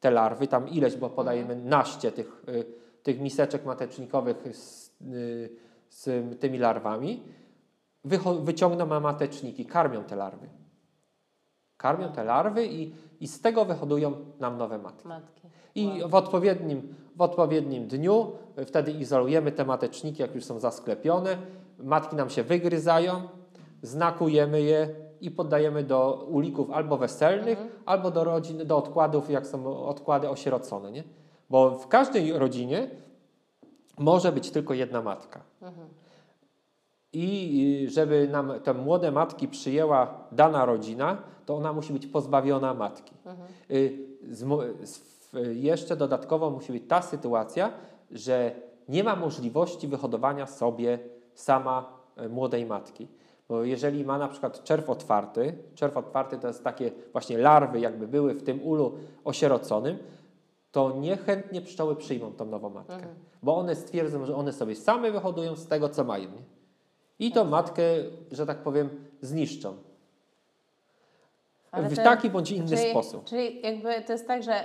te 0.00 0.10
larwy, 0.10 0.46
tam 0.46 0.68
ileś, 0.68 0.96
bo 0.96 1.10
podajemy 1.10 1.56
naście 1.56 2.12
tych, 2.12 2.44
y, 2.48 2.64
tych 3.02 3.20
miseczek 3.20 3.64
matecznikowych 3.64 4.56
z, 4.56 4.90
y, 5.02 5.50
z 5.88 6.40
tymi 6.40 6.58
larwami, 6.58 7.22
wycho- 8.06 8.42
wyciągną 8.44 8.86
na 8.86 9.00
mateczniki, 9.00 9.66
karmią 9.66 10.04
te 10.04 10.16
larwy. 10.16 10.48
Karmią 11.76 12.12
te 12.12 12.24
larwy 12.24 12.66
i, 12.66 12.92
i 13.20 13.28
z 13.28 13.40
tego 13.40 13.64
wyhodują 13.64 14.12
nam 14.40 14.58
nowe 14.58 14.78
matki. 14.78 15.08
Matki. 15.08 15.48
I 15.74 16.02
w 16.08 16.14
odpowiednim, 16.14 16.94
w 17.16 17.22
odpowiednim 17.22 17.86
dniu 17.86 18.32
y, 18.58 18.64
wtedy 18.64 18.92
izolujemy 18.92 19.52
te 19.52 19.64
mateczniki, 19.64 20.22
jak 20.22 20.34
już 20.34 20.44
są 20.44 20.58
zasklepione. 20.58 21.36
Matki 21.78 22.16
nam 22.16 22.30
się 22.30 22.42
wygryzają, 22.42 23.28
znakujemy 23.82 24.62
je 24.62 24.88
i 25.20 25.30
poddajemy 25.30 25.84
do 25.84 26.26
ulików 26.28 26.70
albo 26.70 26.96
weselnych, 26.96 27.58
albo 27.86 28.10
do 28.10 28.24
rodzin, 28.24 28.66
do 28.66 28.76
odkładów, 28.76 29.30
jak 29.30 29.46
są 29.46 29.84
odkłady 29.86 30.28
osierocone. 30.28 30.92
Nie? 30.92 31.04
Bo 31.50 31.70
w 31.70 31.88
każdej 31.88 32.32
rodzinie 32.32 32.90
może 33.98 34.32
być 34.32 34.50
tylko 34.50 34.74
jedna 34.74 35.02
matka. 35.02 35.40
I 37.14 37.86
żeby 37.90 38.28
nam 38.32 38.52
te 38.64 38.74
młode 38.74 39.10
matki 39.12 39.48
przyjęła 39.48 40.14
dana 40.32 40.64
rodzina, 40.64 41.18
to 41.46 41.56
ona 41.56 41.72
musi 41.72 41.92
być 41.92 42.06
pozbawiona 42.06 42.74
matki. 42.74 43.14
Zmo- 44.30 44.62
z- 44.82 44.98
w- 44.98 45.54
Jeszcze 45.54 45.96
dodatkowo 45.96 46.50
musi 46.50 46.72
być 46.72 46.82
ta 46.88 47.02
sytuacja, 47.02 47.72
że 48.10 48.52
nie 48.88 49.04
ma 49.04 49.16
możliwości 49.16 49.88
wyhodowania 49.88 50.46
sobie 50.46 50.98
sama 51.34 51.92
e, 52.16 52.28
młodej 52.28 52.66
matki. 52.66 53.08
Bo 53.48 53.64
jeżeli 53.64 54.04
ma 54.04 54.18
na 54.18 54.28
przykład 54.28 54.64
czerw 54.64 54.90
otwarty, 54.90 55.58
czerw 55.74 55.96
otwarty 55.96 56.38
to 56.38 56.48
jest 56.48 56.64
takie 56.64 56.90
właśnie 57.12 57.38
larwy, 57.38 57.80
jakby 57.80 58.08
były 58.08 58.34
w 58.34 58.42
tym 58.42 58.62
ulu 58.62 58.92
osieroconym, 59.24 59.98
to 60.72 60.92
niechętnie 61.00 61.60
pszczoły 61.60 61.96
przyjmą 61.96 62.32
tą 62.32 62.44
nową 62.44 62.70
matkę. 62.70 62.96
Bo 63.42 63.56
one 63.56 63.74
stwierdzą, 63.76 64.26
że 64.26 64.36
one 64.36 64.52
sobie 64.52 64.74
same 64.76 65.12
wyhodują 65.12 65.56
z 65.56 65.66
tego, 65.66 65.88
co 65.88 66.04
mają. 66.04 66.24
Nie? 66.24 66.54
I 67.18 67.32
tą 67.32 67.44
matkę, 67.44 67.82
że 68.32 68.46
tak 68.46 68.58
powiem, 68.58 69.06
zniszczą. 69.20 69.76
Ale 71.70 71.88
w 71.88 71.96
to- 71.96 72.02
taki 72.02 72.30
bądź 72.30 72.50
inny 72.50 72.76
czyli, 72.76 72.90
sposób. 72.90 73.24
Czyli 73.24 73.62
jakby 73.62 74.02
to 74.02 74.12
jest 74.12 74.26
tak, 74.26 74.42
że 74.42 74.64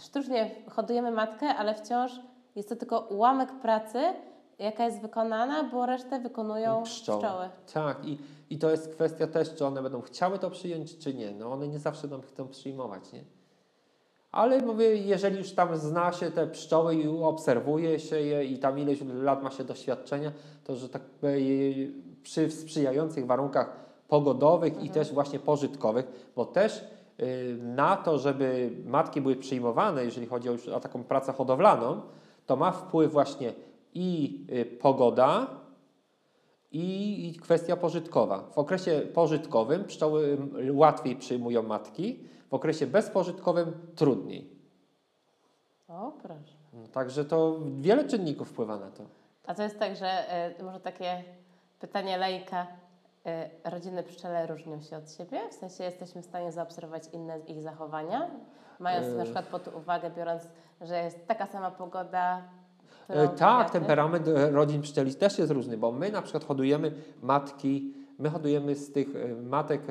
sztucznie 0.00 0.50
hodujemy 0.70 1.10
matkę, 1.10 1.46
ale 1.46 1.74
wciąż 1.74 2.12
jest 2.56 2.68
to 2.68 2.76
tylko 2.76 3.00
ułamek 3.00 3.52
pracy, 3.62 3.98
jaka 4.58 4.84
jest 4.84 5.00
wykonana, 5.00 5.64
bo 5.64 5.86
resztę 5.86 6.20
wykonują 6.20 6.82
pszczoły. 6.82 7.48
Tak, 7.74 8.04
i, 8.06 8.18
i 8.50 8.58
to 8.58 8.70
jest 8.70 8.94
kwestia 8.94 9.26
też, 9.26 9.54
czy 9.54 9.66
one 9.66 9.82
będą 9.82 10.00
chciały 10.00 10.38
to 10.38 10.50
przyjąć, 10.50 10.98
czy 10.98 11.14
nie. 11.14 11.30
No 11.30 11.52
one 11.52 11.68
nie 11.68 11.78
zawsze 11.78 12.08
nam 12.08 12.22
chcą 12.22 12.48
przyjmować, 12.48 13.12
nie? 13.12 13.24
Ale 14.34 14.62
mówię, 14.62 14.96
jeżeli 14.96 15.38
już 15.38 15.52
tam 15.52 15.76
zna 15.76 16.12
się 16.12 16.30
te 16.30 16.46
pszczoły 16.46 16.94
i 16.94 17.08
obserwuje 17.08 18.00
się 18.00 18.20
je 18.20 18.44
i 18.44 18.58
tam 18.58 18.78
ileś 18.78 18.98
lat 19.22 19.42
ma 19.42 19.50
się 19.50 19.64
doświadczenia, 19.64 20.32
to 20.64 20.76
że 20.76 20.88
tak 20.88 21.02
powiem, 21.02 21.38
przy 22.22 22.50
sprzyjających 22.50 23.26
warunkach 23.26 23.76
pogodowych 24.08 24.82
i 24.82 24.90
też 24.90 25.12
właśnie 25.12 25.38
pożytkowych, 25.38 26.30
bo 26.36 26.44
też 26.44 26.84
y, 27.20 27.56
na 27.62 27.96
to, 27.96 28.18
żeby 28.18 28.70
matki 28.86 29.20
były 29.20 29.36
przyjmowane, 29.36 30.04
jeżeli 30.04 30.26
chodzi 30.26 30.48
o, 30.48 30.52
już 30.52 30.68
o 30.68 30.80
taką 30.80 31.04
pracę 31.04 31.32
hodowlaną, 31.32 32.00
to 32.46 32.56
ma 32.56 32.72
wpływ 32.72 33.12
właśnie 33.12 33.52
i 33.94 34.40
y, 34.52 34.64
pogoda, 34.64 35.46
i, 36.72 37.38
kwestia 37.42 37.76
pożytkowa. 37.76 38.50
W 38.54 38.58
okresie 38.58 39.02
pożytkowym 39.14 39.84
pszczoły 39.84 40.38
łatwiej 40.70 41.16
przyjmują 41.16 41.62
matki, 41.62 42.18
w 42.54 42.56
okresie 42.56 42.86
bezpożytkowym 42.86 43.72
trudniej. 43.94 44.50
O, 45.88 46.12
proszę. 46.22 46.54
No, 46.72 46.88
Także 46.88 47.24
to 47.24 47.58
wiele 47.80 48.04
czynników 48.04 48.48
wpływa 48.48 48.76
na 48.78 48.90
to. 48.90 49.04
A 49.46 49.54
to 49.54 49.62
jest 49.62 49.78
tak, 49.78 49.96
że 49.96 50.30
e, 50.30 50.62
może 50.62 50.80
takie 50.80 51.24
pytanie 51.80 52.16
lejka, 52.18 52.66
e, 53.26 53.50
rodziny 53.64 54.02
pszczele 54.02 54.46
różnią 54.46 54.80
się 54.80 54.96
od 54.96 55.10
siebie? 55.12 55.40
W 55.50 55.54
sensie 55.54 55.84
jesteśmy 55.84 56.22
w 56.22 56.24
stanie 56.24 56.52
zaobserwować 56.52 57.02
inne 57.12 57.38
ich 57.38 57.62
zachowania? 57.62 58.30
Mając 58.78 59.06
E. 59.06 59.10
na 59.10 59.24
przykład 59.24 59.46
pod 59.46 59.68
uwagę, 59.68 60.10
biorąc, 60.10 60.42
że 60.80 61.04
jest 61.04 61.26
taka 61.26 61.46
sama 61.46 61.70
pogoda. 61.70 62.42
Tak, 63.36 63.70
temperament 63.70 64.28
rodzin 64.52 64.82
pszczeli 64.82 65.14
też 65.14 65.38
jest 65.38 65.52
różny, 65.52 65.76
bo 65.76 65.92
my 65.92 66.10
na 66.10 66.22
przykład 66.22 66.44
hodujemy 66.44 66.92
matki, 67.22 67.94
my 68.18 68.30
hodujemy 68.30 68.74
z 68.74 68.92
tych 68.92 69.08
matek, 69.42 69.82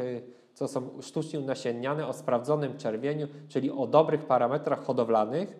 co 0.53 0.67
są 0.67 1.01
sztucznie 1.01 1.39
unasienniane 1.39 2.07
o 2.07 2.13
sprawdzonym 2.13 2.77
czerwieniu, 2.77 3.27
czyli 3.47 3.71
o 3.71 3.87
dobrych 3.87 4.25
parametrach 4.25 4.83
hodowlanych, 4.83 5.57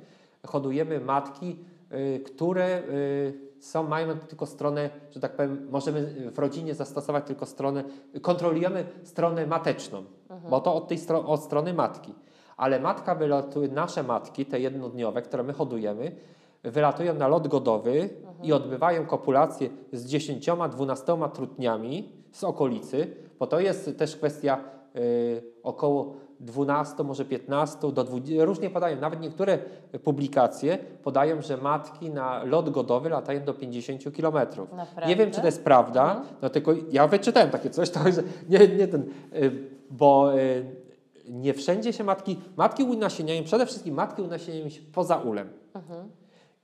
hodujemy 0.48 1.00
matki, 1.00 1.60
e, 1.90 2.20
które 2.20 2.66
e, 2.66 2.84
są, 3.60 3.84
mają 3.84 4.20
tylko 4.20 4.46
stronę, 4.46 4.90
że 5.12 5.20
tak 5.20 5.36
powiem, 5.36 5.68
możemy 5.72 6.32
w 6.32 6.40
rodzinie 6.40 6.76
zastosować 6.76 7.28
tylko 7.28 7.46
stronę, 7.46 7.84
kontrolujemy 8.22 8.86
stronę 9.04 9.48
mateczną, 9.48 10.04
bo 10.50 10.60
to 10.60 10.76
od 10.76 10.88
tej 10.88 10.98
stro, 10.98 11.26
od 11.26 11.44
strony 11.44 11.74
matki. 11.74 12.14
Ale 12.58 12.80
matka 12.80 13.16
wylatuje, 13.16 13.68
nasze 13.68 14.04
matki, 14.04 14.46
te 14.46 14.60
jednodniowe, 14.60 15.22
które 15.22 15.44
my 15.44 15.54
hodujemy, 15.54 16.16
wylatują 16.64 17.14
na 17.14 17.28
lot 17.28 17.48
godowy 17.48 18.10
i 18.44 18.54
odbywają 18.54 19.06
kopulację 19.06 19.70
z 19.94 20.14
10-12 20.14 21.32
trutniami 21.32 22.12
z 22.32 22.44
okolicy, 22.44 23.16
bo 23.40 23.48
to 23.48 23.60
jest 23.60 23.98
też 23.98 24.16
kwestia 24.16 24.58
y, 24.58 24.83
około 25.64 26.16
12, 26.40 27.04
może 27.04 27.26
15 27.26 27.92
do 27.92 28.04
20, 28.04 28.46
różnie 28.46 28.70
podają, 28.70 29.02
nawet 29.02 29.22
niektóre 29.22 29.60
publikacje 30.04 30.78
podają, 31.04 31.42
że 31.42 31.58
matki 31.58 32.10
na 32.10 32.44
lot 32.44 32.70
godowy 32.70 33.10
latają 33.10 33.44
do 33.44 33.54
50 33.54 34.04
km. 34.04 34.34
Naprawdę? 34.34 35.08
Nie 35.08 35.16
wiem, 35.16 35.32
czy 35.32 35.40
to 35.40 35.46
jest 35.46 35.64
prawda, 35.64 36.22
no 36.42 36.50
tylko 36.50 36.74
ja 36.92 37.08
wyczytałem 37.08 37.50
takie 37.50 37.70
coś, 37.70 37.90
to, 37.90 38.00
że 38.12 38.24
nie, 38.50 38.68
nie 38.68 38.88
ten, 38.88 39.02
y, 39.34 39.52
bo 39.90 40.38
y, 40.40 40.66
nie 41.30 41.54
wszędzie 41.54 41.94
się 41.94 42.04
matki, 42.04 42.40
matki 42.58 42.84
unasieniają, 42.84 43.44
przede 43.44 43.66
wszystkim 43.66 43.96
matki 43.96 44.22
unasieniają 44.22 44.70
się 44.70 44.82
poza 44.94 45.18
ulem. 45.18 45.50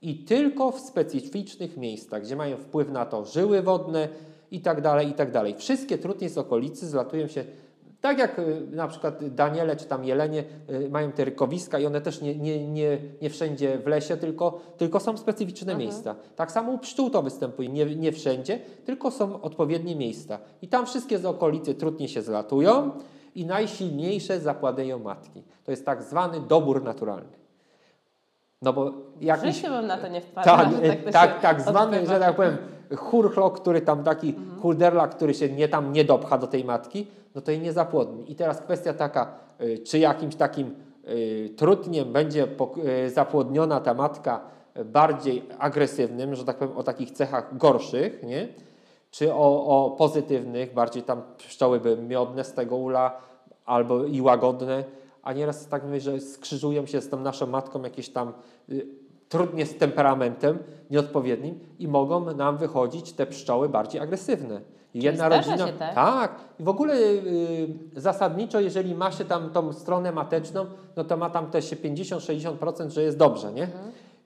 I 0.02 0.24
tylko 0.24 0.70
w 0.70 0.80
specyficznych 0.80 1.76
miejscach, 1.76 2.22
gdzie 2.22 2.36
mają 2.36 2.56
wpływ 2.56 2.90
na 2.90 3.06
to 3.06 3.24
żyły 3.24 3.62
wodne 3.62 4.08
i 4.50 4.60
tak 4.60 4.80
dalej, 4.80 5.08
i 5.08 5.12
tak 5.12 5.30
dalej. 5.30 5.54
Wszystkie 5.58 5.98
trutnie 5.98 6.28
z 6.28 6.38
okolicy 6.38 6.88
zlatują 6.88 7.26
się, 7.26 7.44
tak 8.00 8.18
jak 8.18 8.38
y, 8.38 8.66
na 8.70 8.88
przykład 8.88 9.34
Daniele 9.34 9.76
czy 9.76 9.84
tam 9.84 10.04
Jelenie 10.04 10.44
y, 10.70 10.90
mają 10.90 11.12
te 11.12 11.24
rykowiska 11.24 11.78
i 11.78 11.86
one 11.86 12.00
też 12.00 12.20
nie, 12.20 12.34
nie, 12.34 12.68
nie, 12.68 12.98
nie 13.22 13.30
wszędzie 13.30 13.78
w 13.78 13.86
lesie, 13.86 14.16
tylko, 14.16 14.60
tylko 14.76 15.00
są 15.00 15.16
specyficzne 15.16 15.74
miejsca. 15.74 16.14
Tak 16.36 16.52
samo 16.52 16.72
u 16.72 16.78
pszczół 16.78 17.10
to 17.10 17.22
występuje, 17.22 17.68
nie, 17.68 17.96
nie 17.96 18.12
wszędzie, 18.12 18.58
tylko 18.84 19.10
są 19.10 19.42
odpowiednie 19.42 19.96
miejsca. 19.96 20.38
I 20.62 20.68
tam 20.68 20.86
wszystkie 20.86 21.18
z 21.18 21.24
okolicy 21.24 21.74
trutnie 21.74 22.08
się 22.08 22.22
zlatują 22.22 22.90
i 23.34 23.46
najsilniejsze 23.46 24.40
zapładeją 24.40 24.98
matki. 24.98 25.42
To 25.64 25.70
jest 25.70 25.86
tak 25.86 26.02
zwany 26.02 26.40
dobór 26.40 26.84
naturalny. 26.84 27.40
No 28.62 28.72
bo 28.72 28.92
jakiś, 29.20 29.56
życiu 29.56 29.68
bym 29.68 29.86
na 29.86 29.98
to 29.98 30.08
nie 30.08 30.20
wpadła, 30.20 30.56
tak, 30.56 30.72
tak 30.80 31.12
tak, 31.12 31.40
tak 31.40 31.60
zwany, 31.60 32.06
że 32.06 32.20
tak 32.20 32.36
powiem, 32.36 32.56
churchlok, 32.96 33.60
który 33.60 33.80
tam 33.80 34.04
taki 34.04 34.28
Mhm. 34.28 35.10
który 35.10 35.34
się 35.34 35.48
nie 35.48 35.68
tam 35.68 35.92
nie 35.92 36.04
dopcha 36.04 36.38
do 36.38 36.46
tej 36.46 36.64
matki, 36.64 37.06
no 37.34 37.40
to 37.40 37.50
jej 37.50 37.60
nie 37.60 37.72
zapłodni. 37.72 38.32
I 38.32 38.34
teraz 38.34 38.60
kwestia 38.62 38.92
taka, 38.92 39.34
y, 39.60 39.78
czy 39.78 39.98
jakimś 39.98 40.34
takim 40.34 40.74
y, 41.08 41.50
trutniem 41.56 42.12
będzie 42.12 42.46
y, 43.06 43.10
zapłodniona 43.10 43.80
ta 43.80 43.94
matka 43.94 44.40
bardziej 44.84 45.42
agresywnym, 45.58 46.34
że 46.34 46.44
tak 46.44 46.56
powiem, 46.56 46.76
o 46.76 46.82
takich 46.82 47.10
cechach 47.10 47.56
gorszych, 47.56 48.22
nie? 48.22 48.48
Czy 49.10 49.34
o, 49.34 49.66
o 49.66 49.90
pozytywnych, 49.90 50.74
bardziej 50.74 51.02
tam 51.02 51.22
pszczoły 51.36 51.80
by 51.80 51.96
miodne 51.96 52.44
z 52.44 52.52
tego 52.52 52.76
ula, 52.76 53.20
albo 53.66 54.04
i 54.04 54.20
łagodne, 54.20 54.84
a 55.22 55.32
nieraz 55.32 55.68
tak 55.68 55.84
mówię, 55.84 56.00
że 56.00 56.20
skrzyżują 56.20 56.86
się 56.86 57.00
z 57.00 57.08
tą 57.08 57.20
naszą 57.20 57.46
matką 57.46 57.82
jakieś 57.82 58.08
tam 58.08 58.32
trudnie 59.30 59.66
z 59.66 59.78
temperamentem 59.78 60.58
nieodpowiednim 60.90 61.58
i 61.78 61.88
mogą 61.88 62.34
nam 62.34 62.56
wychodzić 62.56 63.12
te 63.12 63.26
pszczoły 63.26 63.68
bardziej 63.68 64.00
agresywne. 64.00 64.60
I 64.94 65.02
Jedna 65.02 65.28
rodzina. 65.28 65.66
się 65.66 65.72
tak? 65.72 65.94
tak. 65.94 66.34
I 66.58 66.64
w 66.64 66.68
ogóle 66.68 66.94
y, 66.94 67.68
zasadniczo, 67.96 68.60
jeżeli 68.60 68.94
ma 68.94 69.12
się 69.12 69.24
tam 69.24 69.50
tą 69.50 69.72
stronę 69.72 70.12
mateczną, 70.12 70.66
no 70.96 71.04
to 71.04 71.16
ma 71.16 71.30
tam 71.30 71.50
też 71.50 71.70
się 71.70 71.76
50-60%, 71.76 72.88
że 72.90 73.02
jest 73.02 73.16
dobrze, 73.16 73.52
nie? 73.52 73.68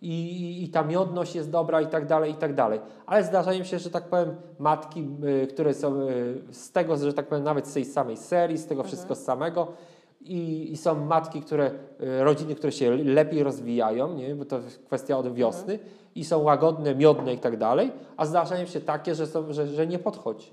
I, 0.03 0.65
I 0.65 0.69
ta 0.69 0.83
miodność 0.83 1.35
jest 1.35 1.51
dobra 1.51 1.81
i 1.81 1.87
tak 1.87 2.07
dalej, 2.07 2.33
i 2.33 2.35
tak 2.35 2.55
dalej. 2.55 2.81
Ale 3.07 3.25
zdarzają 3.25 3.65
się, 3.65 3.79
że 3.79 3.91
tak 3.91 4.05
powiem, 4.05 4.37
matki, 4.59 5.09
y, 5.43 5.47
które 5.47 5.75
są 5.75 6.01
y, 6.01 6.43
z 6.51 6.73
tego, 6.73 6.97
że 6.97 7.13
tak 7.13 7.27
powiem, 7.29 7.45
nawet 7.45 7.67
z 7.67 7.75
tej 7.75 7.85
samej 7.85 8.17
serii, 8.17 8.59
z 8.59 8.67
tego 8.67 8.83
wszystko 8.83 9.15
z 9.15 9.25
samego. 9.25 9.69
I, 10.25 10.73
I 10.73 10.77
są 10.77 11.05
matki, 11.05 11.43
które, 11.43 11.71
y, 12.01 12.25
rodziny, 12.25 12.55
które 12.55 12.73
się 12.73 12.97
lepiej 12.97 13.43
rozwijają, 13.43 14.15
nie? 14.15 14.35
bo 14.35 14.45
to 14.45 14.61
kwestia 14.87 15.19
od 15.19 15.35
wiosny, 15.35 15.79
i 16.15 16.25
są 16.25 16.43
łagodne, 16.43 16.95
miodne 16.95 17.35
i 17.35 17.39
tak 17.39 17.57
dalej, 17.57 17.93
a 18.17 18.27
zdarzają 18.27 18.67
się 18.67 18.81
takie, 18.81 19.15
że, 19.15 19.27
są, 19.27 19.53
że, 19.53 19.67
że 19.67 19.87
nie 19.87 19.99
podchodzi. 19.99 20.53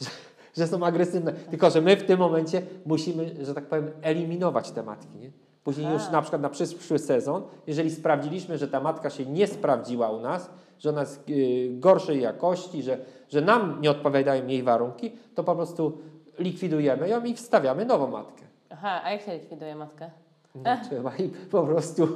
Że, 0.00 0.10
że 0.56 0.66
są 0.66 0.86
agresywne. 0.86 1.32
Tylko, 1.32 1.70
że 1.70 1.80
my 1.80 1.96
w 1.96 2.02
tym 2.02 2.18
momencie 2.18 2.62
musimy, 2.86 3.44
że 3.44 3.54
tak 3.54 3.66
powiem, 3.66 3.90
eliminować 4.02 4.70
te 4.70 4.82
matki. 4.82 5.18
Nie? 5.18 5.30
Później 5.64 5.92
już 5.92 6.02
Aha. 6.02 6.12
na 6.12 6.22
przykład 6.22 6.42
na 6.42 6.48
przyszły 6.48 6.98
sezon, 6.98 7.42
jeżeli 7.66 7.90
sprawdziliśmy, 7.90 8.58
że 8.58 8.68
ta 8.68 8.80
matka 8.80 9.10
się 9.10 9.26
nie 9.26 9.46
sprawdziła 9.46 10.10
u 10.10 10.20
nas, 10.20 10.50
że 10.78 10.90
ona 10.90 11.00
jest 11.00 11.30
y, 11.30 11.68
gorszej 11.72 12.20
jakości, 12.20 12.82
że, 12.82 12.98
że 13.28 13.40
nam 13.40 13.80
nie 13.80 13.90
odpowiadają 13.90 14.46
jej 14.46 14.62
warunki, 14.62 15.12
to 15.34 15.44
po 15.44 15.54
prostu 15.54 15.98
likwidujemy 16.38 17.08
ją 17.08 17.24
i 17.24 17.34
wstawiamy 17.34 17.84
nową 17.84 18.10
matkę. 18.10 18.44
Aha, 18.74 19.00
a 19.04 19.10
jak 19.10 19.22
się 19.22 19.38
likwiduje 19.38 19.76
matkę? 19.76 20.10
No, 20.54 20.76
trzeba 20.88 21.16
jej 21.16 21.30
po 21.50 21.62
prostu, 21.62 22.08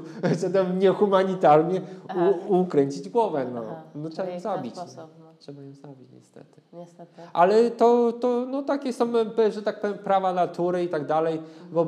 tam 0.53 0.79
niehumanitarnie 0.79 1.81
u, 2.49 2.61
ukręcić 2.61 3.09
głowę. 3.09 3.47
No, 3.55 3.63
no 3.95 4.11
trzeba 4.11 4.29
ją 4.29 4.41
zabić. 4.41 4.77
No. 4.77 4.83
sposób, 4.83 5.11
no. 5.19 5.25
Trzeba 5.39 5.63
ją 5.63 5.73
zabić 5.75 6.09
niestety. 6.13 6.61
Niestety. 6.73 7.23
Ale 7.33 7.71
to, 7.71 8.13
to 8.13 8.47
no, 8.49 8.63
takie 8.63 8.93
są, 8.93 9.13
e, 9.39 9.53
że 9.53 9.63
tak 9.63 9.81
powiem, 9.81 9.99
prawa 9.99 10.33
natury 10.33 10.85
i 10.85 10.89
tak 10.89 11.07
dalej, 11.07 11.43
bo 11.73 11.87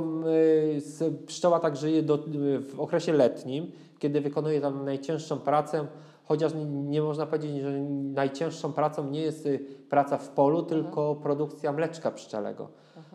y, 1.01 1.27
pszczoła 1.27 1.61
tak 1.61 1.77
żyje 1.77 2.03
do, 2.03 2.15
y, 2.15 2.61
w 2.61 2.81
okresie 2.81 3.13
letnim, 3.13 3.73
kiedy 3.99 4.21
wykonuje 4.21 4.61
tam 4.61 4.85
najcięższą 4.85 5.39
pracę, 5.39 5.87
chociaż 6.25 6.55
nie, 6.55 6.65
nie 6.65 7.03
można 7.03 7.27
powiedzieć, 7.27 7.63
że 7.63 7.71
najcięższą 8.15 8.73
pracą 8.73 9.11
nie 9.11 9.21
jest 9.21 9.49
praca 9.89 10.19
w 10.19 10.29
polu, 10.29 10.63
tylko 10.63 11.15
produkcja 11.15 11.73
mleczka 11.73 12.11
pszczelego. 12.11 12.69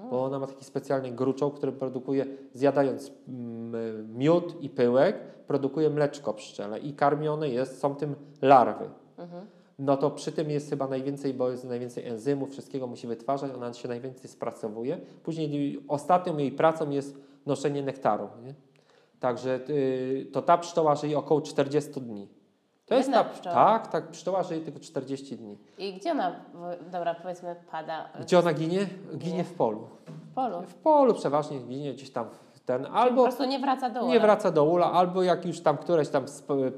Bo 0.10 0.24
ona 0.24 0.40
ma 0.40 0.48
taki 0.48 0.66
specjalny 0.66 1.12
gruczoł, 1.12 1.52
który 1.52 1.72
produkuje, 1.72 2.26
zjadając 2.54 3.12
mm, 3.28 4.18
miód 4.18 4.62
i 4.62 4.70
pyłek, 4.70 5.20
produkuje 5.48 5.90
mleczko 5.90 6.34
pszczele 6.34 6.80
i 6.80 6.94
karmione 6.94 7.50
jest, 7.50 7.80
są 7.80 7.96
tym 7.96 8.16
larwy 8.42 8.90
no 9.80 9.98
to 9.98 10.12
przy 10.12 10.32
tym 10.32 10.50
jest 10.50 10.70
chyba 10.70 10.88
najwięcej, 10.88 11.34
bo 11.34 11.52
jest 11.52 11.64
najwięcej 11.64 12.06
enzymów, 12.06 12.52
wszystkiego 12.52 12.88
musi 12.88 13.08
wytwarzać, 13.08 13.52
ona 13.52 13.74
się 13.74 13.88
najwięcej 13.88 14.30
spracowuje. 14.30 14.98
Później 15.24 15.84
ostatnią 15.88 16.38
jej 16.38 16.52
pracą 16.52 16.90
jest 16.90 17.18
noszenie 17.46 17.84
nektaru. 17.84 18.28
Nie? 18.44 18.54
Także 19.20 19.60
y, 19.70 20.28
to 20.32 20.42
ta 20.42 20.58
pszczoła 20.58 20.96
żyje 20.96 21.18
około 21.18 21.42
40 21.42 22.02
dni. 22.02 22.28
To 22.86 22.96
jest 22.96 23.12
ta, 23.12 23.24
pszczoła? 23.24 23.56
Tak, 23.56 23.88
tak, 23.88 24.08
pszczoła 24.08 24.44
żyje 24.44 24.62
tylko 24.62 24.80
40 24.80 25.38
dni. 25.38 25.58
I 25.78 25.94
gdzie 25.94 26.12
ona, 26.12 26.36
dobra, 26.92 27.16
powiedzmy, 27.16 27.56
pada? 27.72 28.10
Gdzie 28.22 28.40
ona 28.40 28.54
ginie? 28.54 28.88
Ginie 29.18 29.44
w 29.44 29.54
polu. 29.54 29.88
W 30.08 30.34
polu. 30.36 30.62
W 30.62 30.74
polu 30.76 31.14
przeważnie 31.14 31.60
ginie 31.60 31.94
gdzieś 31.94 32.12
tam 32.12 32.26
w 32.54 32.60
ten, 32.60 32.84
Po 32.84 32.90
albo 32.92 33.24
prostu 33.24 33.46
nie 33.46 33.60
wraca 33.60 33.90
do 33.90 34.02
ula. 34.04 34.14
nie 34.14 34.20
wraca 34.20 34.52
do 34.52 34.64
ula, 34.66 34.92
albo 34.92 35.24
jak 35.24 35.46
już 35.46 35.60
tam 35.62 35.78
któreś 35.78 36.10
tam 36.10 36.26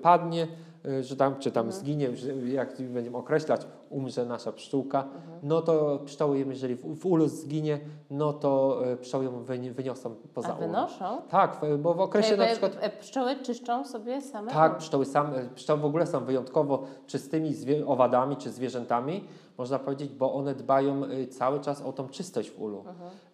padnie, 0.01 0.47
y, 0.85 1.03
że 1.03 1.15
tam, 1.15 1.39
czy 1.39 1.51
tam 1.51 1.65
Mhm. 1.65 1.81
zginie, 1.83 2.09
jak 2.45 2.81
będziemy 2.81 3.17
określać, 3.17 3.61
umrze 3.89 4.25
nasza 4.25 4.51
pszczółka, 4.51 5.03
Mhm. 5.03 5.39
no 5.43 5.61
to 5.61 5.99
pszczoły, 6.05 6.39
jeżeli 6.39 6.75
w, 6.75 6.95
w 6.99 7.05
ulu 7.05 7.27
zginie, 7.27 7.79
no 8.09 8.33
to 8.33 8.81
y, 8.93 8.97
pszczoły 8.97 9.25
ją 9.25 9.43
wyni- 9.43 9.71
wyniosą 9.71 10.15
poza 10.33 10.53
A 10.53 10.55
wynoszą? 10.55 11.21
Tak, 11.29 11.61
bo 11.79 11.93
w 11.93 11.99
okresie 11.99 12.29
Jakby, 12.29 12.45
na 12.45 12.51
przykład... 12.51 12.77
e, 12.81 12.89
Pszczoły 12.89 13.35
czyszczą 13.35 13.85
sobie 13.85 14.21
same 14.21 14.51
Tak, 14.51 14.77
pszczoły, 14.77 15.05
same, 15.05 15.49
pszczoły 15.55 15.79
w 15.79 15.85
ogóle 15.85 16.07
są 16.07 16.25
wyjątkowo 16.25 16.83
czystymi 17.07 17.53
owadami 17.85 18.35
czy 18.37 18.49
zwierzętami, 18.49 19.23
można 19.57 19.79
powiedzieć, 19.79 20.11
bo 20.13 20.33
one 20.33 20.55
dbają 20.55 21.01
cały 21.29 21.59
czas 21.59 21.81
o 21.81 21.93
tą 21.93 22.07
czystość 22.09 22.49
w 22.51 22.61
ulu. 22.61 22.83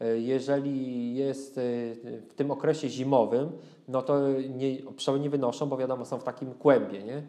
Y, 0.01 0.19
Jeżeli 0.21 1.15
jest 1.15 1.59
w 2.29 2.33
tym 2.35 2.51
okresie 2.51 2.89
zimowym, 2.89 3.51
no 3.87 4.01
to 4.01 4.19
nie, 4.49 4.77
pszczoły 4.95 5.19
nie 5.19 5.29
wynoszą, 5.29 5.65
bo 5.69 5.77
wiadomo, 5.77 6.05
są 6.05 6.17
w 6.17 6.23
takim 6.23 6.53
kłębie, 6.53 7.03
nie? 7.03 7.23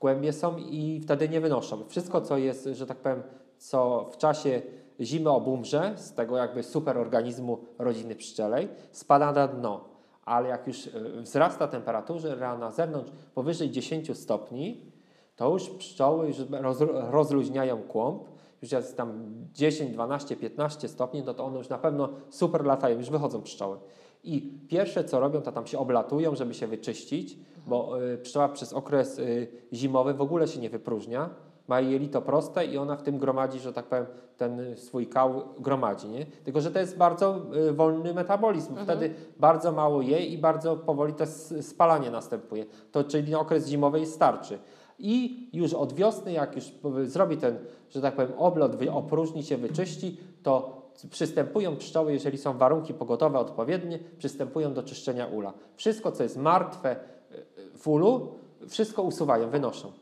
W 0.00 0.02
kłębie 0.02 0.32
są 0.32 0.56
i 0.56 1.00
wtedy 1.02 1.28
nie 1.28 1.40
wynoszą. 1.40 1.84
Wszystko, 1.88 2.20
co 2.20 2.38
jest, 2.38 2.68
że 2.72 2.86
tak 2.86 2.96
powiem, 2.96 3.22
co 3.58 4.08
w 4.12 4.16
czasie 4.16 4.62
zimy 5.00 5.30
obumrze, 5.30 5.92
z 5.96 6.12
tego 6.12 6.36
jakby 6.36 6.62
superorganizmu 6.62 7.58
rodziny 7.78 8.14
pszczelej, 8.14 8.68
spada 8.92 9.32
na 9.32 9.48
dno 9.48 9.90
ale 10.24 10.48
jak 10.48 10.66
już 10.66 10.86
y, 10.86 11.22
wzrasta 11.22 11.68
temperatura 11.68 12.58
na 12.58 12.70
zewnątrz 12.70 13.10
powyżej 13.34 13.70
10 13.70 14.18
stopni, 14.18 14.92
to 15.36 15.50
już 15.50 15.70
pszczoły 15.70 16.26
już 16.26 16.36
roz, 16.50 16.78
rozluźniają 17.10 17.82
kłąb, 17.82 18.24
już 18.62 18.72
jest 18.72 18.96
tam 18.96 19.34
10, 19.52 19.90
12, 19.92 20.36
15 20.36 20.88
stopni, 20.88 21.22
no 21.22 21.34
to 21.34 21.44
one 21.44 21.58
już 21.58 21.68
na 21.68 21.78
pewno 21.78 22.08
super 22.30 22.64
latają, 22.64 22.98
już 22.98 23.10
wychodzą 23.10 23.42
pszczoły. 23.42 23.78
I 24.24 24.52
pierwsze 24.68 25.04
co 25.04 25.20
robią, 25.20 25.40
to 25.42 25.52
tam 25.52 25.66
się 25.66 25.78
oblatują, 25.78 26.34
żeby 26.34 26.54
się 26.54 26.66
wyczyścić, 26.66 27.38
bo 27.66 28.02
y, 28.12 28.18
pszczoła 28.18 28.48
przez 28.48 28.72
okres 28.72 29.18
y, 29.18 29.48
zimowy 29.72 30.14
w 30.14 30.20
ogóle 30.20 30.48
się 30.48 30.60
nie 30.60 30.70
wypróżnia, 30.70 31.30
ma 31.68 31.80
jelito 31.80 32.22
proste 32.22 32.66
i 32.66 32.78
ona 32.78 32.96
w 32.96 33.02
tym 33.02 33.18
gromadzi, 33.18 33.58
że 33.58 33.72
tak 33.72 33.84
powiem, 33.86 34.06
ten 34.36 34.76
swój 34.76 35.06
kał 35.06 35.42
gromadzi, 35.58 36.08
nie? 36.08 36.26
Tylko, 36.26 36.60
że 36.60 36.70
to 36.70 36.78
jest 36.78 36.96
bardzo 36.96 37.40
y, 37.68 37.72
wolny 37.72 38.14
metabolizm. 38.14 38.76
Wtedy 38.84 39.14
bardzo 39.38 39.72
mało 39.72 40.02
je 40.02 40.26
i 40.26 40.38
bardzo 40.38 40.76
powoli 40.76 41.14
to 41.14 41.24
s- 41.24 41.54
spalanie 41.66 42.10
następuje. 42.10 42.66
To 42.92 43.04
czyli 43.04 43.34
okres 43.34 43.68
zimowy 43.68 43.98
jej 43.98 44.06
starczy. 44.06 44.58
I 44.98 45.48
już 45.52 45.74
od 45.74 45.92
wiosny, 45.92 46.32
jak 46.32 46.56
już 46.56 46.64
zrobi 47.04 47.36
ten, 47.36 47.58
że 47.90 48.00
tak 48.00 48.14
powiem, 48.16 48.32
oblot, 48.38 48.72
opróżni 48.92 49.42
się, 49.42 49.56
wyczyści, 49.56 50.16
to 50.42 50.79
przystępują 51.10 51.76
pszczoły, 51.76 52.12
jeżeli 52.12 52.38
są 52.38 52.58
warunki 52.58 52.94
pogodowe 52.94 53.38
odpowiednie, 53.38 53.98
przystępują 54.18 54.74
do 54.74 54.82
czyszczenia 54.82 55.26
ula. 55.26 55.52
Wszystko, 55.76 56.12
co 56.12 56.22
jest 56.22 56.36
martwe 56.36 56.96
y, 56.96 57.34
y, 57.60 57.70
w 57.78 57.88
ulu, 57.88 58.34
wszystko 58.68 59.02
usuwają, 59.02 59.50
wynoszą, 59.50 59.92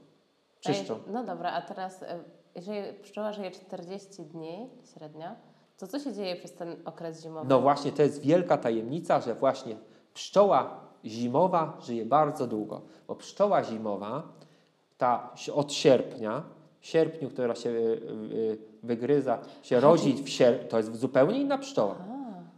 czyszczą. 0.61 0.99
No 1.13 1.25
dobra, 1.25 1.53
a 1.53 1.63
teraz, 1.63 2.03
e, 2.03 2.19
jeżeli 2.55 2.95
pszczoła 3.03 3.33
żyje 3.33 3.51
40 3.51 4.23
dni 4.23 4.69
średnio, 4.95 5.29
to 5.79 5.87
co 5.87 5.99
się 5.99 6.13
dzieje 6.13 6.37
przez 6.37 6.53
ten 6.53 6.77
okres 6.85 7.23
zimowy? 7.23 7.49
No 7.49 7.61
właśnie, 7.61 7.93
to 7.93 8.03
jest 8.03 8.21
wielka 8.21 8.57
tajemnica, 8.57 9.21
że 9.21 9.35
właśnie 9.35 9.77
pszczoła 10.15 10.81
zimowa 11.05 11.77
żyje 11.81 12.05
bardzo 12.05 12.47
długo, 12.47 12.83
bo 13.09 13.15
pszczoła 13.15 13.65
zimowa, 13.65 14.23
ta 14.99 15.31
od 15.55 15.73
sierpnia, 15.73 16.43
w 16.81 16.87
sierpniu, 16.87 17.31
która 17.31 17.55
się 17.55 17.71
wygryza, 18.83 19.39
się 19.63 19.81
rodzi 19.81 20.15
w 20.25 20.29
sierpniu, 20.29 20.69
to 20.69 20.77
jest 20.77 20.97
zupełnie 20.97 21.41
inna 21.41 21.59
pszczoła. 21.59 21.95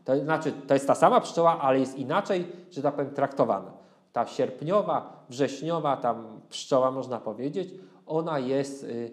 To 0.04 0.18
znaczy, 0.18 0.52
to 0.66 0.74
jest 0.74 0.86
ta 0.86 0.94
sama 0.94 1.20
pszczoła, 1.20 1.60
ale 1.60 1.78
jest 1.80 1.98
inaczej, 1.98 2.46
że 2.70 2.82
tak 2.82 2.94
powiem, 2.94 3.14
traktowana. 3.14 3.72
Ta 4.12 4.26
sierpniowa, 4.26 5.24
wrześniowa, 5.28 5.96
tam 5.96 6.40
pszczoła, 6.48 6.90
można 6.90 7.20
powiedzieć, 7.20 7.74
ona 8.06 8.38
jest, 8.38 8.84
y, 8.84 9.10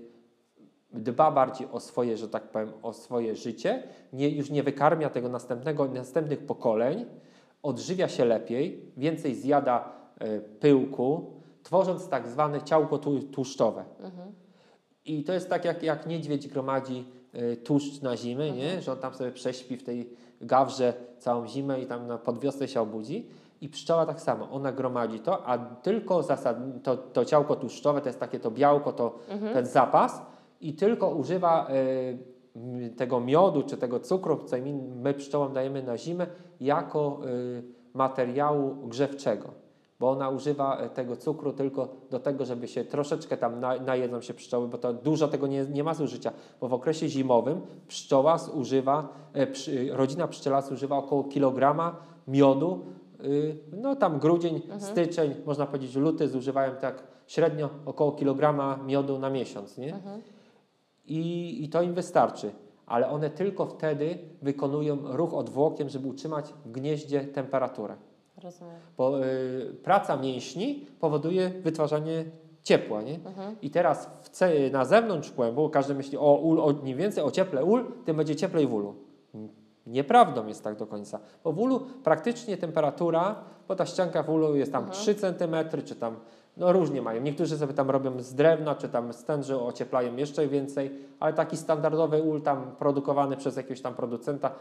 dba 0.93 1.31
bardziej 1.31 1.67
o 1.71 1.79
swoje, 1.79 2.17
że 2.17 2.29
tak 2.29 2.43
powiem, 2.43 2.71
o 2.83 2.93
swoje 2.93 3.35
życie, 3.35 3.83
nie, 4.13 4.29
już 4.29 4.49
nie 4.49 4.63
wykarmia 4.63 5.09
tego 5.09 5.29
następnego, 5.29 5.87
następnych 5.87 6.45
pokoleń, 6.45 7.05
odżywia 7.63 8.07
się 8.07 8.25
lepiej, 8.25 8.91
więcej 8.97 9.35
zjada 9.35 9.89
y, 10.21 10.41
pyłku, 10.59 11.31
tworząc 11.63 12.09
tak 12.09 12.27
zwane 12.27 12.61
ciałko 12.61 12.97
tłu- 12.97 13.29
tłuszczowe. 13.31 13.85
I 15.07 15.23
to 15.23 15.33
jest 15.33 15.49
tak, 15.49 15.65
jak, 15.65 15.83
jak 15.83 16.07
niedźwiedź 16.07 16.47
gromadzi 16.47 17.05
y, 17.35 17.57
tłuszcz 17.57 18.01
na 18.01 18.17
zimę, 18.17 18.51
nie? 18.51 18.81
że 18.81 18.91
on 18.91 18.97
tam 18.97 19.13
sobie 19.13 19.31
prześpi 19.31 19.77
w 19.77 19.83
tej 19.83 20.09
gawrze 20.41 20.93
całą 21.17 21.47
zimę 21.47 21.81
i 21.81 21.85
tam 21.85 22.07
na 22.07 22.17
podwiosnę 22.17 22.67
się 22.67 22.81
obudzi. 22.81 23.29
I 23.61 23.69
pszczoła 23.69 24.05
tak 24.05 24.21
samo, 24.21 24.51
ona 24.51 24.71
gromadzi 24.71 25.19
to, 25.19 25.47
a 25.47 25.57
tylko 25.57 26.23
zasad, 26.23 26.57
to, 26.83 26.97
to 26.97 27.25
ciałko 27.25 27.55
tłuszczowe, 27.55 28.01
to 28.01 28.09
jest 28.09 28.19
takie 28.19 28.39
to 28.39 28.51
białko, 28.51 28.93
to 28.93 29.19
ten 29.53 29.65
zapas 29.65 30.21
i 30.61 30.73
tylko 30.73 31.09
używa 31.09 31.67
y, 31.71 32.89
tego 32.97 33.19
miodu 33.19 33.63
czy 33.63 33.77
tego 33.77 33.99
cukru, 33.99 34.43
co 34.45 34.57
my, 34.57 34.73
my 34.95 35.13
pszczołom 35.13 35.53
dajemy 35.53 35.83
na 35.83 35.97
zimę, 35.97 36.27
jako 36.59 37.19
y, 37.25 37.63
materiału 37.93 38.75
grzewczego. 38.87 39.66
Bo 39.99 40.09
ona 40.09 40.29
używa 40.29 40.77
e, 40.77 40.89
tego 40.89 41.15
cukru 41.15 41.53
tylko 41.53 41.87
do 42.09 42.19
tego, 42.19 42.45
żeby 42.45 42.67
się 42.67 42.85
troszeczkę 42.85 43.37
tam 43.37 43.59
na, 43.59 43.79
najedzą 43.79 44.21
się 44.21 44.33
pszczoły, 44.33 44.67
bo 44.67 44.77
to 44.77 44.93
dużo 44.93 45.27
tego 45.27 45.47
nie, 45.47 45.65
nie 45.65 45.83
ma 45.83 45.93
zużycia. 45.93 46.31
Bo 46.61 46.67
w 46.67 46.73
okresie 46.73 47.09
zimowym 47.09 47.61
pszczoła 47.87 48.37
zużywa, 48.37 49.09
e, 49.33 49.47
przy, 49.47 49.89
rodzina 49.91 50.27
pszczela 50.27 50.61
zużywa 50.61 50.97
około 50.97 51.23
kilograma 51.23 51.95
miodu. 52.27 52.85
Y, 53.23 53.57
no 53.71 53.95
tam 53.95 54.19
grudzień, 54.19 54.61
styczeń, 54.79 55.35
można 55.45 55.65
powiedzieć 55.65 55.95
luty 55.95 56.27
zużywają 56.27 56.75
tak 56.75 57.03
średnio 57.27 57.69
około 57.85 58.11
kilograma 58.11 58.79
miodu 58.85 59.19
na 59.19 59.29
miesiąc. 59.29 59.77
Nie? 59.77 59.99
I, 61.05 61.63
I 61.63 61.69
to 61.69 61.81
im 61.81 61.93
wystarczy. 61.93 62.51
Ale 62.85 63.09
one 63.09 63.29
tylko 63.29 63.65
wtedy 63.65 64.19
wykonują 64.41 64.97
ruch 65.03 65.33
odwłokiem, 65.33 65.89
żeby 65.89 66.07
utrzymać 66.07 66.53
w 66.65 66.71
gnieździe 66.71 67.21
temperaturę. 67.21 67.95
Rozumiem. 68.43 68.75
Bo 68.97 69.25
y, 69.25 69.75
praca 69.83 70.17
mięśni 70.17 70.85
powoduje 70.99 71.49
wytwarzanie 71.49 72.25
ciepła. 72.63 73.01
Nie? 73.01 73.19
I 73.61 73.69
teraz 73.69 74.09
w 74.21 74.29
na 74.71 74.85
zewnątrz 74.85 75.31
kłębu 75.31 75.69
każdy 75.69 75.95
myśli 75.95 76.17
o, 76.17 76.35
ul, 76.35 76.61
o 76.61 76.73
więcej 76.73 77.23
o 77.23 77.31
cieple 77.31 77.63
ul, 77.63 77.85
tym 78.05 78.17
będzie 78.17 78.35
cieplej 78.35 78.67
w 78.67 78.73
ulu. 78.73 78.95
Nieprawdą 79.87 80.47
jest 80.47 80.63
tak 80.63 80.75
do 80.75 80.87
końca. 80.87 81.19
Bo 81.43 81.53
w 81.53 81.59
ulu 81.59 81.79
praktycznie 82.03 82.57
temperatura, 82.57 83.35
bo 83.67 83.75
ta 83.75 83.85
ścianka 83.85 84.23
w 84.23 84.29
ulu 84.29 84.55
jest 84.55 84.71
tam 84.71 84.89
3 84.91 85.15
cm, 85.15 85.55
czy 85.85 85.95
tam, 85.95 86.15
no 86.57 86.73
różnie 86.73 87.01
mają. 87.01 87.21
Niektórzy 87.21 87.57
sobie 87.57 87.73
tam 87.73 87.89
robią 87.89 88.19
z 88.19 88.33
drewna, 88.33 88.75
czy 88.75 88.89
tam 88.89 89.13
z 89.13 89.23
tęży 89.23 89.59
ocieplają 89.59 90.15
jeszcze 90.15 90.47
więcej, 90.47 90.91
ale 91.19 91.33
taki 91.33 91.57
standardowy 91.57 92.21
ul 92.21 92.41
tam 92.41 92.75
produkowany 92.79 93.37
przez 93.37 93.57
jakiegoś 93.57 93.81
tam 93.81 93.95
producenta 93.95 94.51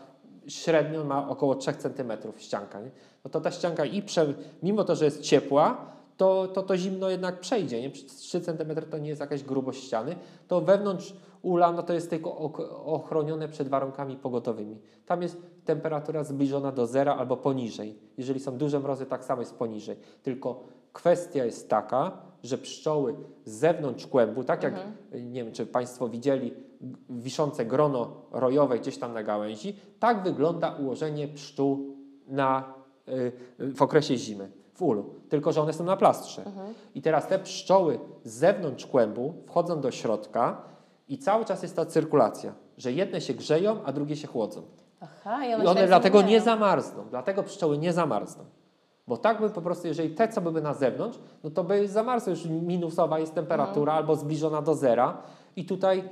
średnio 0.49 1.05
ma 1.05 1.29
około 1.29 1.55
3 1.55 1.73
cm 1.73 2.13
ścianka. 2.37 2.81
Nie? 2.81 2.91
No 3.25 3.31
to 3.31 3.41
ta 3.41 3.51
ścianka 3.51 3.85
i 3.85 4.03
prze, 4.03 4.35
mimo 4.63 4.85
to, 4.85 4.97
że 4.97 5.05
jest 5.05 5.21
ciepła, 5.21 5.97
to, 6.17 6.49
to 6.49 6.63
to 6.63 6.77
zimno 6.77 7.11
jednak 7.11 7.41
przejdzie. 7.41 7.83
Nie? 7.83 7.91
3 7.91 8.41
cm 8.41 8.91
to 8.91 8.99
nie 8.99 9.09
jest 9.09 9.21
jakaś 9.21 9.43
grubość 9.43 9.85
ściany. 9.85 10.17
To 10.49 10.61
wewnątrz 10.61 11.15
ula 11.43 11.73
no 11.73 11.83
to 11.83 11.93
jest 11.93 12.11
tylko 12.11 12.37
ochronione 12.85 13.49
przed 13.49 13.69
warunkami 13.69 14.17
pogodowymi. 14.17 14.79
Tam 15.07 15.23
jest 15.23 15.37
temperatura 15.65 16.25
zbliżona 16.25 16.73
do 16.73 16.87
zera 16.87 17.17
albo 17.17 17.37
poniżej. 17.37 17.99
Jeżeli 18.19 18.41
są 18.41 18.59
duże 18.59 18.81
mrozy, 18.81 19.07
tak 19.07 19.25
samo 19.25 19.43
jest 19.43 19.55
poniżej. 19.55 19.97
Tylko 20.23 20.65
kwestia 20.93 21.45
jest 21.45 21.69
taka, 21.69 22.13
że 22.43 22.59
pszczoły 22.59 23.15
z 23.45 23.53
zewnątrz 23.53 24.07
kłębu, 24.07 24.45
tak 24.45 24.63
jak 24.63 24.75
nie 25.13 25.45
wiem, 25.45 25.53
czy 25.53 25.67
Państwo 25.67 26.09
widzieli 26.09 26.55
wiszące 27.11 27.65
grono 27.65 28.11
rojowe 28.33 28.79
gdzieś 28.79 28.99
tam 28.99 29.13
na 29.13 29.23
gałęzi, 29.23 29.77
tak 29.99 30.23
wygląda 30.23 30.71
ułożenie 30.71 31.29
pszczół 31.29 31.97
na, 32.29 32.75
y, 33.09 33.33
w 33.75 33.83
okresie 33.83 34.17
zimy, 34.17 34.51
w 34.75 34.83
ulu. 34.83 35.15
Tylko, 35.29 35.53
że 35.53 35.63
one 35.63 35.73
są 35.73 35.85
na 35.85 35.97
plastrze. 35.97 36.43
I 36.95 37.03
teraz 37.03 37.29
te 37.29 37.39
pszczoły 37.39 37.99
z 38.25 38.33
zewnątrz 38.33 38.87
kłębu 38.87 39.35
wchodzą 39.47 39.81
do 39.81 39.91
środka 39.91 40.63
i 41.09 41.19
cały 41.19 41.45
czas 41.45 41.63
jest 41.63 41.77
ta 41.77 41.87
cyrkulacja, 41.87 42.53
że 42.79 42.93
jedne 42.93 43.21
się 43.21 43.35
grzeją, 43.35 43.85
a 43.85 43.93
drugie 43.93 44.17
się 44.17 44.27
chłodzą. 44.29 44.63
Aha, 45.01 45.47
i 45.47 45.51
I 45.51 45.55
one, 45.55 45.65
się 45.65 45.71
one 45.71 45.87
dlatego 45.87 46.23
nie 46.23 46.41
zamarzną. 46.41 47.05
Dlatego 47.11 47.43
pszczoły 47.43 47.79
nie 47.79 47.93
zamarzną. 47.93 48.45
Bo 49.09 49.17
tak 49.17 49.41
by 49.41 49.51
po 49.51 49.63
prostu, 49.63 49.87
jeżeli 49.87 50.11
te, 50.15 50.29
co 50.29 50.41
były 50.41 50.63
na 50.63 50.75
zewnątrz, 50.75 51.19
no 51.45 51.51
to 51.51 51.65
by 51.65 51.89
zamarzły, 51.89 52.31
już 52.31 52.45
minusowa 52.45 53.19
jest 53.19 53.35
temperatura 53.35 53.93
albo 53.93 54.17
zbliżona 54.17 54.63
do 54.63 54.75
zera 54.75 55.23
i 55.57 55.65
tutaj, 55.65 56.05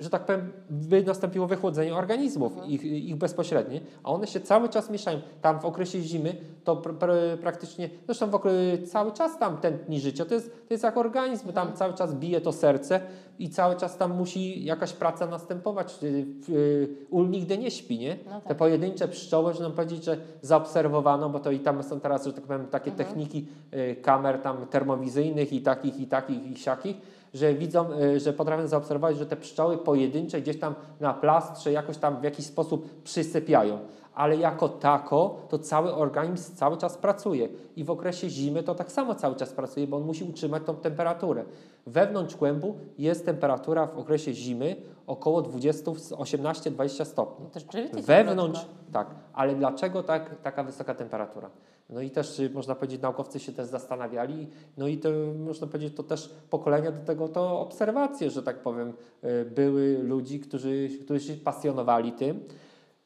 że 0.00 0.10
tak 0.10 0.26
powiem, 0.26 0.52
by 0.70 1.02
nastąpiło 1.02 1.46
wychłodzenie 1.46 1.94
organizmów, 1.94 2.52
ich, 2.66 2.84
ich 2.84 3.16
bezpośrednie, 3.16 3.80
a 4.02 4.10
one 4.10 4.26
się 4.26 4.40
cały 4.40 4.68
czas 4.68 4.90
mieszają. 4.90 5.20
Tam 5.42 5.60
w 5.60 5.64
okresie 5.64 6.00
zimy 6.00 6.36
to 6.64 6.76
pr, 6.76 6.94
pr, 6.94 7.10
praktycznie, 7.40 7.90
zresztą 8.06 8.26
w 8.26 8.40
cały 8.88 9.12
czas 9.12 9.38
tam 9.38 9.56
tętni 9.56 10.00
życie, 10.00 10.24
to 10.24 10.34
jest, 10.34 10.68
to 10.68 10.74
jest 10.74 10.84
jak 10.84 10.96
organizm, 10.96 11.46
bo 11.46 11.52
tam 11.52 11.72
cały 11.72 11.94
czas 11.94 12.14
bije 12.14 12.40
to 12.40 12.52
serce 12.52 13.00
i 13.38 13.50
cały 13.50 13.76
czas 13.76 13.96
tam 13.96 14.16
musi 14.16 14.64
jakaś 14.64 14.92
praca 14.92 15.26
następować. 15.26 15.98
Y, 16.02 16.26
y, 16.48 16.88
Ul 17.10 17.30
nigdy 17.30 17.58
nie 17.58 17.70
śpi, 17.70 17.98
nie? 17.98 18.16
No 18.26 18.30
tak. 18.30 18.44
Te 18.44 18.54
pojedyncze 18.54 19.08
pszczoły, 19.08 19.54
że 19.54 19.62
nam 19.62 19.72
powiedzieć, 19.72 20.04
że 20.04 20.16
zaobserwowano, 20.42 21.30
bo 21.30 21.40
to 21.40 21.50
i 21.50 21.60
tam 21.60 21.82
są 21.82 22.00
teraz, 22.00 22.26
że 22.26 22.32
tak 22.32 22.44
powiem, 22.44 22.66
takie 22.66 22.90
techniki 22.90 23.46
y, 23.74 23.96
kamer 24.02 24.38
tam 24.38 24.66
termowizyjnych 24.66 25.52
i 25.52 25.60
takich, 25.60 26.00
i 26.00 26.06
takich, 26.06 26.50
i 26.50 26.56
siakich, 26.56 26.96
że 27.34 27.54
widzą, 27.54 27.92
y, 27.92 28.20
że 28.20 28.32
potrafią 28.32 28.66
zaobserwować, 28.66 29.16
że 29.16 29.26
te 29.26 29.36
pszczoły 29.36 29.78
pojedyncze 29.78 30.40
gdzieś 30.40 30.58
tam 30.58 30.74
na 31.00 31.14
plastrze 31.14 31.72
jakoś 31.72 31.96
tam 31.96 32.20
w 32.20 32.24
jakiś 32.24 32.46
sposób 32.46 33.02
przysypiają. 33.02 33.78
Ale 34.14 34.36
jako 34.36 34.68
tako, 34.68 35.36
to 35.48 35.58
cały 35.58 35.94
organizm 35.94 36.54
cały 36.54 36.76
czas 36.76 36.98
pracuje. 36.98 37.48
I 37.76 37.84
w 37.84 37.90
okresie 37.90 38.30
zimy 38.30 38.62
to 38.62 38.74
tak 38.74 38.92
samo 38.92 39.14
cały 39.14 39.36
czas 39.36 39.52
pracuje, 39.52 39.86
bo 39.86 39.96
on 39.96 40.02
musi 40.02 40.24
utrzymać 40.24 40.62
tą 40.66 40.76
temperaturę. 40.76 41.44
Wewnątrz 41.86 42.36
kłębu 42.36 42.76
jest 42.98 43.26
temperatura 43.26 43.86
w 43.86 43.98
okresie 43.98 44.34
zimy 44.34 44.76
około 45.08 45.42
20, 45.42 45.90
18-20 45.90 47.04
stopni. 47.04 47.46
To 47.50 47.60
rzeczywiście 47.60 48.02
Wewnątrz, 48.02 48.66
tak, 48.92 49.14
ale 49.32 49.54
dlaczego 49.54 50.02
tak, 50.02 50.42
taka 50.42 50.64
wysoka 50.64 50.94
temperatura? 50.94 51.50
No 51.90 52.00
i 52.00 52.10
też 52.10 52.38
y, 52.38 52.50
można 52.50 52.74
powiedzieć, 52.74 53.02
naukowcy 53.02 53.40
się 53.40 53.52
też 53.52 53.66
zastanawiali, 53.66 54.48
no 54.76 54.86
i 54.86 54.98
to 54.98 55.08
można 55.38 55.66
powiedzieć, 55.66 55.96
to 55.96 56.02
też 56.02 56.34
pokolenia 56.50 56.90
do 56.92 57.00
tego 57.00 57.28
to 57.28 57.60
obserwacje, 57.60 58.30
że 58.30 58.42
tak 58.42 58.62
powiem, 58.62 58.92
y, 59.24 59.44
były 59.44 59.98
ludzi, 59.98 60.40
którzy, 60.40 60.88
którzy 61.04 61.20
się 61.20 61.34
pasjonowali 61.34 62.12
tym 62.12 62.44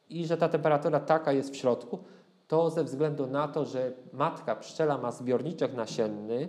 i 0.09 0.25
że 0.25 0.37
ta 0.37 0.49
temperatura 0.49 0.99
taka 0.99 1.31
jest 1.31 1.53
w 1.53 1.55
środku, 1.55 1.99
to 2.47 2.69
ze 2.69 2.83
względu 2.83 3.27
na 3.27 3.47
to, 3.47 3.65
że 3.65 3.93
matka 4.13 4.55
pszczela 4.55 4.97
ma 4.97 5.11
zbiorniczek 5.11 5.73
nasienny, 5.73 6.47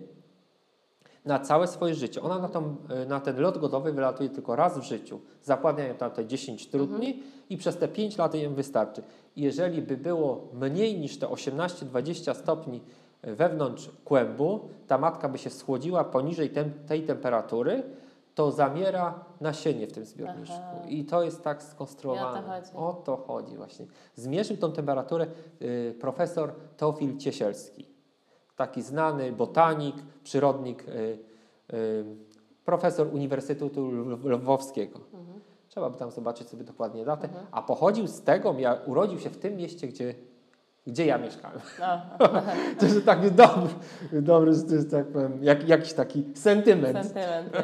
na 1.25 1.39
całe 1.39 1.67
swoje 1.67 1.95
życie. 1.95 2.23
Ona 2.23 2.39
na, 2.39 2.49
tą, 2.49 2.77
y, 3.03 3.07
na 3.07 3.21
ten 3.21 3.41
lot 3.41 3.59
godowy 3.59 3.93
wylatuje 3.93 4.29
tylko 4.31 4.57
raz 4.57 4.79
w 4.79 4.83
życiu. 4.83 5.21
Zapładnia 5.43 5.85
ją 5.85 5.95
tam 5.95 6.11
te 6.11 6.27
10 6.27 6.67
trudni 6.67 7.23
i 7.51 7.57
przez 7.57 7.77
te 7.77 7.89
5 7.89 8.19
lat 8.19 8.35
jej 8.35 8.49
wystarczy. 8.49 9.03
Jeżeli 9.37 9.83
by 9.83 9.97
było 9.97 10.49
mniej 10.53 11.01
niż 11.01 11.19
te 11.19 11.27
18-20 11.27 12.35
stopni 12.35 12.81
y, 13.27 13.35
wewnątrz 13.35 13.91
kłębu, 14.05 14.69
ta 14.87 14.99
matka 14.99 15.29
by 15.29 15.39
się 15.39 15.51
schłodziła 15.51 16.05
poniżej 16.05 16.51
tem, 16.51 16.73
tej 16.87 17.03
temperatury, 17.03 17.83
to 18.35 18.53
zamiera 18.53 19.25
nasienie 19.41 19.87
w 19.87 19.93
tym 19.93 20.05
zbiorniczku. 20.05 20.57
Aha. 20.57 20.89
I 20.89 21.05
to 21.05 21.23
jest 21.23 21.43
tak 21.43 21.63
skonstruowane. 21.63 22.39
I 22.39 22.41
o 22.41 22.43
to 22.43 22.49
chodzi. 22.49 22.71
O 22.77 22.93
to 22.93 23.17
chodzi 23.17 23.57
właśnie. 23.57 23.87
Zmierzył 24.15 24.57
tą 24.57 24.73
temperaturę 24.73 25.27
y, 25.63 25.95
profesor 26.01 26.53
Teofil 26.77 27.17
Ciesielski 27.17 27.94
taki 28.57 28.83
znany 28.83 29.33
botanik, 29.33 29.97
przyrodnik, 30.23 30.89
y, 30.89 31.19
y, 31.75 32.05
profesor 32.65 33.07
Uniwersytetu 33.15 33.67
Lw- 33.91 34.31
Lwowskiego. 34.31 35.01
Trzeba 35.69 35.91
by 35.91 35.99
tam 35.99 36.11
zobaczyć 36.11 36.49
sobie 36.49 36.65
dokładnie 36.65 37.05
datę. 37.05 37.29
A 37.53 37.63
pochodził 37.63 38.07
z 38.07 38.23
tego, 38.23 38.53
mia- 38.55 38.79
urodził 38.87 39.19
się 39.19 39.31
w 39.31 39.37
tym 39.39 39.57
mieście, 39.57 39.89
gdzie, 39.89 40.15
gdzie 40.87 41.07
ja 41.07 41.19
mieszkałem. 41.19 41.61
To 42.79 42.87
jest 42.87 43.05
taki 43.07 43.31
dobry, 43.31 43.69
dobry 44.23 44.55
że 44.55 44.63
to 44.63 44.75
jest 44.75 44.91
tak 44.91 45.07
powiem, 45.07 45.39
jak, 45.45 45.69
jakiś 45.69 45.93
taki 45.93 46.25
sentyment. 46.35 47.07
sentyment. 47.07 47.57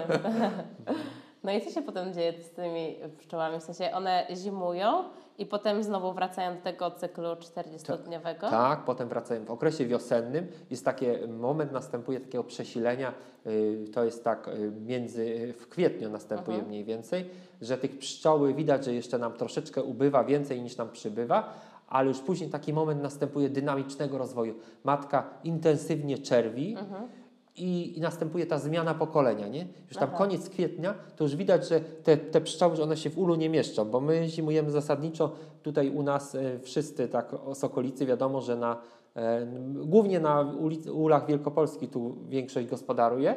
No 1.44 1.52
i 1.52 1.60
co 1.60 1.70
się 1.70 1.82
potem 1.82 2.14
dzieje 2.14 2.32
z 2.42 2.50
tymi 2.50 2.96
pszczołami? 3.18 3.60
W 3.60 3.62
sensie 3.62 3.92
one 3.94 4.26
zimują 4.34 5.04
i 5.40 5.46
potem 5.46 5.82
znowu 5.82 6.12
wracają 6.12 6.56
do 6.56 6.62
tego 6.62 6.90
cyklu 6.90 7.24
40-dniowego? 7.28 8.50
Tak, 8.50 8.84
potem 8.84 9.08
wracają 9.08 9.44
w 9.44 9.50
okresie 9.50 9.86
wiosennym. 9.86 10.46
Jest 10.70 10.84
taki 10.84 11.06
moment, 11.28 11.72
następuje 11.72 12.20
takiego 12.20 12.44
przesilenia, 12.44 13.12
y, 13.46 13.84
to 13.94 14.04
jest 14.04 14.24
tak 14.24 14.48
y, 14.48 14.72
między, 14.86 15.54
w 15.58 15.68
kwietniu 15.68 16.10
następuje 16.10 16.54
Mhm. 16.56 16.68
mniej 16.68 16.84
więcej, 16.84 17.30
że 17.60 17.78
tych 17.78 17.98
pszczoły 17.98 18.54
widać, 18.54 18.84
że 18.84 18.94
jeszcze 18.94 19.18
nam 19.18 19.32
troszeczkę 19.32 19.82
ubywa, 19.82 20.24
więcej 20.24 20.62
niż 20.62 20.76
nam 20.76 20.90
przybywa, 20.90 21.54
ale 21.88 22.08
już 22.08 22.18
później 22.20 22.50
taki 22.50 22.72
moment 22.72 23.02
następuje 23.02 23.48
dynamicznego 23.48 24.18
rozwoju. 24.18 24.54
Matka 24.84 25.30
intensywnie 25.44 26.18
czerwi, 26.18 26.76
Mhm. 26.78 27.08
I, 27.56 27.98
i 27.98 28.00
następuje 28.00 28.46
ta 28.46 28.58
zmiana 28.58 28.94
pokolenia, 28.94 29.48
nie? 29.48 29.66
Już 29.88 29.96
tam 29.96 30.08
Aha. 30.08 30.18
koniec 30.18 30.48
kwietnia, 30.48 30.94
to 31.16 31.24
już 31.24 31.36
widać, 31.36 31.68
że 31.68 31.80
te, 31.80 32.16
te 32.16 32.40
pszczoły, 32.40 32.76
że 32.76 32.82
one 32.82 32.96
się 32.96 33.10
w 33.10 33.18
ulu 33.18 33.34
nie 33.34 33.48
mieszczą, 33.50 33.84
bo 33.84 34.00
my 34.00 34.28
zimujemy 34.28 34.70
zasadniczo 34.70 35.32
tutaj 35.62 35.90
u 35.90 36.02
nas 36.02 36.34
e, 36.34 36.58
wszyscy 36.58 37.08
tak 37.08 37.34
o- 37.34 37.54
z 37.54 37.64
okolicy, 37.64 38.06
wiadomo, 38.06 38.40
że 38.40 38.56
na, 38.56 38.76
e, 39.16 39.46
głównie 39.84 40.20
na 40.20 40.52
ulach 40.92 41.26
Wielkopolski 41.26 41.88
tu 41.88 42.16
większość 42.28 42.66
gospodaruje, 42.68 43.34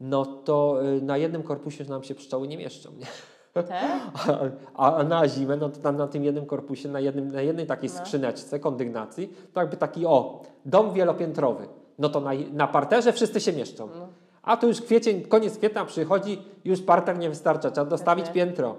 no 0.00 0.24
to 0.26 0.78
e, 0.82 1.00
na 1.00 1.16
jednym 1.16 1.42
korpusie 1.42 1.84
nam 1.84 2.02
się 2.02 2.14
pszczoły 2.14 2.48
nie 2.48 2.58
mieszczą, 2.58 2.90
nie? 2.98 3.06
Tak? 3.52 3.66
A, 4.74 4.94
a 4.96 5.04
na 5.04 5.28
zimę, 5.28 5.56
no 5.56 5.68
to 5.68 5.80
tam 5.80 5.96
na 5.96 6.06
tym 6.08 6.24
jednym 6.24 6.46
korpusie, 6.46 6.88
na, 6.88 7.00
jednym, 7.00 7.32
na 7.32 7.42
jednej 7.42 7.66
takiej 7.66 7.90
No. 7.90 7.96
skrzyneczce 7.96 8.60
kondygnacji, 8.60 9.32
to 9.52 9.60
jakby 9.60 9.76
taki, 9.76 10.06
o, 10.06 10.42
dom 10.66 10.92
wielopiętrowy. 10.92 11.66
No 12.02 12.08
to 12.08 12.20
na, 12.20 12.30
na 12.52 12.66
parterze 12.68 13.12
wszyscy 13.12 13.40
się 13.40 13.52
mieszczą. 13.52 13.88
No. 13.98 14.08
A 14.42 14.56
tu 14.56 14.68
już 14.68 14.80
kwiecień, 14.80 15.22
koniec 15.22 15.58
kwietnia 15.58 15.84
przychodzi, 15.84 16.42
już 16.64 16.82
parter 16.82 17.18
nie 17.18 17.28
wystarcza, 17.28 17.70
trzeba 17.70 17.90
dostawić 17.90 18.24
Tak. 18.24 18.34
piętro. 18.34 18.74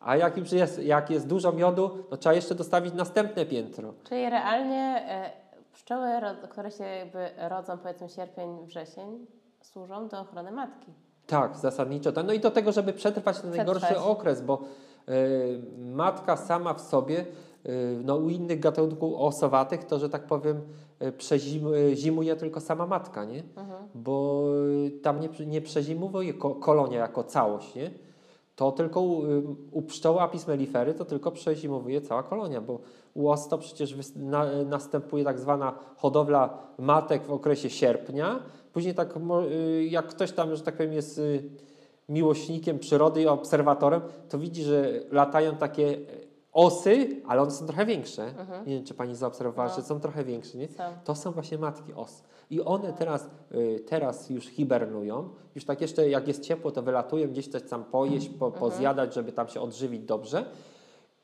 A 0.00 0.16
jak 0.16 0.36
już 0.36 0.52
jest, 0.52 0.82
jak 0.82 1.10
jest 1.10 1.26
dużo 1.26 1.52
miodu, 1.52 1.90
no 2.10 2.16
trzeba 2.16 2.34
jeszcze 2.34 2.54
dostawić 2.54 2.94
następne 2.94 3.46
piętro. 3.46 3.94
Czyli 4.08 4.30
realnie 4.30 5.02
e, 5.08 5.30
pszczoły, 5.72 6.08
które 6.48 6.70
się 6.70 6.84
jakby 6.84 7.28
rodzą 7.48 7.78
powiedzmy 7.78 8.08
sierpień, 8.08 8.66
wrzesień, 8.66 9.26
służą 9.62 10.08
do 10.08 10.20
ochrony 10.20 10.50
matki. 10.52 10.92
Tak, 11.26 11.56
zasadniczo. 11.56 12.12
tak. 12.12 12.26
No 12.26 12.32
i 12.32 12.40
do 12.40 12.50
tego, 12.50 12.72
żeby 12.72 12.92
przetrwać 12.92 13.40
ten 13.40 13.50
najgorszy 13.50 13.80
Przetrwać. 13.86 14.06
okres, 14.06 14.42
bo 14.42 14.60
y, 15.08 15.60
matka 15.78 16.36
sama 16.36 16.74
w 16.74 16.80
sobie, 16.80 17.24
y, 17.66 18.00
no 18.04 18.16
u 18.16 18.28
innych 18.28 18.60
gatunków 18.60 19.14
osowatych, 19.16 19.84
to 19.84 19.98
że 19.98 20.08
tak 20.08 20.22
powiem, 20.26 20.60
y, 21.02 21.12
przezim, 21.12 21.74
y, 21.74 21.96
zimuje 21.96 22.36
tylko 22.36 22.60
sama 22.60 22.86
matka, 22.86 23.24
nie? 23.24 23.42
Bo 23.94 24.44
y, 24.86 24.90
tam 24.90 25.20
nie, 25.20 25.28
nie 25.46 25.60
przezimowuje 25.60 26.34
ko, 26.34 26.54
kolonia 26.54 26.98
jako 26.98 27.24
całość, 27.24 27.74
nie? 27.74 27.90
To 28.56 28.72
tylko 28.72 29.00
u, 29.00 29.22
u 29.72 29.82
pszczoły 29.82 30.20
apis 30.20 30.46
mellifery 30.46 30.94
to 30.94 31.04
tylko 31.04 31.30
przezimowuje 31.30 32.00
cała 32.00 32.22
kolonia, 32.22 32.60
bo 32.60 32.78
u 33.14 33.28
os 33.28 33.48
to 33.48 33.58
przecież 33.58 33.96
wys- 33.96 34.16
na, 34.16 34.62
następuje 34.64 35.24
tak 35.24 35.38
zwana 35.38 35.78
hodowla 35.96 36.58
matek 36.78 37.22
w 37.22 37.32
okresie 37.32 37.70
sierpnia. 37.70 38.40
Później 38.72 38.94
tak 38.94 39.14
jak 39.88 40.06
ktoś 40.06 40.32
tam, 40.32 40.56
że 40.56 40.62
tak 40.62 40.76
powiem, 40.76 40.92
jest 40.92 41.20
miłośnikiem 42.08 42.78
przyrody 42.78 43.22
i 43.22 43.26
obserwatorem, 43.26 44.00
to 44.28 44.38
widzi, 44.38 44.62
że 44.62 44.92
latają 45.10 45.56
takie 45.56 45.98
osy, 46.52 47.20
ale 47.26 47.42
one 47.42 47.50
są 47.50 47.66
trochę 47.66 47.86
większe. 47.86 48.34
Nie 48.66 48.74
wiem, 48.74 48.84
czy 48.84 48.94
pani 48.94 49.14
zaobserwowała, 49.14 49.68
No. 49.68 49.74
że 49.76 49.82
są 49.82 50.00
trochę 50.00 50.24
większe, 50.24 50.58
nie? 50.58 50.68
Są. 50.68 50.82
To 51.04 51.14
są 51.14 51.30
właśnie 51.32 51.58
matki 51.58 51.92
os. 51.94 52.22
I 52.50 52.60
one 52.60 52.92
teraz, 52.92 53.30
y, 53.54 53.80
teraz 53.86 54.30
już 54.30 54.46
hibernują. 54.46 55.28
Już 55.54 55.64
tak 55.64 55.80
jeszcze 55.80 56.08
jak 56.08 56.28
jest 56.28 56.42
ciepło, 56.42 56.70
to 56.70 56.82
wylatują 56.82 57.28
gdzieś 57.28 57.48
coś 57.48 57.62
tam 57.62 57.84
pojeść, 57.84 58.28
po, 58.28 58.50
pozjadać, 58.50 59.14
żeby 59.14 59.32
tam 59.32 59.48
się 59.48 59.60
odżywić 59.60 60.02
dobrze. 60.02 60.44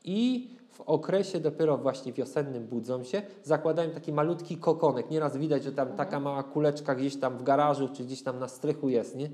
I 0.05 0.51
w 0.71 0.81
okresie 0.81 1.41
dopiero 1.41 1.79
właśnie 1.79 2.13
wiosennym 2.13 2.67
budzą 2.67 3.05
się, 3.05 3.23
zakładają 3.43 3.91
taki 3.91 4.13
malutki 4.13 4.57
kokonek. 4.57 5.11
Nieraz 5.11 5.37
widać, 5.37 5.63
że 5.65 5.73
tam 5.73 5.89
taka 5.93 6.21
mała 6.21 6.43
kuleczka 6.43 6.95
gdzieś 6.95 7.17
tam 7.17 7.39
w 7.39 7.43
garażu, 7.43 7.89
czy 7.89 8.05
gdzieś 8.05 8.23
tam 8.23 8.39
na 8.39 8.49
strychu 8.49 8.89
jest, 8.89 9.17
nie? 9.17 9.31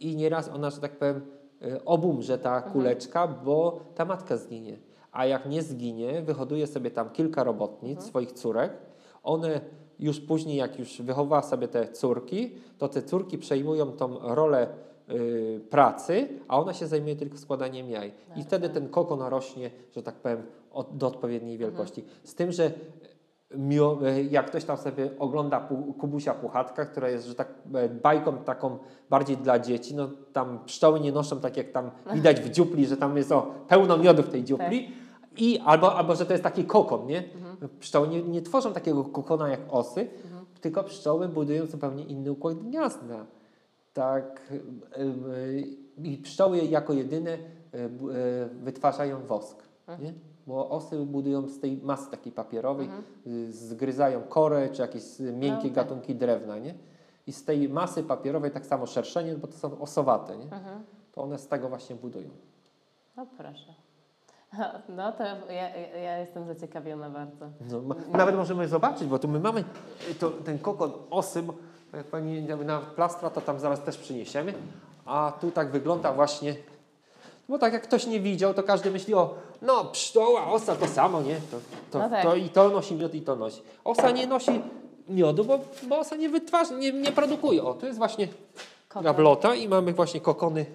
I 0.00 0.16
nieraz 0.16 0.48
ona, 0.48 0.70
że 0.70 0.80
tak 0.80 0.98
powiem, 0.98 1.20
y, 1.62 1.84
obumrze 1.84 2.38
ta 2.38 2.62
kuleczka, 2.62 3.26
bo 3.28 3.80
ta 3.94 4.04
matka 4.04 4.36
zginie. 4.36 4.78
A 5.14 5.26
jak 5.26 5.46
nie 5.46 5.62
zginie, 5.62 6.22
wyhoduje 6.22 6.66
sobie 6.66 6.90
tam 6.90 7.10
kilka 7.10 7.44
robotnic, 7.44 8.02
swoich 8.02 8.32
córek. 8.32 8.72
One 9.22 9.60
już 9.98 10.20
później, 10.20 10.56
jak 10.56 10.78
już 10.78 11.02
wychowa 11.02 11.42
sobie 11.42 11.68
te 11.68 11.92
córki, 11.92 12.54
to 12.78 12.88
te 12.88 13.02
córki 13.02 13.38
przejmują 13.38 13.92
tą 13.92 14.18
rolę 14.34 14.68
y, 15.10 15.60
pracy, 15.70 16.28
a 16.48 16.60
ona 16.60 16.72
się 16.72 16.86
zajmuje 16.86 17.16
tylko 17.16 17.38
składaniem 17.38 17.90
jaj. 17.90 18.12
I 18.36 18.42
wtedy 18.42 18.68
ten 18.68 18.88
kokon 18.88 19.20
rośnie, 19.22 19.70
że 19.92 20.02
tak 20.02 20.14
powiem, 20.14 20.42
od, 20.72 20.96
do 20.96 21.06
odpowiedniej 21.06 21.58
wielkości. 21.58 22.04
Z 22.24 22.34
tym, 22.34 22.52
że 22.52 22.70
mio, 23.56 23.98
e, 24.06 24.22
jak 24.22 24.46
ktoś 24.46 24.64
tam 24.64 24.76
sobie 24.76 25.10
ogląda 25.18 25.68
Kubusia 25.98 26.34
Puchatka, 26.34 26.86
która 26.86 27.08
jest, 27.08 27.26
że 27.26 27.34
tak 27.34 27.48
e, 27.74 27.88
bajką 27.88 28.38
taką 28.38 28.78
bardziej 29.10 29.36
dla 29.36 29.58
dzieci, 29.58 29.94
no 29.94 30.08
tam 30.32 30.64
pszczoły 30.64 31.00
nie 31.00 31.12
noszą 31.12 31.40
tak 31.40 31.56
jak 31.56 31.70
tam 31.70 31.90
widać 32.14 32.40
w 32.40 32.50
dziupli, 32.50 32.86
że 32.86 32.96
tam 32.96 33.16
jest 33.16 33.32
o, 33.32 33.54
pełno 33.68 33.98
miodu 33.98 34.22
w 34.22 34.28
tej 34.28 34.44
dziupli. 34.44 35.03
I 35.36 35.58
albo, 35.58 35.94
albo, 35.94 36.16
że 36.16 36.26
to 36.26 36.32
jest 36.32 36.44
taki 36.44 36.64
kokon, 36.64 37.06
nie? 37.06 37.24
Pszczoły 37.80 38.08
nie, 38.08 38.22
nie 38.22 38.42
tworzą 38.42 38.72
takiego 38.72 39.04
kokona 39.04 39.48
jak 39.48 39.60
osy, 39.70 40.08
tylko 40.60 40.84
pszczoły 40.84 41.28
budują 41.28 41.66
zupełnie 41.66 42.04
inny 42.04 42.32
układ 42.32 42.58
gniazda. 42.58 43.26
Tak, 43.94 44.52
y, 44.52 45.00
y, 45.00 45.76
i 46.04 46.18
pszczoły 46.18 46.58
jako 46.58 46.92
jedyne 46.92 47.32
y, 47.34 47.38
wytwarzają 48.62 49.26
wosk, 49.26 49.62
nie? 49.98 50.14
Bo 50.46 50.70
osy 50.70 51.06
budują 51.06 51.48
z 51.48 51.60
tej 51.60 51.76
masy 51.76 52.10
takiej 52.10 52.32
papierowej, 52.32 52.88
y, 53.26 53.52
zgryzają 53.52 54.22
korę 54.22 54.68
czy 54.68 54.82
jakieś 54.82 55.04
miękkie 55.18 55.68
tak. 55.68 55.72
gatunki 55.72 56.14
drewna, 56.14 56.58
nie? 56.58 56.74
I 57.26 57.32
z 57.32 57.44
tej 57.44 57.68
masy 57.68 58.02
papierowej 58.02 58.50
tak 58.50 58.66
samo 58.66 58.86
szerszenie, 58.86 59.34
bo 59.34 59.46
to 59.46 59.52
są 59.52 59.80
osowate, 59.80 60.36
nie? 60.36 60.46
To 61.12 61.22
one 61.22 61.38
z 61.38 61.48
tego 61.48 61.68
właśnie 61.68 61.96
budują. 61.96 62.28
No 63.16 63.26
proszę. 63.36 63.83
No 64.96 65.12
to 65.12 65.24
ja, 65.52 65.68
ja, 65.98 66.18
jestem 66.18 66.46
zaciekawiona 66.46 67.10
bardzo. 67.10 67.46
No, 67.70 67.94
nawet 68.12 68.36
możemy 68.36 68.68
zobaczyć, 68.68 69.08
bo 69.08 69.18
tu 69.18 69.28
my 69.28 69.40
mamy 69.40 69.64
y, 70.10 70.14
to, 70.14 70.30
ten 70.30 70.58
kokon 70.58 70.92
osy, 71.10 71.42
bo 71.42 71.54
jak 71.92 72.06
pani 72.06 72.42
na 72.42 72.78
plastra, 72.78 73.30
to 73.30 73.40
tam 73.40 73.58
zaraz 73.60 73.80
też 73.82 73.96
przyniesiemy. 73.98 74.54
A 75.06 75.32
tu 75.40 75.50
tak 75.50 75.70
wygląda 75.70 76.12
właśnie, 76.12 76.54
bo 77.48 77.58
tak 77.58 77.72
jak 77.72 77.82
ktoś 77.82 78.06
nie 78.06 78.20
widział, 78.20 78.54
to 78.54 78.62
każdy 78.62 78.90
myśli 78.90 79.14
o, 79.14 79.34
no 79.62 79.84
pszczoła, 79.84 80.46
osa 80.52 80.76
to 80.76 80.86
samo, 80.86 81.22
nie? 81.22 81.34
To, 81.50 81.56
to, 81.90 81.98
No 81.98 82.10
tak. 82.10 82.22
to 82.22 82.34
i 82.34 82.48
to 82.48 82.68
nosi 82.68 82.94
miód 82.94 83.14
i 83.14 83.22
to 83.22 83.36
nosi. 83.36 83.62
Osa 83.84 84.10
nie 84.10 84.26
nosi 84.26 84.60
miodu, 85.08 85.44
bo, 85.44 85.58
bo 85.88 85.98
osa 85.98 86.16
nie 86.16 86.28
wytwarza, 86.28 86.74
nie, 86.74 86.92
nie 86.92 87.12
produkuje. 87.12 87.62
O, 87.64 87.74
to 87.74 87.86
jest 87.86 87.98
właśnie 87.98 88.28
Kokon. 88.88 89.04
gablota 89.04 89.54
i 89.54 89.68
mamy 89.68 89.92
właśnie 89.92 90.20
kokony. 90.20 90.66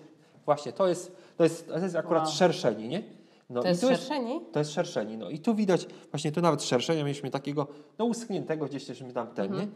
Właśnie, 0.46 0.74
to 0.74 0.88
jest, 0.88 1.16
to 1.38 1.44
jest, 1.44 1.68
to 1.68 1.80
jest 1.80 1.96
akurat 1.96 2.24
Wow. 2.24 2.32
szerszeni, 2.34 2.88
nie? 2.88 3.04
No 3.50 3.62
To 3.62 3.68
jest 3.68 3.82
szerszeni? 3.82 4.42
to 4.52 4.60
jest 4.60 4.72
szerszeni. 4.72 5.18
No 5.18 5.30
i 5.30 5.40
tu 5.40 5.56
widać, 5.56 5.88
właśnie 6.12 6.32
tu 6.32 6.42
nawet 6.42 6.64
szerszenia 6.64 7.04
mieliśmy 7.04 7.32
takiego, 7.32 7.68
no 8.00 8.06
uschniętego 8.06 8.66
gdzieś 8.66 8.86
żeśmy 8.86 9.14
tam 9.14 9.28
ten, 9.28 9.54
nie? 9.54 9.68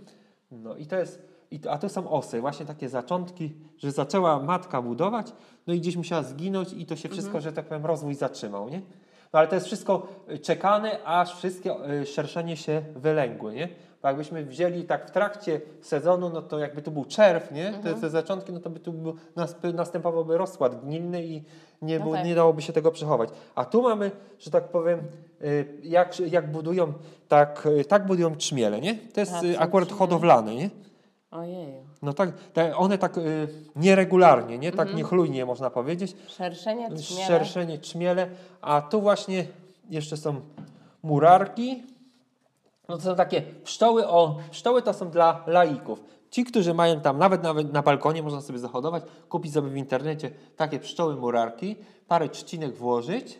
No 0.51 0.75
i 0.75 0.85
to 0.85 0.95
jest, 0.97 1.21
i 1.51 1.59
to, 1.59 1.71
a 1.71 1.77
tu 1.77 1.89
są 1.89 2.09
osy, 2.09 2.41
właśnie 2.41 2.65
takie 2.65 2.89
zaczątki, 2.89 3.53
że 3.77 3.91
zaczęła 3.91 4.39
matka 4.39 4.81
budować, 4.81 5.33
no 5.67 5.73
i 5.73 5.79
gdzieś 5.79 5.95
musiała 5.95 6.23
zginąć 6.23 6.73
i 6.73 6.85
to 6.85 6.95
się 6.95 7.09
wszystko, 7.09 7.41
że 7.41 7.53
tak 7.53 7.65
powiem, 7.65 7.85
rozwój 7.85 8.15
zatrzymał, 8.15 8.69
nie? 8.69 8.81
No 9.33 9.39
ale 9.39 9.47
to 9.47 9.55
jest 9.55 9.67
wszystko 9.67 10.07
y, 10.31 10.39
czekane, 10.39 11.03
aż 11.03 11.35
wszystkie 11.35 11.91
y, 12.01 12.05
szerszenie 12.05 12.57
się 12.57 12.81
wylęgły, 12.95 13.53
nie? 13.53 13.69
Bo 14.03 14.07
jakbyśmy 14.09 14.45
wzięli 14.45 14.83
tak 14.83 15.07
w 15.07 15.11
trakcie 15.11 15.61
sezonu, 15.81 16.29
no 16.29 16.41
to 16.41 16.59
jakby 16.59 16.81
tu 16.81 16.91
był 16.91 17.05
czerw, 17.05 17.51
nie? 17.51 17.73
Te, 17.83 17.93
te 17.93 18.09
zaczątki, 18.09 18.51
no 18.51 18.59
to 18.59 18.69
by 18.69 18.79
tu 18.79 18.93
był, 18.93 19.15
następowałby 19.73 20.37
rozkład 20.37 20.85
gnilny 20.85 21.25
i 21.25 21.43
nie, 21.81 21.99
No 21.99 22.03
było, 22.03 22.15
tak. 22.15 22.25
nie 22.25 22.35
dałoby 22.35 22.61
się 22.61 22.73
tego 22.73 22.91
przechować. 22.91 23.29
A 23.55 23.65
tu 23.65 23.81
mamy, 23.81 24.11
że 24.39 24.51
tak 24.51 24.69
powiem, 24.69 24.99
y, 25.41 25.79
jak, 25.83 26.19
jak 26.19 26.51
budują, 26.51 26.93
tak, 27.27 27.65
y, 27.65 27.85
tak 27.85 28.05
budują 28.05 28.35
trzmiele, 28.35 28.81
nie? 28.81 28.95
To 28.95 29.19
jest 29.19 29.31
są 29.31 29.37
akurat 29.57 29.87
trzmiele. 29.87 29.99
hodowlane, 29.99 30.55
nie? 30.55 30.69
Ojeju. 31.31 31.83
No 32.01 32.13
tak, 32.13 32.29
one 32.75 32.97
tak 32.97 33.17
y, 33.17 33.47
nieregularnie, 33.75 34.57
nie? 34.57 34.69
Mhm. 34.69 34.87
Tak 34.87 34.97
niechlujnie 34.97 35.45
można 35.45 35.69
powiedzieć. 35.69 36.15
Szerszenie, 36.27 36.91
trzmiele. 36.91 37.27
Szerszenie, 37.27 37.77
trzmiele, 37.77 38.27
a 38.61 38.81
tu 38.81 39.01
właśnie 39.01 39.45
jeszcze 39.89 40.17
są 40.17 40.41
murarki. 41.03 41.83
No 42.89 42.97
to 42.97 43.03
są 43.03 43.15
takie 43.15 43.41
pszczoły, 43.41 44.07
o, 44.07 44.37
pszczoły 44.51 44.81
to 44.81 44.93
są 44.93 45.09
dla 45.09 45.43
laików. 45.47 46.03
Ci, 46.29 46.43
którzy 46.45 46.73
mają 46.73 47.01
tam, 47.01 47.17
nawet, 47.17 47.43
nawet 47.43 47.73
na 47.73 47.81
balkonie 47.81 48.23
można 48.23 48.41
sobie 48.41 48.59
zahodować, 48.59 49.03
kupić 49.29 49.53
sobie 49.53 49.69
w 49.69 49.77
internecie 49.77 50.31
takie 50.55 50.79
pszczoły 50.79 51.15
murarki, 51.15 51.75
parę 52.07 52.29
trzcinek 52.29 52.75
włożyć, 52.75 53.39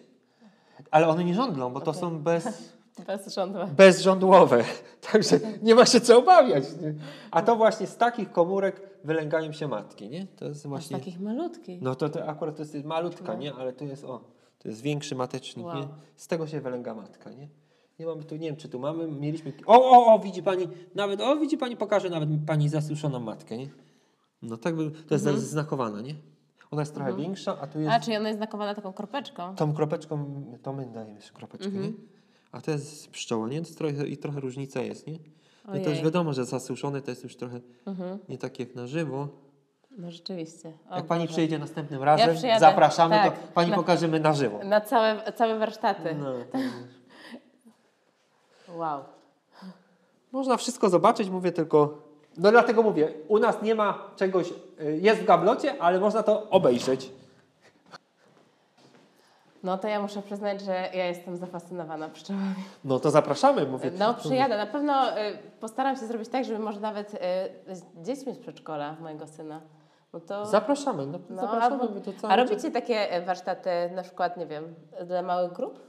ale 0.91 1.07
one 1.07 1.23
nie 1.23 1.33
żądlą, 1.33 1.73
bo 1.73 1.81
to 1.81 1.93
są 1.93 2.19
bez, 2.19 2.47
Bez 3.07 3.33
żądła. 3.33 3.65
bezżądłowe. 3.65 4.63
Także 5.11 5.39
nie 5.61 5.75
ma 5.75 5.85
się 5.85 6.01
co 6.01 6.17
obawiać. 6.19 6.63
Nie? 6.81 6.93
A 7.31 7.41
to 7.41 7.55
właśnie 7.55 7.87
z 7.87 7.97
takich 7.97 8.31
komórek 8.31 8.81
wylęgają 9.03 9.51
się 9.51 9.67
matki, 9.67 10.09
nie? 10.09 10.27
To 10.27 10.45
jest 10.45 10.67
właśnie... 10.67 10.97
takich 10.97 11.19
malutkich. 11.19 11.81
No 11.81 11.95
to, 11.95 12.09
to 12.09 12.25
akurat 12.27 12.55
to 12.55 12.61
jest 12.61 12.85
malutka, 12.85 13.35
nie? 13.35 13.53
Ale 13.53 13.73
tu 13.73 13.85
jest, 13.85 14.03
o, 14.05 14.21
to 14.59 14.67
jest 14.69 14.81
większy 14.81 15.15
matecznik, 15.15 15.65
Wow. 15.65 15.75
nie? 15.77 15.87
Z 16.15 16.27
tego 16.27 16.47
się 16.47 16.61
wylęga 16.61 16.93
matka, 16.93 17.29
nie? 17.31 17.47
Nie 17.99 18.05
mamy 18.05 18.23
tu, 18.23 18.35
nie 18.35 18.47
wiem 18.47 18.55
czy 18.55 18.69
tu 18.69 18.79
mamy, 18.79 19.07
mieliśmy... 19.07 19.53
O, 19.65 19.91
o, 19.91 20.13
o, 20.13 20.19
widzi 20.19 20.43
pani, 20.43 20.67
nawet, 20.95 21.21
o, 21.21 21.35
widzi 21.35 21.57
pani, 21.57 21.77
pokaże 21.77 22.09
nawet 22.09 22.29
pani 22.47 22.69
zasuszoną 22.69 23.19
matkę, 23.19 23.57
nie? 23.57 23.69
No 24.41 24.57
tak, 24.57 24.75
by, 24.75 24.91
to 24.91 25.15
jest 25.15 25.25
znakowana, 25.25 26.01
nie? 26.01 26.15
Ona 26.71 26.81
jest 26.81 26.95
trochę 26.95 27.15
większa, 27.15 27.57
a 27.61 27.67
tu 27.67 27.79
jest... 27.79 27.91
A, 27.91 27.99
czyli 27.99 28.17
ona 28.17 28.27
jest 28.27 28.39
znakowana 28.39 28.75
taką 28.75 28.93
kropeczką? 28.93 29.55
Tą 29.55 29.73
kropeczką, 29.73 30.43
to 30.63 30.73
my 30.73 30.85
dajemy 30.85 31.13
jeszcze 31.13 31.33
kropeczkę, 31.33 31.71
nie? 31.71 31.91
A 32.51 32.61
to 32.61 32.71
jest 32.71 33.11
pszczoła, 33.11 33.47
nie? 33.47 33.61
Trochę, 33.61 34.07
I 34.07 34.17
trochę 34.17 34.39
różnica 34.39 34.81
jest, 34.81 35.07
nie? 35.07 35.19
No 35.67 35.79
to 35.83 35.89
już 35.89 36.01
wiadomo, 36.01 36.33
że 36.33 36.45
zasuszone 36.45 37.01
to 37.01 37.11
jest 37.11 37.23
już 37.23 37.35
trochę 37.35 37.59
nie 38.29 38.37
tak 38.37 38.59
jak 38.59 38.75
na 38.75 38.87
żywo. 38.87 39.27
No 39.97 40.11
rzeczywiście. 40.11 40.73
O 40.89 40.95
Jak 40.95 41.05
pani 41.05 41.23
Boże. 41.23 41.33
przyjdzie 41.33 41.59
następnym 41.59 42.03
razem, 42.03 42.35
przyjadę, 42.35 42.59
zapraszamy, 42.59 43.15
tak. 43.15 43.39
to 43.39 43.53
pani 43.53 43.69
Na- 43.69 43.75
pokażemy 43.75 44.19
na 44.19 44.33
żywo. 44.33 44.59
Na 44.63 44.81
całe, 44.81 45.33
całe 45.35 45.59
warsztaty. 45.59 46.15
No, 46.19 46.33
to 46.51 46.57
Wow. 48.75 49.03
można 50.31 50.57
wszystko 50.57 50.89
zobaczyć, 50.89 51.29
mówię 51.29 51.51
tylko. 51.51 51.97
No 52.37 52.51
dlatego 52.51 52.83
mówię, 52.83 53.13
u 53.27 53.39
nas 53.39 53.61
nie 53.61 53.75
ma 53.75 53.99
czegoś, 54.15 54.53
y, 54.81 54.99
jest 55.01 55.21
w 55.21 55.25
gablocie, 55.25 55.81
ale 55.81 55.99
można 55.99 56.23
to 56.23 56.49
obejrzeć. 56.49 57.11
No 59.63 59.77
to 59.77 59.87
ja 59.87 60.01
muszę 60.01 60.21
przyznać, 60.21 60.61
że 60.61 60.71
ja 60.93 61.05
jestem 61.07 61.37
zafascynowana 61.37 62.09
pszczołami. 62.09 62.55
No 62.85 62.99
to 62.99 63.11
zapraszamy, 63.11 63.65
mówię. 63.65 63.91
No 63.99 64.13
przyjadę. 64.13 64.57
Na 64.57 64.65
pewno 64.67 65.17
y, 65.19 65.37
postaram 65.59 65.95
się 65.97 66.05
zrobić 66.07 66.29
tak, 66.29 66.45
żeby 66.45 66.59
może 66.59 66.79
nawet 66.79 67.13
y, 67.13 67.17
z 67.75 67.83
dziećmi 68.01 68.33
z 68.33 68.39
przedszkola 68.39 68.95
mojego 69.01 69.27
syna. 69.27 69.61
No 70.13 70.19
to... 70.19 70.45
Zapraszamy, 70.45 71.05
no, 71.07 71.19
No, 71.29 71.41
zapraszamy. 71.41 71.83
albo- 71.83 72.27
A 72.29 72.35
robicie 72.35 72.71
takie 72.71 73.21
warsztaty 73.25 73.69
na 73.95 74.03
przykład, 74.03 74.37
nie 74.37 74.45
wiem, 74.45 74.75
dla 75.05 75.21
małych 75.21 75.53
grup? 75.53 75.79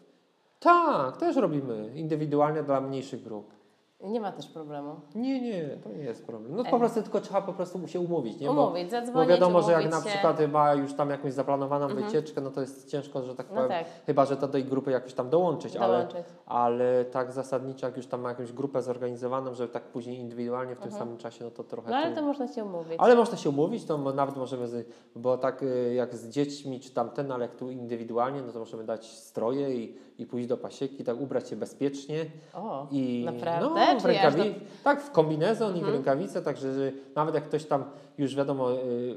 Tak, 0.64 1.16
też 1.16 1.36
robimy. 1.36 1.90
Indywidualnie 1.94 2.62
dla 2.62 2.80
mniejszych 2.80 3.22
grup. 3.22 3.54
Nie 4.00 4.20
ma 4.20 4.32
też 4.32 4.46
problemu. 4.46 4.94
Nie, 5.14 5.40
nie, 5.40 5.68
to 5.82 5.88
nie 5.88 6.04
jest 6.04 6.26
problem. 6.26 6.56
No 6.56 6.64
Ej. 6.64 6.70
po 6.70 6.78
prostu 6.78 7.02
tylko 7.02 7.20
trzeba 7.20 7.42
po 7.42 7.52
prostu 7.52 7.88
się 7.88 8.00
umówić, 8.00 8.40
nie? 8.40 8.46
Bo, 8.46 8.52
Umówić, 8.66 8.84
bo 8.84 8.90
zadzwonić, 8.90 9.28
wiadomo, 9.30 9.62
że 9.62 9.72
jak 9.72 9.90
na 9.90 10.00
się. 10.00 10.06
przykład 10.08 10.52
ma 10.52 10.74
już 10.74 10.94
tam 10.94 11.10
jakąś 11.10 11.32
zaplanowaną 11.32 11.84
Mhm. 11.86 12.04
wycieczkę, 12.06 12.40
no 12.40 12.50
to 12.50 12.60
jest 12.60 12.88
ciężko, 12.90 13.22
że 13.22 13.34
tak 13.34 13.46
No 13.50 13.54
powiem, 13.54 13.68
tak. 13.68 13.86
chyba, 14.06 14.24
że 14.24 14.36
do 14.36 14.48
tej 14.48 14.64
grupy 14.64 14.90
jakoś 14.90 15.14
tam 15.14 15.30
dołączyć, 15.30 15.76
ale, 15.76 15.92
Dołączyć. 16.06 16.32
ale 16.46 17.04
tak 17.04 17.32
zasadniczo, 17.32 17.86
jak 17.86 17.96
już 17.96 18.06
tam 18.06 18.20
ma 18.20 18.28
jakąś 18.28 18.52
grupę 18.52 18.82
zorganizowaną, 18.82 19.54
że 19.54 19.68
tak 19.68 19.82
później 19.82 20.18
indywidualnie 20.18 20.74
w 20.74 20.80
tym 20.80 20.92
samym 20.92 21.16
czasie, 21.16 21.44
no 21.44 21.50
to 21.50 21.64
trochę... 21.64 21.88
Mhm. 21.88 22.00
No 22.02 22.06
ale 22.06 22.14
tu- 22.16 22.20
to 22.20 22.26
można 22.26 22.48
się 22.54 22.64
umówić. 22.64 22.94
ale 22.98 23.14
można 23.14 23.36
się 23.36 23.48
umówić, 23.48 23.84
to 23.84 23.98
nawet 23.98 24.36
możemy, 24.36 24.68
z, 24.68 24.88
bo 25.16 25.38
tak 25.38 25.62
y, 25.62 25.94
jak 25.94 26.14
z 26.14 26.28
dziećmi 26.28 26.80
czy 26.80 26.94
tamten, 26.94 27.32
ale 27.32 27.42
jak 27.46 27.54
tu 27.56 27.70
indywidualnie, 27.70 28.42
no 28.42 28.52
to 28.52 28.58
możemy 28.58 28.84
dać 28.84 29.06
stroje 29.06 29.74
i, 29.74 29.96
i 30.18 30.26
pójść 30.26 30.48
do 30.48 30.56
pasieki, 30.56 31.04
tak 31.04 31.20
ubrać 31.20 31.48
się 31.48 31.56
bezpiecznie. 31.56 32.24
O, 32.54 32.86
I 32.90 33.22
naprawdę? 33.26 33.66
No, 33.94 33.98
w 33.98 34.02
Czyli 34.02 34.16
aż 34.18 34.34
rękawi- 34.34 34.54
Tak, 34.84 35.02
w 35.02 35.10
kombinezon 35.10 35.70
i 35.70 35.74
w 35.74 35.76
Mhm. 35.76 35.92
rękawice, 35.94 36.42
także 36.42 36.74
że 36.74 36.92
nawet 37.14 37.34
jak 37.34 37.44
ktoś 37.44 37.64
tam, 37.64 37.84
już 38.18 38.36
wiadomo, 38.36 38.72
y, 38.72 38.76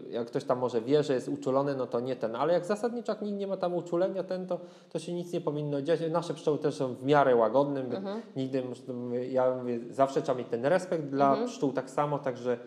jak 0.10 0.28
ktoś 0.28 0.44
tam 0.44 0.60
może 0.60 0.82
wie, 0.82 1.04
że 1.04 1.14
jest 1.14 1.30
uczulony, 1.30 1.76
no 1.76 1.88
to 1.88 2.00
nie 2.00 2.16
ten, 2.16 2.36
ale 2.36 2.54
jak 2.54 2.66
zasadniczo 2.66 3.12
jak 3.12 3.22
nikt 3.22 3.38
nie 3.40 3.48
ma 3.48 3.58
tam 3.58 3.74
uczulenia 3.74 4.24
ten, 4.24 4.48
to, 4.48 4.60
to 4.90 5.00
się 5.00 5.14
nic 5.14 5.34
nie 5.34 5.42
powinno 5.42 5.82
dziać. 5.82 6.00
Nasze 6.12 6.34
pszczoły 6.34 6.58
też 6.58 6.76
są 6.76 6.94
w 6.94 7.04
miarę 7.04 7.36
łagodne, 7.36 7.80
Mhm. 7.82 8.22
nigdy, 8.36 8.64
ja 9.30 9.56
mówię, 9.56 9.80
zawsze 9.90 10.22
trzeba 10.22 10.38
mieć 10.38 10.48
ten 10.48 10.66
respekt 10.66 11.04
dla 11.04 11.30
Mhm. 11.30 11.48
pszczół 11.50 11.72
tak 11.74 11.90
samo, 11.90 12.20
także 12.20 12.58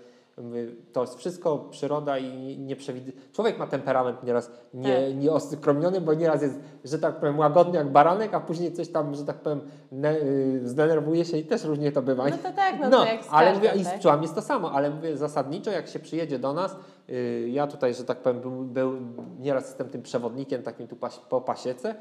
to 0.93 1.01
jest 1.01 1.19
wszystko 1.19 1.59
przyroda 1.59 2.19
i 2.19 2.59
nie 2.59 2.77
przewiduje. 2.77 3.17
Człowiek 3.33 3.59
ma 3.59 3.67
temperament 3.67 4.23
nieraz 4.23 4.51
nie, 4.75 4.95
Tak. 5.09 5.17
nieoskromniony, 5.17 6.01
bo 6.01 6.15
nieraz 6.15 6.43
jest, 6.43 6.55
że 6.85 6.99
tak 6.99 7.17
powiem, 7.21 7.39
łagodny 7.39 7.79
jak 7.79 7.93
baranek, 7.93 8.35
a 8.35 8.41
później 8.41 8.73
coś 8.73 8.89
tam, 8.89 9.15
że 9.15 9.25
tak 9.25 9.37
powiem, 9.37 9.61
ne, 9.93 10.17
y, 10.17 10.61
zdenerwuje 10.65 11.25
się 11.25 11.37
i 11.37 11.45
też 11.45 11.65
różnie 11.65 11.93
to 11.93 12.03
bywa. 12.03 12.25
No 12.29 12.37
to 12.37 12.53
tak, 12.53 12.81
no, 12.81 12.89
No, 12.89 12.99
to 12.99 13.05
jak 13.07 13.21
ale 13.31 13.55
mówię, 13.55 13.73
i 13.77 13.85
z 13.85 13.87
tak? 13.87 13.97
pszczołami 13.97 14.23
jest 14.23 14.35
to 14.35 14.43
samo, 14.43 14.73
ale 14.73 14.91
mówię 14.91 15.17
zasadniczo, 15.17 15.71
jak 15.71 15.89
się 15.89 15.99
przyjedzie 15.99 16.39
do 16.39 16.53
nas, 16.53 16.77
yy, 17.09 17.49
ja 17.49 17.67
tutaj, 17.67 17.95
że 17.95 18.05
tak 18.05 18.19
powiem, 18.19 18.41
był, 18.41 18.53
był, 18.53 18.97
nieraz 19.39 19.65
jestem 19.67 19.89
tym 19.89 20.03
przewodnikiem 20.03 20.63
takim 20.63 20.89
tu 20.89 20.97
pas, 20.97 21.19
po 21.19 21.41
pasiece, 21.41 21.95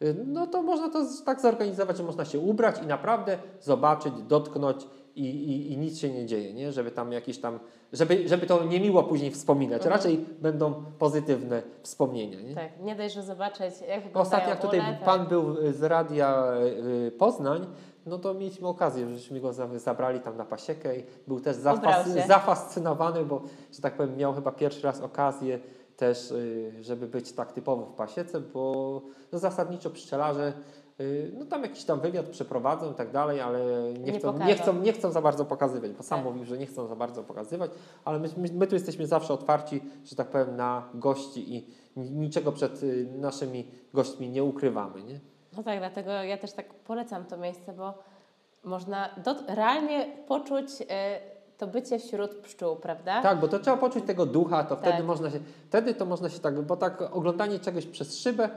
yy, 0.00 0.16
no 0.26 0.46
to 0.46 0.62
można 0.62 0.88
to 0.88 0.98
tak 1.24 1.40
zorganizować, 1.40 1.96
że 1.96 2.02
można 2.02 2.24
się 2.24 2.38
ubrać 2.38 2.82
i 2.82 2.86
naprawdę 2.86 3.38
zobaczyć, 3.60 4.12
dotknąć 4.28 4.86
i, 5.16 5.24
i, 5.24 5.72
i 5.72 5.76
nic 5.78 5.98
się 5.98 6.10
nie 6.10 6.26
dzieje, 6.26 6.52
nie? 6.54 6.72
Żeby 6.72 6.90
tam 6.90 7.12
jakieś 7.12 7.38
tam, 7.38 7.58
żeby, 7.92 8.28
żeby 8.28 8.46
to 8.46 8.64
niemiło 8.64 9.02
później 9.02 9.30
wspominać, 9.30 9.82
Mhm. 9.82 9.92
raczej 9.96 10.24
będą 10.40 10.74
pozytywne 10.98 11.62
wspomnienia, 11.82 12.40
nie? 12.40 12.54
Tak, 12.54 12.68
nie 12.82 12.96
dość, 12.96 13.14
że 13.14 13.22
zobaczyć, 13.22 13.74
jak 13.88 14.16
Ostatnio 14.16 14.48
jak 14.50 14.60
tutaj 14.62 14.80
tak. 14.80 15.04
pan 15.04 15.26
był 15.26 15.72
z 15.72 15.82
radia 15.82 16.52
y, 17.06 17.12
Poznań, 17.18 17.66
no 18.06 18.18
to 18.18 18.34
mieliśmy 18.34 18.68
okazję, 18.68 19.08
żeśmy 19.08 19.40
go 19.40 19.52
za- 19.52 19.78
zabrali 19.78 20.20
tam 20.20 20.36
na 20.36 20.44
pasiekę 20.44 20.98
i 20.98 21.02
był 21.28 21.40
też 21.40 21.56
zafas- 21.56 22.26
zafascynowany, 22.26 23.24
bo, 23.24 23.42
że 23.72 23.82
tak 23.82 23.94
powiem, 23.96 24.16
miał 24.16 24.34
chyba 24.34 24.52
pierwszy 24.52 24.82
raz 24.82 25.00
okazję 25.00 25.58
też, 25.96 26.30
y, 26.30 26.72
żeby 26.80 27.06
być 27.06 27.32
tak 27.32 27.52
typowo 27.52 27.86
w 27.86 27.92
pasiece, 27.92 28.40
bo 28.40 29.02
no, 29.32 29.38
zasadniczo 29.38 29.90
pszczelarze 29.90 30.52
no 31.38 31.44
tam 31.44 31.62
jakiś 31.62 31.84
tam 31.84 32.00
wywiad 32.00 32.26
przeprowadzą 32.26 32.92
i 32.92 32.94
tak 32.94 33.10
dalej, 33.10 33.40
ale 33.40 33.58
nie, 33.92 34.12
Nie 34.12 34.18
chcą, 34.18 34.38
nie, 34.38 34.54
chcą, 34.54 34.80
nie 34.80 34.92
chcą 34.92 35.10
za 35.12 35.20
bardzo 35.22 35.44
pokazywać, 35.44 35.90
bo 35.92 36.02
sam 36.02 36.18
Tak. 36.18 36.24
mówił, 36.26 36.44
że 36.44 36.58
nie 36.58 36.66
chcą 36.66 36.86
za 36.86 36.96
bardzo 36.96 37.22
pokazywać, 37.24 37.70
ale 38.04 38.18
my, 38.18 38.28
my, 38.36 38.48
my 38.54 38.66
tu 38.66 38.74
jesteśmy 38.74 39.06
zawsze 39.06 39.34
otwarci, 39.34 39.82
że 40.04 40.16
tak 40.16 40.28
powiem, 40.28 40.56
na 40.56 40.88
gości 40.94 41.54
i 41.56 41.66
ni- 41.96 42.10
niczego 42.10 42.52
przed 42.52 42.82
y, 42.82 43.08
naszymi 43.18 43.68
gośćmi 43.94 44.28
nie 44.28 44.44
ukrywamy, 44.44 45.02
nie? 45.02 45.20
No 45.56 45.62
tak, 45.62 45.78
dlatego 45.78 46.10
ja 46.10 46.38
też 46.38 46.52
tak 46.52 46.74
polecam 46.74 47.24
to 47.24 47.36
miejsce, 47.36 47.72
bo 47.72 47.94
można 48.64 49.08
dot- 49.24 49.44
realnie 49.48 50.06
poczuć 50.28 50.68
e, 50.90 51.20
to 51.58 51.66
bycie 51.66 51.98
wśród 51.98 52.30
pszczół, 52.30 52.76
prawda? 52.76 53.22
Tak, 53.22 53.40
bo 53.40 53.48
to 53.48 53.58
trzeba 53.58 53.76
poczuć 53.76 54.04
tego 54.04 54.26
ducha, 54.26 54.64
to 54.64 54.76
wtedy 54.76 54.96
Tak. 54.96 55.06
można 55.06 55.30
się, 55.30 55.40
wtedy 55.68 55.94
to 55.94 56.06
można 56.06 56.28
się 56.28 56.38
tak, 56.38 56.62
bo 56.62 56.76
tak 56.76 57.02
oglądanie 57.16 57.58
czegoś 57.58 57.86
przez 57.86 58.18
szybę, 58.18 58.48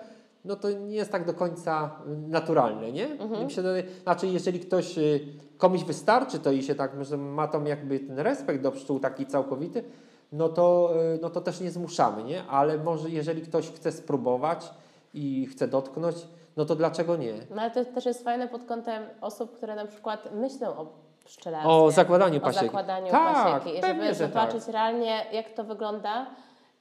no 0.46 0.56
to 0.56 0.72
nie 0.72 0.96
jest 0.96 1.12
tak 1.12 1.26
do 1.26 1.34
końca 1.34 1.92
y, 2.08 2.28
naturalne, 2.28 2.92
nie? 2.92 3.08
Mhm. 3.12 3.48
Wydaje- 3.48 3.84
znaczy, 4.04 4.28
jeżeli 4.28 4.60
ktoś, 4.60 4.98
y, 4.98 5.20
komuś 5.58 5.84
wystarczy 5.84 6.40
to 6.40 6.52
i 6.52 6.64
się 6.64 6.76
tak, 6.76 7.06
że 7.06 7.18
ma 7.18 7.48
tam 7.48 7.68
jakby 7.68 8.00
ten 8.00 8.20
respekt 8.20 8.62
do 8.64 8.72
pszczół 8.72 9.00
taki 9.00 9.26
całkowity, 9.26 9.84
no 10.32 10.50
to, 10.50 10.94
y, 11.16 11.20
no 11.22 11.30
to 11.30 11.42
też 11.42 11.62
nie 11.62 11.72
zmuszamy, 11.72 12.24
nie? 12.24 12.44
Ale 12.44 12.78
może 12.78 13.10
jeżeli 13.10 13.42
ktoś 13.42 13.72
chce 13.72 13.92
spróbować 13.92 14.74
i 15.14 15.46
chce 15.52 15.68
dotknąć, 15.68 16.16
no 16.58 16.66
to 16.66 16.76
dlaczego 16.76 17.16
nie? 17.18 17.34
No 17.56 17.62
ale 17.62 17.72
to 17.72 17.86
też 17.86 18.06
jest 18.06 18.24
fajne 18.24 18.48
pod 18.48 18.64
kątem 18.66 19.04
osób, 19.22 19.58
które 19.58 19.76
na 19.76 19.86
przykład 19.86 20.30
myślą 20.36 20.68
o 20.68 20.94
pszczelarstwie. 21.26 21.74
O 21.74 21.92
zakładaniu 21.92 22.38
o 22.38 22.42
pasieki. 22.42 22.66
zakładaniu 22.66 23.12
Tak, 23.12 23.34
pasieki. 23.36 23.78
I 23.78 23.82
pewnie, 23.82 24.04
żeby 24.04 24.16
że 24.16 24.28
zobaczyć 24.28 24.68
realnie, 24.68 25.26
jak 25.32 25.50
to 25.54 25.64
wygląda, 25.64 26.26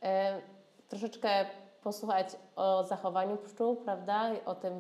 e, 0.03 0.41
troszeczkę 0.89 1.29
posłuchać 1.83 2.37
o 2.57 2.85
zachowaniu 2.85 3.37
pszczół, 3.37 3.77
prawda? 3.77 4.31
O 4.47 4.55
tym 4.55 4.73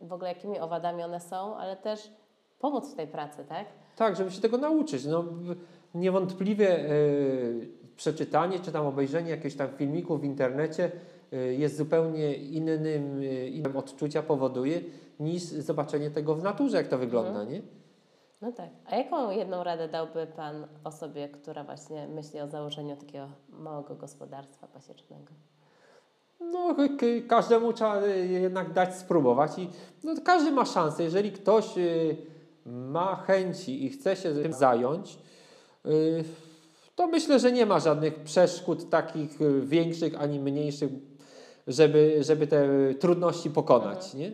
w 0.00 0.12
ogóle, 0.12 0.28
jakimi 0.28 0.60
owadami 0.60 1.02
one 1.02 1.20
są, 1.20 1.56
ale 1.56 1.76
też 1.76 2.10
pomóc 2.58 2.92
w 2.92 2.96
tej 2.96 3.06
pracy, 3.06 3.44
tak? 3.48 3.66
Tak, 3.96 4.16
żeby 4.16 4.30
się 4.30 4.40
tego 4.40 4.58
nauczyć. 4.58 5.04
No, 5.04 5.24
niewątpliwie 5.94 6.78
e, 6.78 6.90
przeczytanie 7.96 8.60
czy 8.60 8.72
tam 8.72 8.86
obejrzenie 8.86 9.30
jakiegoś 9.30 9.54
tam 9.56 9.68
filmiku 9.68 10.18
w 10.18 10.24
internecie 10.24 10.92
e, 11.32 11.36
jest 11.36 11.76
zupełnie 11.76 12.34
innym, 12.34 12.86
e, 13.20 13.48
innym 13.48 13.76
odczucia 13.76 14.22
powoduje 14.22 14.80
niż 15.20 15.42
zobaczenie 15.42 16.10
tego 16.10 16.34
w 16.34 16.42
naturze, 16.42 16.76
jak 16.76 16.88
to 16.88 16.98
wygląda, 16.98 17.44
nie? 17.44 17.62
No 18.42 18.52
tak. 18.52 18.68
A 18.86 18.96
jaką 18.96 19.30
jedną 19.30 19.64
radę 19.64 19.88
dałby 19.88 20.26
Pan 20.26 20.66
osobie, 20.84 21.28
która 21.28 21.64
właśnie 21.64 22.08
myśli 22.08 22.40
o 22.40 22.48
założeniu 22.48 22.96
takiego 22.96 23.28
małego 23.48 23.94
gospodarstwa 23.94 24.66
pasiecznego? 24.66 25.32
No, 26.52 26.76
każdemu 27.28 27.72
trzeba 27.72 28.02
e, 28.02 28.18
jednak 28.18 28.72
dać 28.72 28.96
spróbować 28.96 29.58
i 29.58 29.68
no, 30.04 30.14
każdy 30.24 30.50
ma 30.50 30.64
szansę. 30.64 31.02
Jeżeli 31.02 31.32
ktoś 31.32 31.78
e, 31.78 31.82
ma 32.66 33.16
chęci 33.16 33.84
i 33.84 33.90
chce 33.90 34.16
się 34.16 34.34
tym 34.34 34.52
zająć, 34.52 35.18
e, 35.84 35.88
to 36.96 37.06
myślę, 37.06 37.38
że 37.38 37.52
nie 37.52 37.66
ma 37.66 37.80
żadnych 37.80 38.14
przeszkód 38.14 38.90
takich 38.90 39.38
większych 39.62 40.20
ani 40.20 40.40
mniejszych, 40.40 40.90
żeby, 41.66 42.18
żeby 42.20 42.46
te 42.46 42.68
trudności 42.94 43.50
pokonać, 43.50 44.14
nie? 44.14 44.32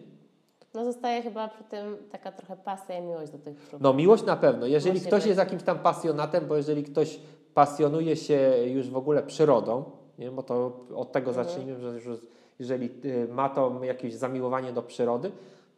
No 0.74 0.84
zostaje 0.84 1.22
chyba 1.22 1.48
przy 1.48 1.64
tym 1.64 1.96
taka 2.12 2.32
trochę 2.32 2.56
pasja 2.56 2.98
i 2.98 3.02
miłość 3.02 3.32
do 3.32 3.38
tych 3.38 3.56
pszczół. 3.56 3.78
No 3.82 3.92
miłość 3.92 4.24
na 4.24 4.36
pewno. 4.36 4.66
Jeżeli 4.66 5.00
ktoś 5.00 5.26
jest 5.26 5.38
jakimś 5.38 5.62
tam 5.62 5.78
pasjonatem, 5.78 6.46
bo 6.46 6.56
jeżeli 6.56 6.84
ktoś 6.84 7.20
pasjonuje 7.54 8.16
się 8.16 8.52
już 8.66 8.90
w 8.90 8.96
ogóle 8.96 9.22
przyrodą, 9.22 9.84
nie? 10.20 10.30
bo 10.30 10.42
to 10.42 10.72
od 10.96 11.12
tego 11.12 11.30
Mhm. 11.30 11.46
zacznijmy, 11.46 11.80
że 11.80 11.88
już 12.10 12.20
jeżeli 12.58 12.90
y, 13.04 13.28
ma 13.32 13.48
to 13.48 13.84
jakieś 13.84 14.14
zamiłowanie 14.14 14.72
do 14.72 14.82
przyrody, 14.82 15.30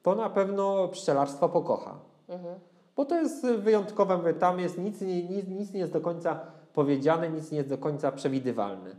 to 0.02 0.14
na 0.14 0.30
pewno 0.30 0.88
pszczelarstwo 0.88 1.48
pokocha. 1.48 1.94
Mhm. 2.28 2.54
Bo 2.96 3.04
to 3.04 3.14
jest 3.20 3.46
wyjątkowe, 3.46 4.34
tam 4.34 4.60
jest 4.60 4.78
nic, 4.78 5.00
nic, 5.00 5.48
nic 5.48 5.72
nie 5.72 5.80
jest 5.80 5.92
do 5.92 6.00
końca 6.00 6.40
powiedziane, 6.74 7.30
nic 7.30 7.50
nie 7.50 7.58
jest 7.58 7.68
do 7.70 7.78
końca 7.78 8.12
przewidywalne. 8.12 8.90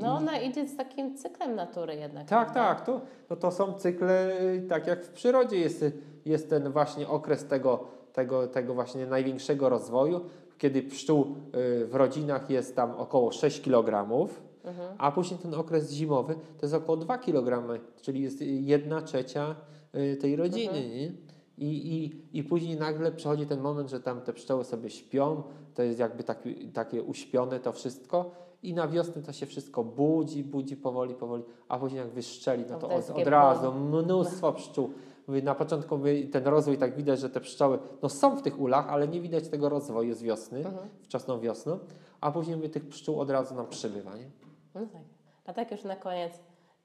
No 0.00 0.16
ona 0.16 0.38
idzie 0.38 0.68
z 0.68 0.76
takim 0.76 1.16
cyklem 1.16 1.54
natury 1.54 1.94
jednak. 1.94 2.28
Tak, 2.28 2.54
tak. 2.54 2.86
To, 2.86 3.00
no 3.30 3.36
to 3.36 3.50
są 3.50 3.72
cykle, 3.72 4.40
y, 4.40 4.66
tak 4.68 4.86
jak 4.86 5.04
w 5.04 5.10
przyrodzie 5.12 5.56
jest, 5.56 5.84
jest 6.24 6.50
ten 6.50 6.72
właśnie 6.72 7.08
okres 7.08 7.46
tego, 7.46 7.84
tego, 8.12 8.46
tego 8.46 8.74
właśnie 8.74 9.06
największego 9.06 9.68
rozwoju, 9.68 10.20
kiedy 10.58 10.82
pszczół 10.82 11.20
y, 11.22 11.86
w 11.86 11.94
rodzinach 11.94 12.50
jest 12.50 12.76
tam 12.76 12.90
około 12.90 13.32
6 13.32 13.60
kg, 13.60 14.28
Mhm. 14.64 14.94
a 14.98 15.12
później 15.12 15.40
ten 15.40 15.54
okres 15.54 15.92
zimowy 15.92 16.34
to 16.34 16.66
jest 16.66 16.74
około 16.74 16.96
2 16.96 17.18
kg, 17.18 17.80
czyli 18.02 18.22
jest 18.22 18.40
1 18.40 19.04
trzecia 19.04 19.56
y, 19.94 20.16
tej 20.16 20.36
rodziny. 20.36 20.78
Mhm. 20.78 20.94
Nie? 20.94 21.12
I, 21.58 21.94
i, 21.94 22.38
I 22.38 22.44
później 22.44 22.76
nagle 22.76 23.12
przychodzi 23.12 23.46
ten 23.46 23.60
moment, 23.60 23.90
że 23.90 24.00
tam 24.00 24.20
te 24.20 24.32
pszczoły 24.32 24.64
sobie 24.64 24.90
śpią, 24.90 25.42
to 25.74 25.82
jest 25.82 25.98
jakby 25.98 26.24
taki, 26.24 26.68
takie 26.68 27.02
uśpione 27.02 27.60
to 27.60 27.72
wszystko 27.72 28.30
i 28.62 28.74
na 28.74 28.88
wiosnę 28.88 29.22
to 29.22 29.32
się 29.32 29.46
wszystko 29.46 29.84
budzi, 29.84 30.44
budzi 30.44 30.76
powoli, 30.76 31.14
powoli, 31.14 31.42
a 31.68 31.78
później 31.78 31.98
jak 31.98 32.10
wyszczeli, 32.10 32.64
no 32.70 32.78
to 32.78 32.88
to 32.88 32.94
od, 32.94 33.10
od 33.10 33.26
razu 33.26 33.72
mnóstwo 33.72 34.52
pszczół. 34.52 34.90
Mówię, 35.26 35.42
na 35.42 35.54
początku 35.54 35.98
mówię, 35.98 36.28
ten 36.28 36.44
rozwój 36.46 36.78
tak 36.78 36.96
widać, 36.96 37.20
że 37.20 37.30
te 37.30 37.40
pszczoły 37.40 37.78
no 38.02 38.08
są 38.08 38.36
w 38.36 38.42
tych 38.42 38.60
ulach, 38.60 38.88
ale 38.88 39.08
nie 39.08 39.20
widać 39.20 39.48
tego 39.48 39.68
rozwoju 39.68 40.14
z 40.14 40.22
wiosny, 40.22 40.58
Mhm. 40.58 40.88
wczesną 41.02 41.40
wiosną, 41.40 41.78
a 42.20 42.30
później 42.32 42.56
mówię, 42.56 42.68
tych 42.68 42.88
pszczół 42.88 43.20
od 43.20 43.30
razu 43.30 43.54
nam 43.54 43.66
przybywa. 43.68 44.16
Nie? 44.16 44.30
No 44.74 44.80
tak. 44.92 45.02
A 45.46 45.52
tak 45.52 45.70
już 45.70 45.84
na 45.84 45.96
koniec, 45.96 46.32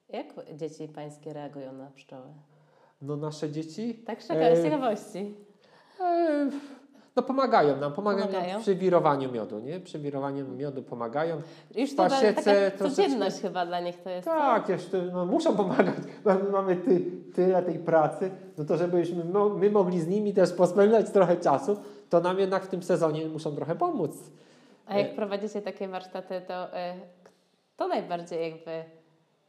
Jak 0.10 0.26
dzieci 0.58 0.88
pańskie 0.88 1.34
reagują 1.34 1.74
na 1.74 1.92
pszczoły? 1.92 2.28
No 3.02 3.16
nasze 3.18 3.50
dzieci 3.52 3.94
Tak 4.06 4.22
szczególnie 4.22 4.56
z 4.56 4.60
E, 4.60 4.64
ciekawości. 4.64 5.36
e, 6.02 6.50
no 7.16 7.24
pomagają 7.24 7.78
nam, 7.78 7.94
pomagają, 7.94 8.28
Pomagają? 8.28 8.54
nam 8.54 8.62
przy 8.62 8.76
wirowaniu 8.76 9.32
miodu, 9.32 9.60
nie? 9.60 9.80
Przy 9.80 10.00
wirowaniu 10.00 10.48
miodu 10.48 10.84
pomagają. 10.84 11.42
Już 11.76 11.92
w 11.92 11.96
to 11.96 12.04
pasiece 12.04 12.34
taka 12.34 12.44
troszeczkę- 12.78 12.78
codzienność 12.90 13.42
chyba 13.42 13.66
dla 13.66 13.80
nich 13.80 14.02
to 14.02 14.10
jest. 14.10 14.26
Tak, 14.28 14.70
jeszcze 14.70 15.02
no, 15.14 15.26
muszą 15.26 15.56
pomagać, 15.58 15.96
mamy 16.52 16.76
ty, 16.76 17.02
tyle 17.40 17.64
tej 17.64 17.80
pracy, 17.80 18.32
no 18.58 18.66
to 18.66 18.78
żebyśmy 18.78 19.24
my 19.56 19.70
mogli 19.72 20.02
z 20.02 20.08
nimi 20.08 20.34
też 20.34 20.54
pospędzać 20.54 21.10
trochę 21.12 21.38
czasu, 21.38 21.78
to 22.10 22.20
nam 22.20 22.40
jednak 22.40 22.64
w 22.64 22.68
tym 22.68 22.84
sezonie 22.84 23.28
muszą 23.28 23.56
trochę 23.56 23.76
pomóc. 23.76 24.12
A 24.86 24.98
jak 24.98 25.16
prowadzicie 25.16 25.62
takie 25.62 25.88
warsztaty, 25.88 26.42
to 26.48 26.74
e, 26.76 26.96
kto 27.76 27.88
najbardziej 27.88 28.52
jakby, 28.52 28.72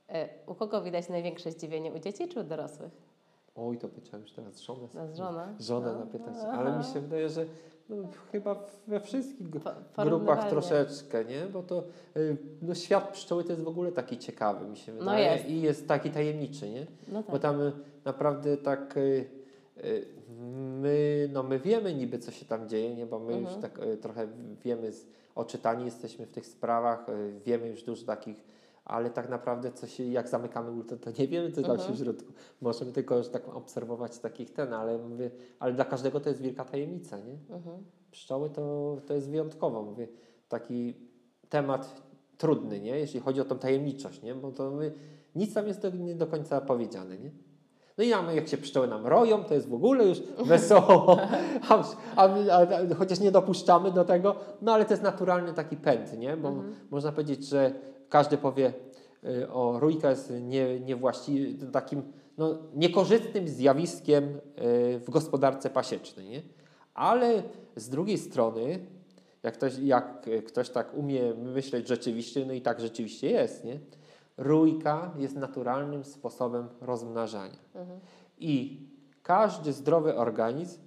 e, 0.09 0.29
u 0.47 0.55
kogo 0.55 0.83
widać 0.83 1.09
największe 1.09 1.51
zdziwienie? 1.51 1.93
U 1.93 1.99
dzieci 1.99 2.29
czy 2.29 2.41
u 2.41 2.43
dorosłych? 2.43 2.91
Oj, 3.57 3.79
to 3.79 3.89
powiedziałem 3.89 4.23
już 4.23 4.33
teraz 4.33 4.61
żonę. 4.61 4.89
No, 4.95 5.07
z 5.09 5.17
żona? 5.17 5.49
Żonę 5.61 5.93
No. 5.93 5.99
napytać, 5.99 6.35
ale 6.53 6.79
mi 6.79 6.85
się 6.85 7.01
wydaje, 7.01 7.29
że 7.29 7.45
no, 7.45 7.47
chyba 8.33 8.65
we 8.87 9.01
wszystkich 9.01 9.49
grupach 9.99 10.51
troszeczkę, 10.51 11.25
nie? 11.25 11.47
Bo 11.53 11.63
to 11.63 11.85
y, 12.17 12.37
no, 12.63 12.75
świat 12.75 13.09
pszczoły 13.13 13.45
to 13.45 13.51
jest 13.51 13.63
w 13.63 13.69
ogóle 13.69 13.93
taki 13.93 14.19
ciekawy, 14.19 14.69
mi 14.69 14.77
się 14.77 14.93
No 14.93 14.99
wydaje. 14.99 15.33
jest. 15.33 15.49
I 15.49 15.61
jest 15.63 15.89
taki 15.89 16.11
tajemniczy, 16.11 16.71
nie? 16.71 16.87
No 17.09 17.23
tak. 17.23 17.33
Bo 17.33 17.39
tam 17.39 17.61
y, 17.61 17.73
naprawdę 18.05 18.57
tak 18.57 18.97
y, 18.97 19.25
my, 20.81 21.29
no 21.33 21.43
my 21.43 21.59
wiemy 21.59 21.95
niby, 21.95 22.19
co 22.19 22.31
się 22.31 22.45
tam 22.47 22.69
dzieje, 22.69 22.95
nie? 22.97 23.07
Bo 23.07 23.19
my 23.19 23.33
Mhm. 23.33 23.55
już 23.55 23.63
tak 23.63 23.81
trochę 24.01 24.29
wiemy, 24.65 24.91
oczytani 25.35 25.85
jesteśmy 25.85 26.27
w 26.27 26.31
tych 26.31 26.47
sprawach, 26.47 27.07
wiemy 27.47 27.69
już 27.69 27.83
dużo 27.83 28.07
takich, 28.07 28.45
ale 28.91 29.11
tak 29.11 29.29
naprawdę 29.29 29.73
co 29.73 29.87
się, 29.87 30.05
jak 30.05 30.29
zamykamy 30.29 30.71
ultę, 30.71 30.97
to 30.97 31.11
nie 31.19 31.29
wiemy, 31.29 31.53
co 31.53 31.63
tam 31.63 31.77
się 31.77 31.83
Mhm. 31.83 31.95
w 31.95 31.99
środku. 31.99 32.33
Możemy 32.61 32.93
tylko 32.93 33.17
już 33.17 33.29
tak 33.29 33.49
obserwować 33.49 34.19
takich 34.19 34.51
ten, 34.53 34.75
ale 34.75 34.99
mówię, 34.99 35.31
ale 35.59 35.73
dla 35.73 35.85
każdego 35.85 36.21
to 36.21 36.29
jest 36.29 36.43
wielka 36.43 36.65
tajemnica, 36.65 37.19
nie? 37.19 37.57
Mhm. 37.57 37.77
Pszczoły 38.11 38.51
to, 38.51 38.97
to 39.07 39.15
jest 39.15 39.31
wyjątkowo, 39.31 39.83
mówię, 39.83 40.09
taki 40.49 40.95
temat 41.49 42.03
trudny, 42.39 42.81
nie? 42.81 42.99
Jeśli 42.99 43.21
chodzi 43.21 43.41
o 43.41 43.45
tą 43.45 43.59
tajemniczość, 43.59 44.23
nie? 44.23 44.35
Bo 44.35 44.53
to 44.53 44.71
my, 44.71 44.93
nic 45.35 45.55
tam 45.55 45.67
jest 45.69 45.83
do, 45.83 45.91
nie 45.91 46.15
do 46.15 46.27
końca 46.27 46.61
powiedziane, 46.61 47.19
nie? 47.19 47.31
No 47.99 48.05
i 48.05 48.11
nam, 48.11 48.37
jak 48.37 48.49
się 48.49 48.57
pszczoły 48.57 48.89
nam 48.89 49.07
roją, 49.07 49.45
to 49.45 49.55
jest 49.55 49.69
w 49.69 49.75
ogóle 49.75 50.07
już 50.09 50.23
wesoło, 50.47 51.19
a, 51.69 51.85
a, 52.17 52.25
a, 52.51 52.95
chociaż 52.99 53.21
nie 53.21 53.31
dopuszczamy 53.33 53.93
do 53.93 54.05
tego, 54.05 54.37
no 54.63 54.73
ale 54.73 54.85
to 54.85 54.93
jest 54.93 55.03
naturalny 55.03 55.55
taki 55.55 55.77
pęd, 55.77 56.19
nie? 56.19 56.37
Bo 56.37 56.53
można 56.91 57.13
powiedzieć, 57.13 57.45
że 57.45 57.75
każdy 58.11 58.37
powie 58.37 58.73
y, 59.25 59.51
o 59.51 59.81
rójka 59.81 60.11
jest 60.11 60.33
nie, 60.41 60.81
niewłaści, 60.81 61.59
takim 61.73 62.03
no, 62.39 62.59
niekorzystnym 62.75 63.49
zjawiskiem 63.49 64.25
y, 64.25 64.39
w 64.99 65.11
gospodarce 65.11 65.71
pasiecznej, 65.71 66.29
nie? 66.29 66.43
Ale 66.95 67.43
z 67.77 67.89
drugiej 67.89 68.19
strony, 68.19 68.87
jak 69.43 69.55
ktoś, 69.55 69.79
jak 69.79 70.27
ktoś 70.47 70.71
tak 70.71 70.95
umie 70.95 71.35
myśleć 71.35 71.89
rzeczywiście, 71.89 72.47
no 72.47 72.53
i 72.53 72.61
tak 72.61 72.81
rzeczywiście 72.81 73.31
jest, 73.31 73.65
nie? 73.65 73.81
Rójka 74.37 75.15
jest 75.19 75.37
naturalnym 75.37 76.05
sposobem 76.05 76.69
rozmnażania. 76.81 77.59
I 78.39 78.81
każdy 79.23 79.73
zdrowy 79.73 80.17
organizm 80.17 80.81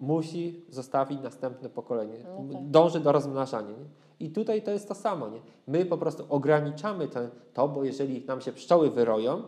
musi 0.00 0.64
zostawić 0.68 1.20
następne 1.20 1.68
pokolenie. 1.70 2.18
No 2.24 2.52
tak. 2.52 2.70
Dąży 2.70 3.00
do 3.00 3.12
rozmnażania. 3.12 3.70
Nie? 3.70 4.03
I 4.24 4.30
tutaj 4.30 4.62
to 4.62 4.70
jest 4.70 4.88
to 4.88 4.94
samo. 4.94 5.28
Nie? 5.28 5.40
My 5.66 5.86
po 5.86 5.98
prostu 5.98 6.26
ograniczamy 6.28 7.08
te, 7.08 7.28
to, 7.54 7.68
bo 7.68 7.84
jeżeli 7.84 8.24
nam 8.26 8.40
się 8.40 8.52
pszczoły 8.52 8.90
wyroją, 8.90 9.42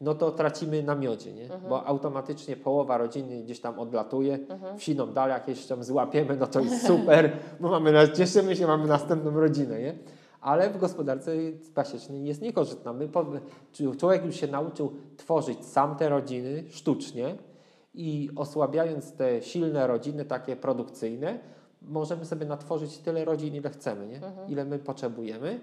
no 0.00 0.14
to 0.14 0.30
tracimy 0.30 0.82
na 0.82 0.94
miodzie, 0.94 1.32
nie? 1.32 1.48
bo 1.68 1.84
automatycznie 1.84 2.56
połowa 2.56 2.98
rodziny 2.98 3.42
gdzieś 3.42 3.60
tam 3.60 3.78
odlatuje, 3.78 4.38
wsiną 4.78 5.06
dalej, 5.06 5.32
jakieś 5.32 5.66
tam 5.66 5.84
złapiemy, 5.84 6.36
no 6.36 6.46
to 6.46 6.60
jest 6.60 6.86
super, 6.86 7.32
bo 7.60 7.68
mamy, 7.70 8.08
cieszymy 8.14 8.56
się, 8.56 8.66
mamy 8.66 8.86
następną 8.86 9.30
rodzinę, 9.40 9.80
nie? 9.80 9.98
Ale 10.40 10.70
w 10.70 10.78
gospodarce 10.78 11.32
pasiecznej 11.74 12.24
jest 12.24 12.42
niekorzystna. 12.42 12.92
My, 12.92 13.08
człowiek 13.98 14.24
już 14.24 14.36
się 14.36 14.46
nauczył 14.46 14.92
tworzyć 15.16 15.64
sam 15.64 15.96
te 15.96 16.08
rodziny 16.08 16.64
sztucznie 16.68 17.36
i 17.94 18.30
osłabiając 18.36 19.12
te 19.12 19.42
silne 19.42 19.86
rodziny, 19.86 20.24
takie 20.24 20.56
produkcyjne, 20.56 21.38
możemy 21.86 22.24
sobie 22.24 22.46
natworzyć 22.46 22.98
tyle 22.98 23.24
rodzin, 23.24 23.54
ile 23.54 23.70
chcemy, 23.70 24.06
nie? 24.06 24.20
ile 24.48 24.64
my 24.64 24.78
potrzebujemy, 24.78 25.60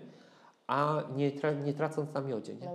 a 0.67 1.03
nie, 1.15 1.31
tra- 1.31 1.65
nie 1.65 1.73
tracąc 1.73 2.13
na 2.13 2.21
miodzie. 2.21 2.55
Nie? 2.55 2.69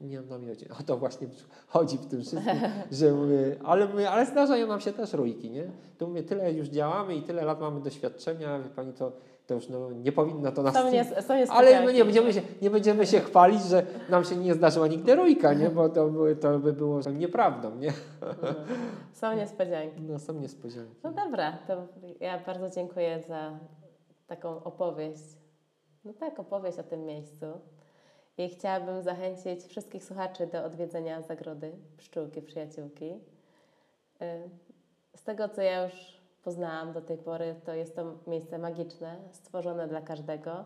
Nie 0.00 0.20
na 0.20 0.38
miodzie. 0.38 0.66
O 0.80 0.82
to 0.82 0.96
właśnie 0.96 1.28
chodzi 1.66 1.98
w 1.98 2.06
tym 2.06 2.22
wszystkim, 2.22 2.54
że 2.92 3.12
mówię, 3.12 3.56
ale, 3.64 3.88
mówię, 3.88 4.10
ale 4.10 4.26
zdarzają 4.26 4.66
nam 4.66 4.80
się 4.80 4.92
też 4.92 5.12
rójki, 5.12 5.50
nie? 5.50 5.70
To 5.98 6.06
mówię, 6.06 6.22
tyle 6.22 6.52
już 6.52 6.68
działamy 6.68 7.14
i 7.14 7.22
tyle 7.22 7.44
lat 7.44 7.60
mamy 7.60 7.80
doświadczenia, 7.80 8.58
wie 8.58 8.70
pani, 8.70 8.92
to, 8.92 9.12
to 9.46 9.54
już 9.54 9.68
no, 9.68 9.92
nie 9.92 10.12
powinno 10.12 10.52
to 10.52 10.62
nas... 10.62 10.74
Są, 10.74 10.90
nie, 10.90 11.04
są 11.04 11.34
ale 11.50 11.92
nie 11.92 12.04
będziemy, 12.04 12.32
się, 12.32 12.42
nie 12.62 12.70
będziemy 12.70 13.06
się 13.06 13.20
chwalić, 13.20 13.62
że 13.62 13.86
nam 14.08 14.24
się 14.24 14.36
nie 14.36 14.54
zdarzyła 14.54 14.86
nigdy 14.86 15.14
rójka, 15.14 15.54
nie? 15.54 15.70
Bo 15.70 15.88
to, 15.88 16.08
by- 16.08 16.36
to 16.36 16.58
by 16.58 16.72
było 16.72 17.00
nieprawdą, 17.00 17.76
nie? 17.76 17.92
No. 18.20 18.54
Są 19.12 19.36
niespodzianki. 19.36 20.02
No 20.02 20.18
są 20.18 20.32
niespodzianki. 20.32 20.94
No 21.02 21.12
dobra, 21.12 21.58
to 21.66 21.86
ja 22.20 22.38
bardzo 22.38 22.70
dziękuję 22.70 23.22
za 23.28 23.58
taką 24.26 24.64
opowieść. 24.64 25.22
No 26.04 26.12
tak, 26.12 26.38
opowieść 26.40 26.78
o 26.78 26.82
tym 26.82 27.06
miejscu. 27.06 27.46
I 28.38 28.48
chciałabym 28.48 29.02
zachęcić 29.02 29.64
wszystkich 29.64 30.04
słuchaczy 30.04 30.46
do 30.46 30.64
odwiedzenia 30.64 31.22
zagrody 31.22 31.72
Pszczółki 31.96 32.42
Przyjaciółki. 32.42 33.10
Y, 34.22 34.50
Z 35.16 35.22
tego, 35.24 35.48
co 35.48 35.62
ja 35.62 35.84
już 35.84 36.13
poznałam 36.44 36.92
do 36.92 37.00
tej 37.00 37.18
pory, 37.18 37.54
to 37.64 37.74
jest 37.74 37.96
to 37.96 38.14
miejsce 38.26 38.58
magiczne, 38.58 39.16
stworzone 39.32 39.88
dla 39.88 40.00
każdego, 40.00 40.64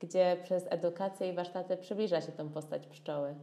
gdzie 0.00 0.36
przez 0.42 0.66
edukację 0.70 1.28
i 1.32 1.36
warsztaty 1.36 1.76
przybliża 1.76 2.20
się 2.20 2.32
tą 2.32 2.48
postać 2.48 2.86
pszczoły. 2.86 3.34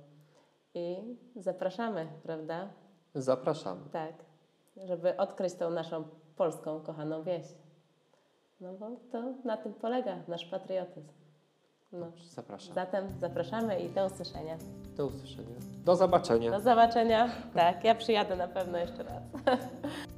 I 0.73 0.97
zapraszamy, 1.35 2.07
prawda? 2.23 2.67
Zapraszamy. 3.15 3.81
Tak, 3.91 4.13
żeby 4.85 5.17
odkryć 5.17 5.53
tą 5.53 5.69
naszą 5.69 6.03
polską, 6.35 6.79
kochaną 6.79 7.23
wieś. 7.23 7.45
No 8.61 8.73
bo 8.73 8.91
to 9.11 9.23
na 9.43 9.57
tym 9.57 9.73
polega 9.73 10.15
nasz 10.27 10.45
patriotyzm. 10.45 11.07
No. 11.91 12.11
Zapraszamy. 12.29 12.75
Zatem 12.75 13.07
zapraszamy 13.19 13.79
i 13.79 13.89
do 13.89 14.05
usłyszenia. 14.05 14.57
Do 14.97 15.05
usłyszenia. 15.05 15.55
Do 15.85 15.95
zobaczenia. 15.95 16.51
Do 16.51 16.59
zobaczenia. 16.59 17.29
Tak, 17.53 17.83
ja 17.83 17.95
przyjadę 17.95 18.35
na 18.35 18.47
pewno 18.47 18.77
jeszcze 18.77 19.03
raz. 19.03 19.23